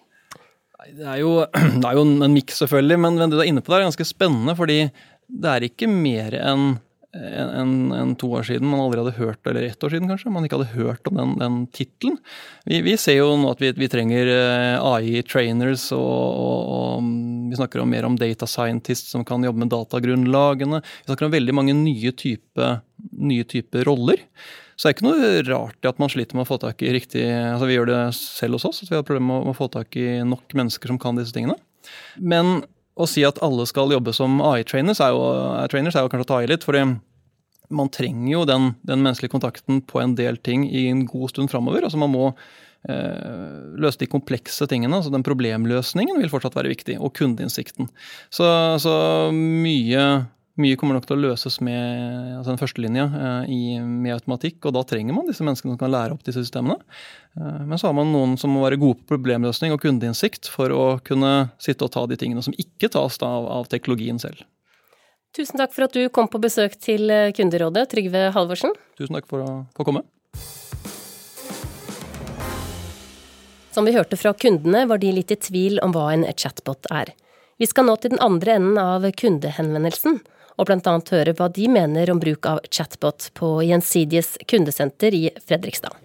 Det 0.93 1.07
er 1.09 1.23
jo, 1.23 1.33
det 1.81 1.89
er 1.89 1.97
jo 1.97 2.05
en, 2.05 2.33
miks, 2.35 2.61
selvfølgelig, 2.61 3.01
men 3.01 3.21
det 3.21 3.31
du 3.33 3.39
er 3.41 3.49
inne 3.49 3.65
på 3.65 3.73
der 3.73 3.83
er 3.83 3.89
ganske 3.89 4.09
spennende. 4.09 4.57
Fordi 4.59 4.79
det 5.29 5.53
er 5.53 5.69
ikke 5.69 5.89
mer 5.89 6.37
enn 6.41 6.75
en, 7.15 7.93
en, 7.93 8.15
to 8.19 8.29
år 8.35 8.47
siden 8.49 8.67
man 8.69 8.83
aldri 8.83 9.03
hadde 9.03 9.17
hørt, 9.19 9.47
eller 9.47 9.67
ett 9.69 9.85
år 9.85 9.93
siden 9.95 10.11
kanskje, 10.11 10.33
man 10.35 10.47
ikke 10.47 10.59
hadde 10.59 10.75
hørt 10.75 11.11
om 11.11 11.21
den, 11.21 11.37
den 11.41 11.61
tittelen. 11.75 12.19
Vi, 12.67 12.81
vi, 12.87 12.97
ser 13.01 13.21
jo 13.21 13.29
nå 13.39 13.53
at 13.53 13.63
vi, 13.63 13.71
vi 13.79 13.91
trenger 13.93 14.31
eh, 14.33 14.83
AI-trainers, 14.83 15.87
og, 15.97 16.01
og, 16.01 16.75
og, 16.79 17.13
vi 17.51 17.61
snakker 17.61 17.85
om 17.85 17.95
mer 17.95 18.09
om 18.09 18.19
data 18.19 18.49
scientists 18.51 19.15
som 19.15 19.25
kan 19.27 19.45
jobbe 19.47 19.63
med 19.63 19.73
datagrunnlagene. 19.75 20.83
Vi 20.83 21.09
snakker 21.09 21.29
om 21.29 21.35
veldig 21.37 21.57
mange 21.57 21.77
nye 21.79 22.15
typer 22.19 22.83
type 23.51 23.83
roller. 23.87 24.23
Så 24.75 24.89
det 24.89 24.91
er 24.91 24.97
ikke 24.97 25.07
noe 25.07 25.43
rart 25.47 25.87
at 25.87 26.01
man 26.03 26.11
sliter 26.11 26.35
med 26.35 26.47
å 26.47 26.51
få 26.51 26.59
tak 26.59 26.83
i 26.83 26.91
riktig 26.97 27.23
altså 27.31 27.69
Vi 27.69 27.77
gjør 27.77 27.91
det 27.93 27.99
selv 28.17 28.59
hos 28.59 28.67
oss, 28.67 28.83
at 28.83 28.91
vi 28.91 28.99
har 28.99 29.07
problemer 29.07 29.45
med 29.45 29.55
å 29.55 29.59
få 29.59 29.69
tak 29.71 29.95
i 30.01 30.25
nok 30.27 30.57
mennesker 30.57 30.91
som 30.91 30.99
kan 30.99 31.21
disse 31.21 31.35
tingene. 31.37 31.55
Men 32.19 32.65
å 32.95 33.09
si 33.11 33.25
at 33.27 33.41
alle 33.43 33.67
skal 33.67 33.93
jobbe 33.95 34.15
som 34.15 34.39
AI-trainers, 34.45 35.01
er, 35.03 35.17
er, 35.65 35.75
jo 35.75 36.11
kanskje 36.13 36.27
å 36.27 36.31
ta 36.31 36.43
i 36.43 36.51
litt. 36.51 36.67
fordi 36.67 36.85
man 37.75 37.89
trenger 37.91 38.31
jo 38.31 38.43
den, 38.47 38.75
den, 38.87 39.01
menneskelige 39.03 39.33
kontakten 39.33 39.81
på 39.89 40.01
en 40.03 40.15
del 40.19 40.37
ting 40.37 40.67
i 40.69 40.87
en 40.91 41.05
god 41.09 41.33
stund 41.33 41.51
framover. 41.51 41.87
Altså 41.87 41.99
man 41.99 42.13
må 42.13 42.27
eh, 42.29 43.73
løse 43.81 44.03
de 44.03 44.11
komplekse 44.11 44.69
tingene. 44.71 44.95
altså 44.99 45.11
Den 45.11 45.25
problemløsningen 45.27 46.21
vil 46.21 46.31
fortsatt 46.31 46.57
være 46.59 46.71
viktig, 46.75 46.99
og 47.01 47.15
kundeinnsikten. 47.17 47.89
Så, 48.29 48.47
så 48.85 48.95
mye, 49.35 50.05
mye, 50.61 50.77
kommer 50.79 50.97
nok 50.97 51.07
til 51.09 51.17
å 51.17 51.23
løses 51.23 51.59
med 51.65 52.37
altså 52.39 52.53
den 52.53 52.61
førstelinje 52.61 53.05
eh, 53.05 53.83
med 53.83 54.15
automatikk, 54.15 54.61
og 54.69 54.77
da 54.77 54.85
trenger 54.87 55.17
man 55.17 55.27
disse 55.29 55.45
menneskene 55.47 55.75
som 55.75 55.81
kan 55.81 55.93
lære 55.93 56.15
opp 56.15 56.25
disse 56.27 56.45
systemene. 56.45 56.79
Eh, 57.39 57.63
men 57.67 57.81
så 57.81 57.91
har 57.91 57.97
man 57.99 58.13
noen 58.15 58.37
som 58.41 58.55
må 58.55 58.63
være 58.63 58.79
gode 58.83 59.01
på 59.01 59.15
problemløsning 59.15 59.75
og 59.75 59.83
kundeinnsikt 59.83 60.51
for 60.53 60.75
å 60.75 60.85
kunne 61.05 61.35
sitte 61.63 61.87
og 61.87 61.95
ta 61.97 62.05
de 62.11 62.19
tingene 62.21 62.45
som 62.47 62.55
ikke 62.55 62.93
tas 62.95 63.19
av, 63.27 63.49
av 63.61 63.71
teknologien 63.73 64.21
selv. 64.23 64.47
Tusen 65.35 65.59
takk 65.59 65.75
for 65.75 65.89
at 65.89 65.97
du 65.97 66.07
kom 66.15 66.31
på 66.31 66.39
besøk 66.39 66.77
til 66.79 67.11
Kunderådet, 67.35 67.89
Trygve 67.91 68.29
Halvorsen. 68.37 68.77
Tusen 68.95 69.19
takk 69.19 69.27
for 69.27 69.43
å 69.43 69.49
få 69.75 69.87
komme. 69.89 70.05
Som 73.75 73.89
vi 73.89 73.97
hørte 73.97 74.15
fra 74.15 74.31
kundene, 74.39 74.85
var 74.87 75.03
de 75.03 75.11
litt 75.11 75.33
i 75.35 75.37
tvil 75.41 75.81
om 75.83 75.91
hva 75.91 76.13
en 76.13 76.23
chatbot 76.39 76.87
er. 76.95 77.11
Vi 77.59 77.67
skal 77.67 77.89
nå 77.89 77.97
til 77.99 78.13
den 78.13 78.23
andre 78.23 78.55
enden 78.55 78.79
av 78.79 79.07
kundehenvendelsen, 79.19 80.21
og 80.57 80.71
annet 80.71 81.13
høre 81.15 81.35
hva 81.37 81.49
de 81.53 81.69
mener 81.69 82.11
om 82.13 82.21
bruk 82.23 82.47
av 82.47 82.61
chatbot 82.71 83.31
på 83.35 83.57
Gjensidiges 83.67 84.37
kundesenter 84.51 85.15
i 85.17 85.29
Fredrikstad. 85.43 85.97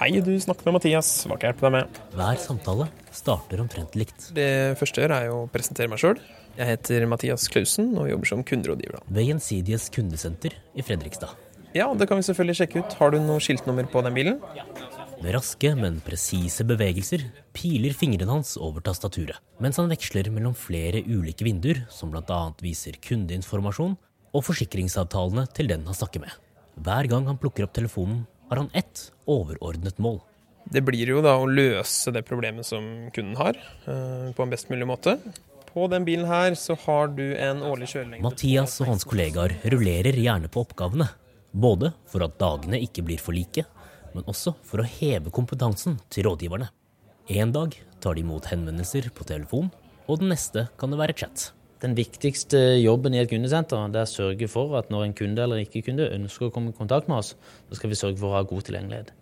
Hei, 0.00 0.10
du 0.20 0.32
snakker 0.40 0.66
med 0.68 0.78
Mathias. 0.78 1.08
Hva 1.28 1.36
kan 1.36 1.48
jeg 1.48 1.54
hjelpe 1.54 1.66
deg 1.66 1.74
med? 1.76 2.00
Hver 2.16 2.40
samtale 2.40 2.88
starter 3.14 3.62
omtrent 3.62 3.96
likt. 3.98 4.30
Det 4.36 4.76
første 4.80 5.00
jeg 5.00 5.08
gjør, 5.08 5.16
er 5.16 5.34
å 5.34 5.46
presentere 5.52 5.90
meg 5.92 6.00
sjøl. 6.02 6.20
Jeg 6.58 6.68
heter 6.72 7.06
Mathias 7.08 7.46
Klausen 7.52 7.92
og 8.00 8.10
jobber 8.10 8.28
som 8.28 8.42
kunderådgiver. 8.46 9.04
Ved 9.08 9.30
Gjensidiges 9.30 9.88
kundesenter 9.94 10.56
i 10.74 10.84
Fredrikstad. 10.84 11.32
Ja, 11.76 11.86
det 11.94 12.08
kan 12.10 12.18
vi 12.18 12.26
selvfølgelig 12.26 12.58
sjekke 12.58 12.82
ut. 12.82 12.96
Har 12.98 13.14
du 13.14 13.20
noe 13.22 13.42
skiltnummer 13.42 13.86
på 13.88 14.02
den 14.02 14.16
bilen? 14.16 14.40
Med 15.20 15.34
raske, 15.36 15.74
men 15.76 15.98
presise 16.00 16.64
bevegelser 16.64 17.26
piler 17.52 17.92
fingrene 17.92 18.32
hans 18.32 18.54
over 18.56 18.80
tastaturet, 18.80 19.36
mens 19.60 19.76
han 19.76 19.90
veksler 19.92 20.30
mellom 20.32 20.54
flere 20.56 21.02
ulike 21.04 21.44
vinduer, 21.44 21.82
som 21.92 22.08
bl.a. 22.08 22.38
viser 22.64 22.96
kundeinformasjon 23.04 23.98
og 24.32 24.44
forsikringsavtalene 24.46 25.44
til 25.52 25.68
den 25.68 25.84
han 25.84 25.98
snakker 25.98 26.24
med. 26.24 26.32
Hver 26.80 27.10
gang 27.12 27.28
han 27.28 27.36
plukker 27.40 27.66
opp 27.66 27.74
telefonen, 27.76 28.22
har 28.48 28.62
han 28.62 28.70
ett 28.72 29.10
overordnet 29.28 30.00
mål. 30.00 30.22
Det 30.72 30.80
blir 30.86 31.12
jo 31.12 31.20
da 31.24 31.34
å 31.36 31.44
løse 31.48 32.14
det 32.16 32.24
problemet 32.24 32.64
som 32.64 33.10
kunden 33.12 33.36
har, 33.36 33.60
eh, 33.60 34.32
på 34.32 34.42
en 34.42 34.54
best 34.54 34.72
mulig 34.72 34.88
måte. 34.88 35.18
På 35.68 35.84
den 35.90 36.06
bilen 36.08 36.24
her 36.26 36.56
så 36.56 36.78
har 36.86 37.12
du 37.12 37.36
en 37.36 37.60
årlig 37.60 37.92
kjørelengde 37.92 38.24
Mathias 38.24 38.80
og 38.80 38.88
hans 38.94 39.04
kollegaer 39.04 39.52
rullerer 39.68 40.16
gjerne 40.16 40.48
på 40.48 40.64
oppgavene. 40.64 41.10
Både 41.52 41.92
for 42.08 42.24
at 42.24 42.38
dagene 42.38 42.80
ikke 42.80 43.04
blir 43.04 43.20
for 43.20 43.36
like, 43.36 43.66
men 44.14 44.26
også 44.30 44.54
for 44.66 44.82
å 44.82 44.88
heve 44.88 45.32
kompetansen 45.34 45.98
til 46.10 46.28
rådgiverne. 46.28 46.70
En 47.30 47.52
dag 47.54 47.76
tar 48.02 48.16
de 48.16 48.24
imot 48.24 48.48
henvendelser 48.50 49.10
på 49.14 49.26
telefon, 49.28 49.70
og 50.10 50.22
den 50.22 50.32
neste 50.32 50.66
kan 50.80 50.90
det 50.90 50.98
være 50.98 51.16
chat. 51.20 51.50
Den 51.80 51.94
viktigste 51.96 52.58
jobben 52.76 53.14
i 53.16 53.22
et 53.22 53.30
kundesenter 53.30 53.86
det 53.88 54.02
er 54.02 54.08
å 54.08 54.10
sørge 54.10 54.48
for 54.52 54.74
at 54.76 54.90
når 54.92 55.06
en 55.06 55.14
kunde 55.16 55.44
eller 55.44 55.62
ikke-kunde 55.62 56.10
ønsker 56.12 56.48
å 56.48 56.52
komme 56.52 56.74
i 56.74 56.76
kontakt 56.76 57.08
med 57.08 57.22
oss, 57.22 57.30
så 57.70 57.78
skal 57.78 57.92
vi 57.92 57.96
sørge 57.96 58.20
for 58.20 58.32
å 58.32 58.36
ha 58.36 58.42
god 58.44 58.66
tilgjengelighet. 58.66 59.14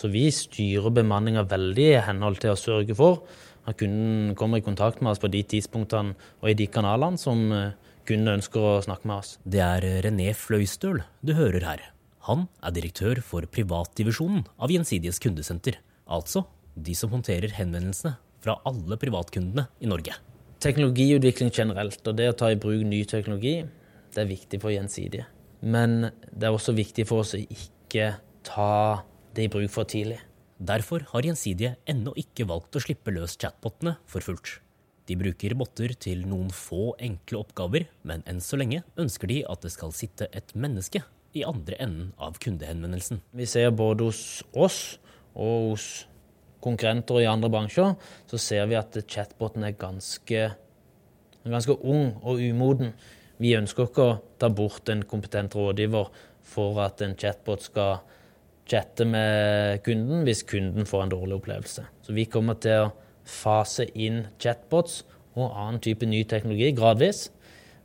Så 0.00 0.08
vi 0.12 0.24
styrer 0.32 0.94
bemanninga 0.96 1.44
veldig 1.50 1.90
i 1.90 2.04
henhold 2.06 2.40
til 2.40 2.54
å 2.54 2.60
sørge 2.60 2.96
for 2.96 3.26
at 3.66 3.76
kunden 3.80 4.32
kommer 4.38 4.62
i 4.62 4.64
kontakt 4.64 5.02
med 5.02 5.12
oss 5.12 5.20
på 5.20 5.28
de 5.32 5.42
tidspunktene 5.56 6.16
og 6.40 6.48
i 6.52 6.56
de 6.56 6.68
kanalene 6.72 7.20
som 7.20 7.42
eh, 7.52 7.74
kunden 8.08 8.38
ønsker 8.38 8.64
å 8.64 8.78
snakke 8.86 9.10
med 9.10 9.18
oss. 9.18 9.36
Det 9.44 9.60
er 9.64 9.90
René 10.06 10.30
Fløystøl 10.38 11.02
du 11.20 11.34
hører 11.36 11.68
her. 11.68 11.84
Han 12.26 12.48
er 12.58 12.74
direktør 12.74 13.20
for 13.22 13.46
privatdivisjonen 13.54 14.42
av 14.58 14.72
Gjensidiges 14.74 15.20
kundesenter. 15.22 15.78
Altså 16.10 16.42
de 16.74 16.94
som 16.98 17.12
håndterer 17.12 17.54
henvendelsene 17.54 18.16
fra 18.42 18.56
alle 18.66 18.98
privatkundene 19.00 19.68
i 19.78 19.90
Norge. 19.90 20.16
Teknologiutvikling 20.62 21.52
generelt, 21.54 22.00
og 22.02 22.18
det 22.18 22.28
å 22.32 22.36
ta 22.36 22.50
i 22.50 22.58
bruk 22.58 22.82
ny 22.88 23.04
teknologi, 23.08 23.60
det 24.14 24.22
er 24.22 24.30
viktig 24.30 24.60
for 24.62 24.74
Gjensidige. 24.74 25.28
Men 25.62 26.10
det 26.32 26.48
er 26.48 26.54
også 26.54 26.74
viktig 26.76 27.06
for 27.08 27.22
oss 27.22 27.36
å 27.36 27.42
ikke 27.42 28.16
ta 28.46 29.04
det 29.36 29.46
i 29.46 29.52
bruk 29.52 29.70
for 29.72 29.88
tidlig. 29.88 30.18
Derfor 30.58 31.06
har 31.12 31.26
Gjensidige 31.26 31.76
ennå 31.86 32.14
ikke 32.18 32.48
valgt 32.48 32.76
å 32.76 32.82
slippe 32.82 33.14
løs 33.14 33.36
chatbotene 33.38 33.98
for 34.08 34.24
fullt. 34.24 34.58
De 35.06 35.14
bruker 35.14 35.54
botter 35.54 35.92
til 36.02 36.24
noen 36.26 36.48
få 36.50 36.96
enkle 36.98 37.44
oppgaver, 37.44 37.86
men 38.02 38.24
enn 38.26 38.42
så 38.42 38.58
lenge 38.58 38.82
ønsker 38.98 39.30
de 39.30 39.44
at 39.46 39.62
det 39.62 39.70
skal 39.76 39.94
sitte 39.94 40.26
et 40.34 40.50
menneske 40.58 41.04
i 41.36 41.44
andre 41.46 41.78
enden 41.82 42.12
av 42.22 42.38
kundehenvendelsen. 42.42 43.20
Vi 43.36 43.46
ser 43.48 43.74
både 43.76 44.08
hos 44.08 44.42
oss 44.56 44.80
og 45.36 45.72
hos 45.72 45.88
konkurrenter 46.64 47.20
i 47.22 47.28
andre 47.30 47.50
bransjer, 47.52 47.94
så 48.26 48.40
ser 48.40 48.66
vi 48.70 48.78
at 48.78 48.96
chatboten 49.06 49.66
er 49.66 49.76
ganske, 49.78 50.48
ganske 51.46 51.76
ung 51.84 52.16
og 52.22 52.42
umoden. 52.42 52.94
Vi 53.38 53.52
ønsker 53.58 53.88
ikke 53.88 54.06
å 54.06 54.18
ta 54.40 54.48
bort 54.48 54.88
en 54.90 55.04
kompetent 55.06 55.54
rådgiver 55.54 56.08
for 56.46 56.80
at 56.82 57.02
en 57.04 57.16
chatbot 57.18 57.66
skal 57.68 57.98
chatte 58.66 59.06
med 59.06 59.82
kunden 59.86 60.24
hvis 60.26 60.42
kunden 60.48 60.88
får 60.88 61.04
en 61.04 61.12
dårlig 61.12 61.38
opplevelse. 61.38 61.84
Så 62.02 62.16
vi 62.16 62.26
kommer 62.30 62.58
til 62.62 62.86
å 62.86 62.92
fase 63.26 63.86
inn 63.94 64.24
chatbots 64.42 65.02
og 65.36 65.52
annen 65.52 65.82
type 65.84 66.08
ny 66.08 66.24
teknologi 66.28 66.72
gradvis. 66.74 67.26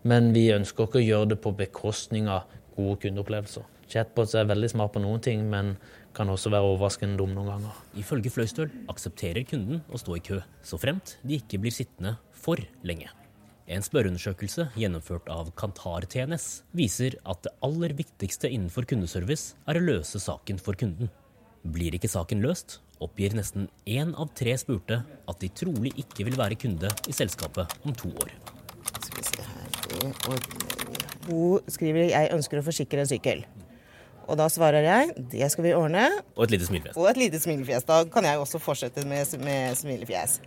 Men 0.07 0.31
vi 0.33 0.47
ønsker 0.53 0.87
ikke 0.87 1.01
å 1.01 1.05
gjøre 1.05 1.33
det 1.33 1.41
på 1.43 1.53
bekostning 1.57 2.29
av 2.31 2.49
gode 2.81 2.99
kundeopplevelser. 3.05 3.69
Chatbots 3.91 4.35
er 4.39 4.47
veldig 4.49 4.69
smart 4.71 4.93
på 4.95 5.01
noen 5.03 5.21
ting, 5.23 5.43
men 5.51 5.75
kan 6.15 6.29
også 6.31 6.51
være 6.51 6.67
overraskende 6.73 7.19
dum 7.19 7.33
noen 7.35 7.53
ganger. 7.53 7.79
Ifølge 7.99 8.31
Fløystøl 8.33 8.69
aksepterer 8.91 9.47
kunden 9.47 9.81
å 9.91 9.99
stå 9.99 10.17
i 10.17 10.23
kø, 10.25 10.41
så 10.63 10.79
fremt 10.81 11.17
de 11.27 11.39
ikke 11.39 11.59
blir 11.61 11.75
sittende 11.75 12.17
for 12.35 12.59
lenge. 12.87 13.11
En 13.71 13.83
spørreundersøkelse 13.85 14.71
gjennomført 14.75 15.29
av 15.31 15.51
Kantar 15.59 16.07
TNS 16.09 16.47
viser 16.75 17.15
at 17.29 17.43
det 17.45 17.53
aller 17.63 17.93
viktigste 17.95 18.49
innenfor 18.51 18.87
kundeservice 18.89 19.55
er 19.69 19.79
å 19.79 19.85
løse 19.85 20.19
saken 20.19 20.59
for 20.59 20.79
kunden. 20.79 21.11
Blir 21.61 21.95
ikke 21.95 22.09
saken 22.11 22.41
løst, 22.43 22.79
oppgir 22.99 23.37
nesten 23.37 23.69
én 23.85 24.15
av 24.17 24.33
tre 24.37 24.57
spurte 24.59 25.03
at 25.05 25.41
de 25.43 25.51
trolig 25.61 25.93
ikke 26.03 26.27
vil 26.27 26.39
være 26.41 26.59
kunde 26.59 26.91
i 27.07 27.15
selskapet 27.15 27.79
om 27.85 27.95
to 27.95 28.11
år. 28.25 28.35
Skal 28.97 29.19
vi 29.21 29.27
se 29.29 29.45
her 29.45 30.80
Hun 31.27 31.59
skriver 31.67 32.09
'jeg 32.09 32.31
ønsker 32.33 32.59
å 32.59 32.65
forsikre 32.65 32.99
en 32.99 33.09
sykkel'. 33.09 33.45
Og 34.27 34.37
da 34.37 34.47
svarer 34.47 34.83
jeg 34.83 35.13
'det 35.29 35.51
skal 35.51 35.63
vi 35.63 35.71
ordne'. 35.71 36.23
Og 36.35 36.43
et 36.43 36.51
lite 36.51 36.65
smilefjes. 36.65 36.97
Og 36.97 37.09
et 37.09 37.17
lite 37.17 37.39
smilefjes. 37.39 37.83
Da 37.83 38.03
kan 38.05 38.23
jeg 38.23 38.39
også 38.39 38.59
fortsette 38.59 39.05
med, 39.05 39.27
med 39.39 39.75
smilefjes. 39.75 40.39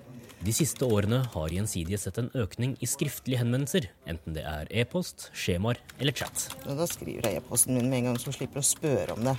De 0.45 0.53
siste 0.53 0.85
årene 0.85 1.23
har 1.33 1.49
Gjensidige 1.49 1.97
sett 1.99 2.19
en 2.21 2.31
økning 2.37 2.77
i 2.85 2.87
skriftlige 2.87 3.39
henvendelser, 3.41 3.87
enten 4.07 4.35
det 4.35 4.43
er 4.45 4.69
e-post, 4.71 5.31
skjemaer 5.33 5.79
eller 5.99 6.13
chat. 6.13 6.51
Og 6.69 6.77
da 6.77 6.85
skriver 6.85 7.25
jeg 7.25 7.41
e-posten 7.41 7.79
min 7.79 7.89
med 7.89 7.99
en 7.99 8.05
gang, 8.11 8.19
så 8.21 8.35
slipper 8.35 8.61
å 8.61 8.67
spørre 8.67 9.17
om 9.17 9.25
det. 9.25 9.37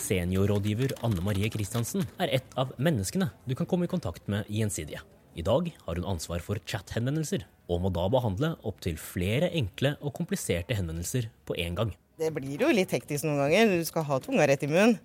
Seniorrådgiver 0.00 0.96
Anne 1.04 1.20
Marie 1.20 1.50
Christiansen 1.52 2.06
er 2.18 2.32
et 2.40 2.56
av 2.56 2.72
menneskene 2.80 3.28
du 3.44 3.54
kan 3.54 3.68
komme 3.68 3.84
i 3.84 3.92
kontakt 3.92 4.32
med 4.32 4.48
i 4.48 4.62
Gjensidige. 4.62 5.04
I 5.38 5.42
dag 5.46 5.68
har 5.86 5.94
hun 5.94 6.06
ansvar 6.10 6.42
for 6.42 6.58
chat-henvendelser, 6.66 7.44
og 7.70 7.84
må 7.84 7.90
da 7.94 8.08
behandle 8.10 8.56
opptil 8.66 8.96
flere 8.98 9.46
enkle 9.54 9.94
og 10.02 10.14
kompliserte 10.16 10.74
henvendelser 10.74 11.28
på 11.46 11.54
én 11.54 11.76
gang. 11.78 11.92
Det 12.20 12.28
blir 12.36 12.60
jo 12.60 12.68
litt 12.74 12.90
hektisk 12.92 13.24
noen 13.24 13.38
ganger. 13.40 13.70
Du 13.70 13.86
skal 13.88 14.04
ha 14.04 14.18
tunga 14.20 14.44
rett 14.50 14.66
i 14.66 14.68
munnen. 14.68 14.98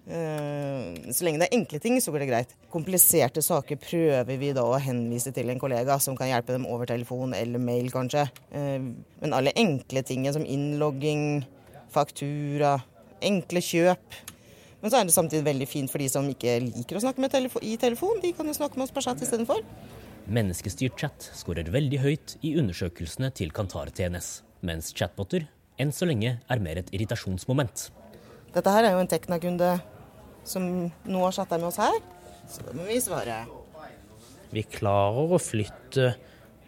Så 1.16 1.24
lenge 1.24 1.40
det 1.40 1.48
er 1.48 1.56
enkle 1.56 1.80
ting, 1.80 1.96
så 2.04 2.12
går 2.12 2.26
det 2.26 2.28
greit. 2.28 2.56
Kompliserte 2.74 3.40
saker 3.46 3.80
prøver 3.80 4.42
vi 4.42 4.50
da 4.58 4.66
å 4.68 4.82
henvise 4.82 5.32
til 5.32 5.54
en 5.54 5.62
kollega 5.62 5.96
som 6.04 6.18
kan 6.20 6.28
hjelpe 6.28 6.58
dem 6.58 6.66
over 6.68 6.90
telefon 6.90 7.32
eller 7.38 7.62
mail, 7.62 7.88
kanskje. 7.94 8.26
Men 8.52 9.38
alle 9.38 9.54
enkle 9.56 10.04
tingene 10.04 10.34
som 10.36 10.44
innlogging, 10.44 11.46
faktura, 11.94 12.80
enkle 13.24 13.64
kjøp. 13.64 14.24
Men 14.82 14.92
så 14.92 15.00
er 15.00 15.08
det 15.08 15.16
samtidig 15.16 15.48
veldig 15.48 15.70
fint 15.70 15.94
for 15.94 16.04
de 16.04 16.10
som 16.12 16.28
ikke 16.28 16.58
liker 16.66 17.00
å 17.00 17.06
snakke 17.06 17.30
telefo 17.32 17.64
i 17.64 17.78
telefon. 17.80 18.20
De 18.26 18.34
kan 18.36 18.50
jo 18.50 18.58
snakke 18.58 18.76
med 18.76 18.90
oss 18.90 18.94
på 18.98 19.06
chat 19.06 19.24
istedenfor. 19.24 19.64
Menneskestyrt 20.26 20.98
chat 20.98 21.28
skårer 21.38 21.68
veldig 21.70 22.00
høyt 22.02 22.32
i 22.42 22.56
undersøkelsene 22.58 23.30
til 23.38 23.52
Kantar 23.54 23.92
TNS, 23.94 24.40
mens 24.66 24.90
chatboter 24.98 25.46
enn 25.78 25.92
så 25.94 26.08
lenge 26.10 26.32
er 26.42 26.64
mer 26.64 26.80
et 26.82 26.90
irritasjonsmoment. 26.96 27.90
Dette 28.56 28.74
her 28.74 28.88
er 28.88 28.96
jo 28.96 29.04
en 29.04 29.12
Tekna-kunde 29.12 29.70
som 30.48 30.66
nå 30.90 31.22
har 31.22 31.36
satt 31.36 31.54
deg 31.54 31.62
med 31.62 31.70
oss 31.70 31.78
her, 31.82 32.00
så 32.50 32.66
da 32.66 32.74
må 32.74 32.88
vi 32.90 32.98
svare. 33.04 33.44
Vi 34.50 34.64
klarer 34.66 35.36
å 35.36 35.42
flytte 35.42 36.14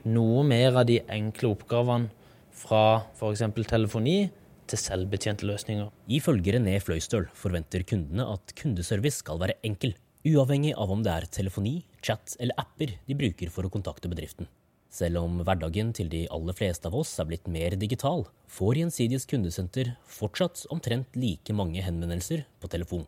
noe 0.06 0.44
mer 0.46 0.78
av 0.78 0.86
de 0.90 1.00
enkle 1.18 1.56
oppgavene 1.56 2.12
fra 2.58 3.08
f.eks. 3.18 3.46
telefoni 3.70 4.20
til 4.68 4.82
selvbetjente 4.82 5.48
løsninger. 5.48 5.90
Ifølge 6.14 6.58
René 6.58 6.78
Fløystøl 6.84 7.30
forventer 7.38 7.86
kundene 7.88 8.28
at 8.36 8.54
kundeservice 8.60 9.24
skal 9.24 9.42
være 9.42 9.58
enkel, 9.66 9.96
uavhengig 10.28 10.76
av 10.76 10.92
om 10.92 11.04
det 11.06 11.14
er 11.14 11.28
telefoni, 11.32 11.82
chat 12.04 12.36
eller 12.40 12.58
apper 12.60 12.98
de 13.08 13.18
bruker 13.18 13.52
for 13.54 13.68
å 13.68 13.72
kontakte 13.72 14.10
bedriften. 14.12 14.48
Selv 14.94 15.20
om 15.20 15.42
hverdagen 15.44 15.92
til 15.96 16.08
de 16.10 16.24
aller 16.34 16.56
fleste 16.56 16.88
av 16.88 16.96
oss 16.96 17.12
er 17.20 17.28
blitt 17.30 17.48
mer 17.52 17.76
digital, 17.80 18.24
får 18.50 18.80
Gjensidiges 18.82 19.28
kundesenter 19.30 19.92
fortsatt 20.10 20.64
omtrent 20.74 21.18
like 21.20 21.54
mange 21.56 21.84
henvendelser 21.84 22.46
på 22.62 22.72
telefon. 22.72 23.06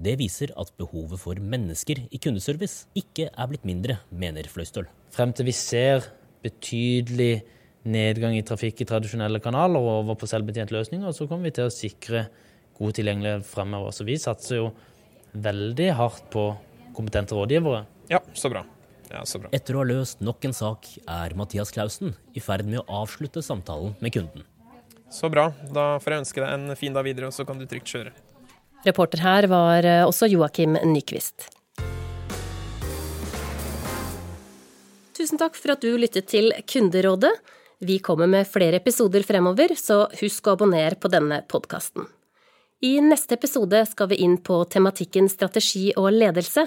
Det 0.00 0.16
viser 0.20 0.52
at 0.58 0.72
behovet 0.80 1.20
for 1.20 1.38
mennesker 1.38 2.02
i 2.08 2.20
kundeservice 2.22 2.88
ikke 2.96 3.28
er 3.30 3.50
blitt 3.50 3.66
mindre, 3.68 3.98
mener 4.10 4.48
Fløystøl. 4.48 4.88
Frem 5.12 5.34
til 5.36 5.48
vi 5.50 5.54
ser 5.56 6.06
betydelig 6.44 7.42
nedgang 7.90 8.36
i 8.36 8.44
trafikk 8.46 8.80
i 8.82 8.88
tradisjonelle 8.88 9.40
kanaler 9.44 9.80
og 9.80 10.00
over 10.02 10.18
på 10.20 10.28
selvbetjente 10.30 10.74
løsninger, 10.76 11.12
så 11.12 11.28
kommer 11.28 11.48
vi 11.48 11.56
til 11.58 11.68
å 11.68 11.74
sikre 11.74 12.26
god 12.80 12.96
tilgjengelighet 12.96 13.46
fremover. 13.48 13.92
Så 13.92 14.08
vi 14.08 14.16
satser 14.20 14.60
jo 14.60 14.70
veldig 15.36 15.92
hardt 15.96 16.26
på 16.32 16.48
kompetente 17.00 17.34
rådgivere. 17.34 17.82
Ja, 18.12 18.22
så 18.36 18.52
bra. 18.52 18.64
Ja, 19.10 19.24
så 19.26 19.40
bra. 19.42 19.50
Etter 19.56 19.74
å 19.74 19.82
ha 19.82 19.88
løst 19.90 20.22
nok 20.22 20.44
en 20.46 20.54
sak, 20.54 20.86
er 21.10 21.34
Mathias 21.38 21.72
Clausen 21.74 22.14
i 22.36 22.42
ferd 22.44 22.68
med 22.68 22.84
å 22.84 23.02
avslutte 23.02 23.42
samtalen 23.42 23.96
med 23.98 24.14
kunden. 24.14 24.46
Så 25.10 25.26
bra. 25.32 25.48
Da 25.74 25.96
får 25.98 26.14
jeg 26.14 26.22
ønske 26.22 26.42
deg 26.44 26.52
en 26.54 26.76
fin 26.78 26.94
dag 26.94 27.06
videre, 27.06 27.30
og 27.30 27.34
så 27.34 27.46
kan 27.46 27.58
du 27.58 27.66
trygt 27.66 27.90
kjøre. 27.90 28.12
Reporter 28.86 29.20
her 29.24 29.48
var 29.50 29.84
eh, 29.84 30.04
også 30.06 30.30
Joakim 30.30 30.78
Nyquist. 30.88 31.50
Tusen 35.18 35.40
takk 35.40 35.58
for 35.58 35.74
at 35.74 35.82
du 35.84 35.90
lyttet 36.00 36.30
til 36.30 36.54
Kunderådet. 36.70 37.34
Vi 37.84 37.98
kommer 38.04 38.30
med 38.30 38.48
flere 38.48 38.78
episoder 38.78 39.24
fremover, 39.26 39.74
så 39.76 40.06
husk 40.20 40.46
å 40.46 40.54
abonnere 40.54 40.96
på 41.00 41.10
denne 41.12 41.42
podkasten. 41.50 42.06
I 42.80 42.94
neste 43.04 43.36
episode 43.36 43.82
skal 43.90 44.08
vi 44.12 44.22
inn 44.24 44.38
på 44.40 44.62
tematikken 44.72 45.28
strategi 45.28 45.90
og 46.00 46.14
ledelse. 46.14 46.64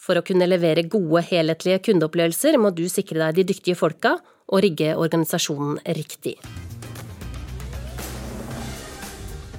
For 0.00 0.18
å 0.18 0.24
kunne 0.26 0.48
levere 0.48 0.84
gode, 0.90 1.22
helhetlige 1.28 1.82
kundeopplevelser 1.88 2.58
må 2.58 2.72
du 2.74 2.84
sikre 2.90 3.20
deg 3.26 3.40
de 3.40 3.48
dyktige 3.52 3.78
folka 3.78 4.16
og 4.52 4.62
rigge 4.64 4.94
organisasjonen 4.98 5.78
riktig. 5.96 6.36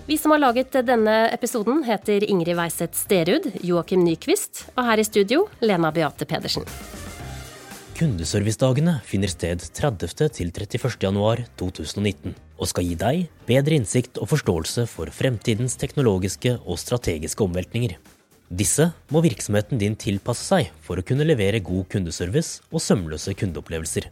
Vi 0.03 0.17
som 0.19 0.33
har 0.35 0.41
laget 0.43 0.75
denne 0.83 1.29
episoden, 1.31 1.79
heter 1.87 2.25
Ingrid 2.27 2.57
Weiseth 2.59 2.97
Sterud, 2.99 3.47
Joakim 3.63 4.03
Nyquist, 4.03 4.65
og 4.75 4.83
her 4.89 4.99
i 4.99 5.05
studio 5.07 5.45
Lena 5.63 5.93
Beate 5.95 6.27
Pedersen. 6.27 6.67
Kundeservicedagene 7.95 8.97
finner 9.07 9.31
sted 9.31 9.63
30. 9.63 10.27
til 10.35 10.49
31. 10.51 10.97
januar 11.05 11.45
2019 11.61 12.33
og 12.57 12.67
skal 12.67 12.87
gi 12.89 12.97
deg 12.99 13.45
bedre 13.47 13.77
innsikt 13.79 14.19
og 14.19 14.27
forståelse 14.33 14.87
for 14.91 15.13
fremtidens 15.13 15.77
teknologiske 15.79 16.57
og 16.65 16.81
strategiske 16.81 17.45
omveltninger. 17.45 17.95
Disse 18.51 18.89
må 19.13 19.21
virksomheten 19.23 19.79
din 19.81 19.95
tilpasse 19.95 20.43
seg 20.45 20.73
for 20.83 20.99
å 20.99 21.05
kunne 21.05 21.25
levere 21.25 21.63
god 21.63 21.87
kundeservice 21.93 22.61
og 22.71 22.83
sømløse 22.83 23.33
kundeopplevelser. 23.39 24.09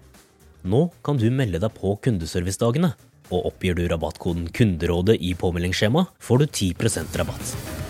Nå 0.64 0.88
kan 1.04 1.20
du 1.20 1.28
melde 1.34 1.62
deg 1.62 1.74
på 1.76 1.96
kundeservicedagene, 2.06 2.94
og 3.32 3.52
oppgir 3.52 3.76
du 3.76 3.88
rabattkoden 3.88 4.50
'Kunderådet' 4.52 5.20
i 5.20 5.34
påmeldingsskjema, 5.34 6.08
får 6.20 6.38
du 6.38 6.46
10% 6.48 7.18
rabatt. 7.18 7.81